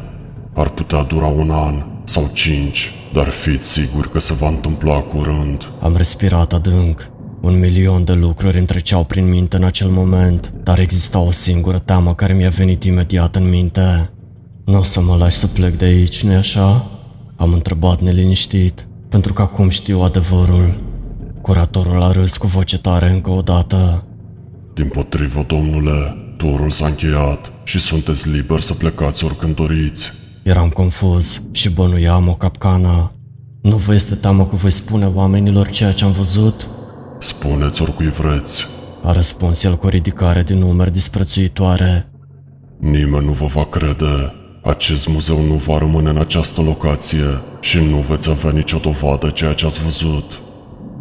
ar 0.55 0.69
putea 0.69 1.03
dura 1.03 1.27
un 1.27 1.51
an 1.51 1.85
sau 2.05 2.31
cinci, 2.33 2.93
dar 3.13 3.29
fiți 3.29 3.69
siguri 3.69 4.11
că 4.11 4.19
se 4.19 4.35
va 4.35 4.49
întâmpla 4.49 5.01
curând. 5.01 5.73
Am 5.81 5.97
respirat 5.97 6.53
adânc. 6.53 7.11
Un 7.41 7.59
milion 7.59 8.05
de 8.05 8.13
lucruri 8.13 8.59
îmi 8.59 8.67
treceau 8.67 9.05
prin 9.05 9.29
minte 9.29 9.57
în 9.57 9.65
acel 9.65 9.89
moment, 9.89 10.53
dar 10.63 10.79
exista 10.79 11.19
o 11.19 11.31
singură 11.31 11.79
teamă 11.79 12.15
care 12.15 12.33
mi-a 12.33 12.51
venit 12.51 12.85
imediat 12.85 13.37
în 13.37 13.49
minte. 13.49 14.11
Nu 14.65 14.79
o 14.79 14.83
să 14.83 15.01
mă 15.01 15.17
lași 15.17 15.37
să 15.37 15.47
plec 15.47 15.77
de 15.77 15.85
aici, 15.85 16.23
nu-i 16.23 16.35
așa? 16.35 16.91
Am 17.37 17.53
întrebat 17.53 18.01
neliniștit, 18.01 18.87
pentru 19.09 19.33
că 19.33 19.43
acum 19.43 19.69
știu 19.69 20.01
adevărul. 20.01 20.83
Curatorul 21.43 22.03
a 22.03 22.13
râs 22.13 22.37
cu 22.37 22.47
voce 22.47 22.79
tare 22.79 23.11
încă 23.11 23.31
o 23.31 23.41
dată. 23.41 24.05
Din 24.75 24.89
potrivă, 24.89 25.45
domnule, 25.47 26.17
turul 26.37 26.71
s-a 26.71 26.87
încheiat 26.87 27.53
și 27.65 27.79
sunteți 27.79 28.29
liberi 28.29 28.63
să 28.63 28.75
plecați 28.75 29.25
oricând 29.25 29.55
doriți. 29.55 30.13
Eram 30.43 30.69
confuz 30.69 31.43
și 31.53 31.71
bănuiam 31.71 32.29
o 32.29 32.35
capcană. 32.35 33.13
Nu 33.63 33.77
vă 33.77 33.95
este 33.95 34.15
teamă 34.15 34.47
că 34.47 34.57
voi 34.57 34.71
spune 34.71 35.07
oamenilor 35.07 35.71
ceea 35.71 35.93
ce 35.93 36.05
am 36.05 36.13
văzut? 36.13 36.69
Spuneți 37.21 37.83
oricui 37.83 38.09
vreți. 38.09 38.67
A 39.03 39.13
răspuns 39.13 39.63
el 39.63 39.77
cu 39.77 39.87
o 39.87 39.89
ridicare 39.89 40.43
din 40.43 40.59
numeri 40.59 40.93
disprețuitoare. 40.93 42.09
Nimeni 42.79 43.25
nu 43.25 43.33
vă 43.33 43.47
va 43.47 43.65
crede. 43.65 44.33
Acest 44.63 45.09
muzeu 45.09 45.43
nu 45.43 45.55
va 45.55 45.79
rămâne 45.79 46.09
în 46.09 46.19
această 46.19 46.61
locație 46.61 47.41
și 47.61 47.79
nu 47.79 47.97
veți 47.97 48.31
avea 48.31 48.51
nicio 48.51 48.79
dovadă 48.79 49.29
ceea 49.29 49.53
ce 49.53 49.67
ați 49.67 49.83
văzut. 49.83 50.41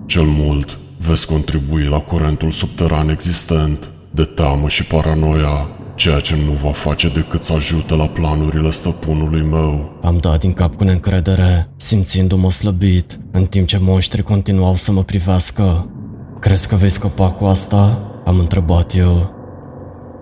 Cel 0.05 0.23
mult, 0.23 0.79
veți 0.97 1.27
contribui 1.27 1.83
la 1.83 1.99
curentul 1.99 2.51
subteran 2.51 3.09
existent 3.09 3.87
de 4.11 4.23
teamă 4.23 4.67
și 4.67 4.85
paranoia, 4.85 5.67
ceea 5.95 6.19
ce 6.19 6.35
nu 6.45 6.51
va 6.51 6.71
face 6.71 7.09
decât 7.09 7.43
să 7.43 7.53
ajute 7.53 7.95
la 7.95 8.07
planurile 8.07 8.71
stăpânului 8.71 9.41
meu. 9.41 9.99
Am 10.03 10.17
dat 10.17 10.39
din 10.39 10.53
cap 10.53 10.75
cu 10.75 10.83
neîncredere, 10.83 11.69
simțindu-mă 11.77 12.51
slăbit, 12.51 13.19
în 13.31 13.45
timp 13.45 13.67
ce 13.67 13.77
monștrii 13.81 14.23
continuau 14.23 14.75
să 14.75 14.91
mă 14.91 15.03
privească. 15.03 15.89
Crezi 16.39 16.67
că 16.67 16.75
vei 16.75 16.89
scăpa 16.89 17.29
cu 17.29 17.45
asta? 17.45 17.99
Am 18.25 18.39
întrebat 18.39 18.95
eu. 18.95 19.35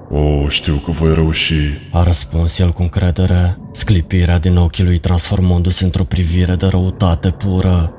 O, 0.09 0.49
știu 0.49 0.75
că 0.75 0.91
voi 0.91 1.13
reuși. 1.13 1.53
A 1.91 2.03
răspuns 2.03 2.59
el 2.59 2.71
cu 2.71 2.81
încredere, 2.81 3.57
sclipirea 3.71 4.39
din 4.39 4.57
ochii 4.57 4.83
lui 4.83 4.97
transformându-se 4.97 5.83
într-o 5.83 6.03
privire 6.03 6.55
de 6.55 6.65
răutate 6.65 7.29
pură. 7.29 7.93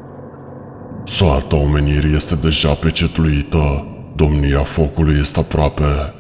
Soarta 1.05 1.57
omenirii 1.57 2.15
este 2.15 2.35
deja 2.35 2.75
pecetluită. 2.75 3.87
Domnia 4.15 4.63
focului 4.63 5.19
este 5.21 5.39
aproape. 5.39 6.15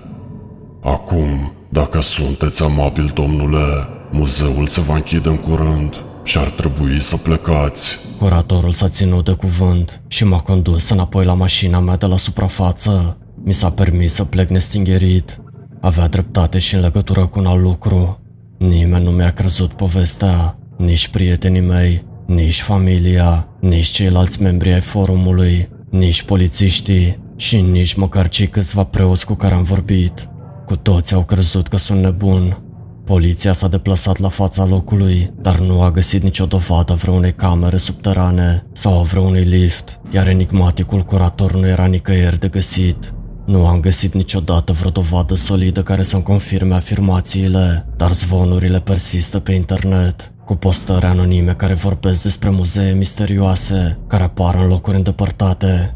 Acum, 0.83 1.53
dacă 1.69 2.01
sunteți 2.01 2.63
amabil, 2.63 3.11
domnule, 3.15 3.89
muzeul 4.11 4.67
se 4.67 4.81
va 4.81 4.95
închide 4.95 5.29
în 5.29 5.37
curând 5.37 6.06
și 6.27 6.39
ar 6.39 6.51
trebui 6.51 7.01
să 7.01 7.17
plecați. 7.17 7.99
Curatorul 8.19 8.73
s-a 8.73 8.89
ținut 8.89 9.25
de 9.25 9.33
cuvânt 9.33 10.01
și 10.09 10.25
m-a 10.25 10.41
condus 10.41 10.89
înapoi 10.89 11.25
la 11.25 11.35
mașina 11.35 11.81
mea 11.81 11.97
de 11.97 12.07
la 12.07 12.17
suprafață. 12.17 13.19
Mi 13.45 13.55
s-a 13.55 13.71
permis 13.71 14.13
să 14.13 14.25
plec 14.25 14.49
nestingerit. 14.49 15.41
Avea 15.81 16.09
dreptate 16.09 16.59
și 16.59 16.75
în 16.75 16.81
legătură 16.81 17.27
cu 17.27 17.39
un 17.39 17.47
alt 17.47 17.63
lucru. 17.63 18.21
Nimeni 18.59 19.05
nu 19.05 19.11
mi-a 19.11 19.33
crezut 19.33 19.73
povestea, 19.73 20.59
nici 20.77 21.09
prietenii 21.09 21.61
mei, 21.61 22.05
nici 22.27 22.63
familia, 22.63 23.49
nici 23.61 23.87
ceilalți 23.87 24.43
membri 24.43 24.73
ai 24.73 24.81
forumului, 24.81 25.69
nici 25.91 26.23
polițiștii 26.23 27.25
și 27.37 27.61
nici 27.61 27.95
măcar 27.95 28.29
cei 28.29 28.47
câțiva 28.47 28.85
preoți 28.85 29.27
cu 29.27 29.35
care 29.35 29.55
am 29.55 29.63
vorbit. 29.63 30.29
Cu 30.67 30.77
toți 30.77 31.15
au 31.15 31.23
crezut 31.23 31.69
că 31.69 31.77
sunt 31.77 32.01
nebun. 32.01 32.66
Poliția 33.07 33.53
s-a 33.53 33.69
deplasat 33.69 34.19
la 34.19 34.29
fața 34.29 34.65
locului, 34.65 35.33
dar 35.41 35.59
nu 35.59 35.83
a 35.83 35.91
găsit 35.91 36.23
nicio 36.23 36.45
dovadă 36.45 36.95
vreunei 36.95 37.33
camere 37.33 37.77
subterane 37.77 38.67
sau 38.73 38.99
a 38.99 39.03
vreunui 39.03 39.43
lift, 39.43 40.01
iar 40.11 40.29
enigmaticul 40.29 41.03
curator 41.03 41.53
nu 41.53 41.67
era 41.67 41.85
nicăieri 41.85 42.41
de 42.41 42.49
găsit. 42.49 43.15
Nu 43.45 43.67
am 43.67 43.81
găsit 43.81 44.15
niciodată 44.15 44.73
vreo 44.73 44.91
dovadă 44.91 45.35
solidă 45.35 45.83
care 45.83 46.03
să-mi 46.03 46.23
confirme 46.23 46.75
afirmațiile, 46.75 47.87
dar 47.97 48.13
zvonurile 48.13 48.81
persistă 48.81 49.39
pe 49.39 49.53
internet, 49.53 50.33
cu 50.45 50.55
postări 50.55 51.05
anonime 51.05 51.53
care 51.53 51.75
vorbesc 51.75 52.23
despre 52.23 52.51
muzee 52.51 52.93
misterioase 52.93 53.99
care 54.07 54.23
apar 54.23 54.55
în 54.55 54.67
locuri 54.67 54.97
îndepărtate. 54.97 55.96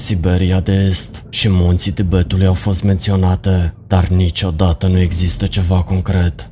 Siberia 0.00 0.60
de 0.60 0.72
Est 0.72 1.24
și 1.28 1.48
munții 1.48 1.92
Tibetului 1.92 2.46
au 2.46 2.54
fost 2.54 2.82
menționate, 2.82 3.74
dar 3.86 4.08
niciodată 4.08 4.86
nu 4.86 4.98
există 4.98 5.46
ceva 5.46 5.82
concret. 5.82 6.50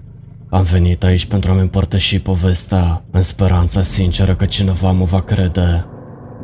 Am 0.51 0.63
venit 0.63 1.05
aici 1.05 1.27
pentru 1.27 1.51
a-mi 1.51 1.61
împărtăși 1.61 2.19
povestea, 2.19 3.05
în 3.11 3.23
speranța 3.23 3.83
sinceră 3.83 4.35
că 4.35 4.45
cineva 4.45 4.91
mă 4.91 5.05
va 5.05 5.21
crede. 5.21 5.87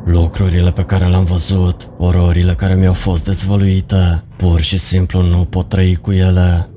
Lucrurile 0.05 0.71
pe 0.71 0.83
care 0.83 1.05
le-am 1.05 1.23
văzut, 1.23 1.89
ororile 1.97 2.53
care 2.53 2.75
mi-au 2.75 2.93
fost 2.93 3.25
dezvăluite, 3.25 4.23
pur 4.37 4.59
și 4.59 4.77
simplu 4.77 5.21
nu 5.21 5.45
pot 5.49 5.69
trăi 5.69 5.95
cu 5.95 6.11
ele. 6.11 6.69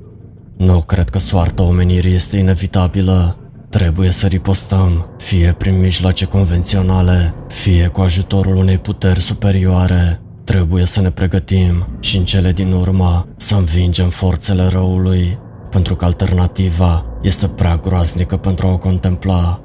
Nu 0.57 0.81
cred 0.81 1.09
că 1.09 1.19
soarta 1.19 1.63
omenirii 1.63 2.15
este 2.15 2.37
inevitabilă. 2.37 3.38
Trebuie 3.69 4.11
să 4.11 4.27
ripostăm, 4.27 5.09
fie 5.17 5.55
prin 5.57 5.79
mijloace 5.79 6.25
convenționale, 6.25 7.33
fie 7.47 7.87
cu 7.87 8.01
ajutorul 8.01 8.55
unei 8.55 8.77
puteri 8.77 9.19
superioare. 9.19 10.21
Trebuie 10.43 10.85
să 10.85 11.01
ne 11.01 11.09
pregătim 11.09 11.87
și 11.99 12.17
în 12.17 12.25
cele 12.25 12.51
din 12.51 12.71
urmă 12.71 13.27
să 13.37 13.55
învingem 13.55 14.09
forțele 14.09 14.67
răului, 14.67 15.39
pentru 15.69 15.95
că 15.95 16.05
alternativa 16.05 17.05
este 17.21 17.47
prea 17.47 17.77
groaznică 17.77 18.37
pentru 18.37 18.67
a 18.67 18.71
o 18.71 18.77
contempla. 18.77 19.61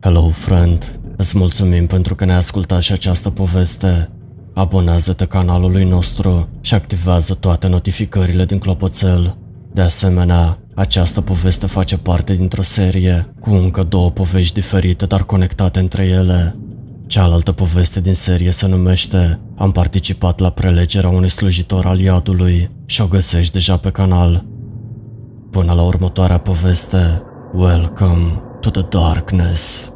Hello, 0.00 0.28
friend! 0.28 1.00
Îți 1.16 1.38
mulțumim 1.38 1.86
pentru 1.86 2.14
că 2.14 2.24
ne-ai 2.24 2.38
ascultat 2.38 2.80
și 2.80 2.92
această 2.92 3.30
poveste. 3.30 4.10
Abonează-te 4.54 5.26
canalului 5.26 5.84
nostru 5.84 6.48
și 6.60 6.74
activează 6.74 7.34
toate 7.34 7.68
notificările 7.68 8.44
din 8.44 8.58
clopoțel. 8.58 9.36
De 9.72 9.80
asemenea, 9.80 10.61
această 10.74 11.20
poveste 11.20 11.66
face 11.66 11.98
parte 11.98 12.34
dintr-o 12.34 12.62
serie 12.62 13.34
cu 13.40 13.50
încă 13.50 13.82
două 13.82 14.10
povești 14.10 14.54
diferite, 14.54 15.06
dar 15.06 15.24
conectate 15.24 15.78
între 15.78 16.04
ele. 16.04 16.56
Cealaltă 17.06 17.52
poveste 17.52 18.00
din 18.00 18.14
serie 18.14 18.50
se 18.50 18.68
numește 18.68 19.40
Am 19.56 19.72
participat 19.72 20.38
la 20.38 20.50
prelegerea 20.50 21.10
unui 21.10 21.30
slujitor 21.30 21.86
al 21.86 22.00
iadului 22.00 22.70
și 22.86 23.00
o 23.00 23.06
găsești 23.06 23.52
deja 23.52 23.76
pe 23.76 23.90
canal. 23.90 24.44
Până 25.50 25.72
la 25.72 25.82
următoarea 25.82 26.38
poveste, 26.38 27.22
welcome 27.52 28.42
to 28.60 28.70
the 28.70 28.82
darkness. 28.88 29.91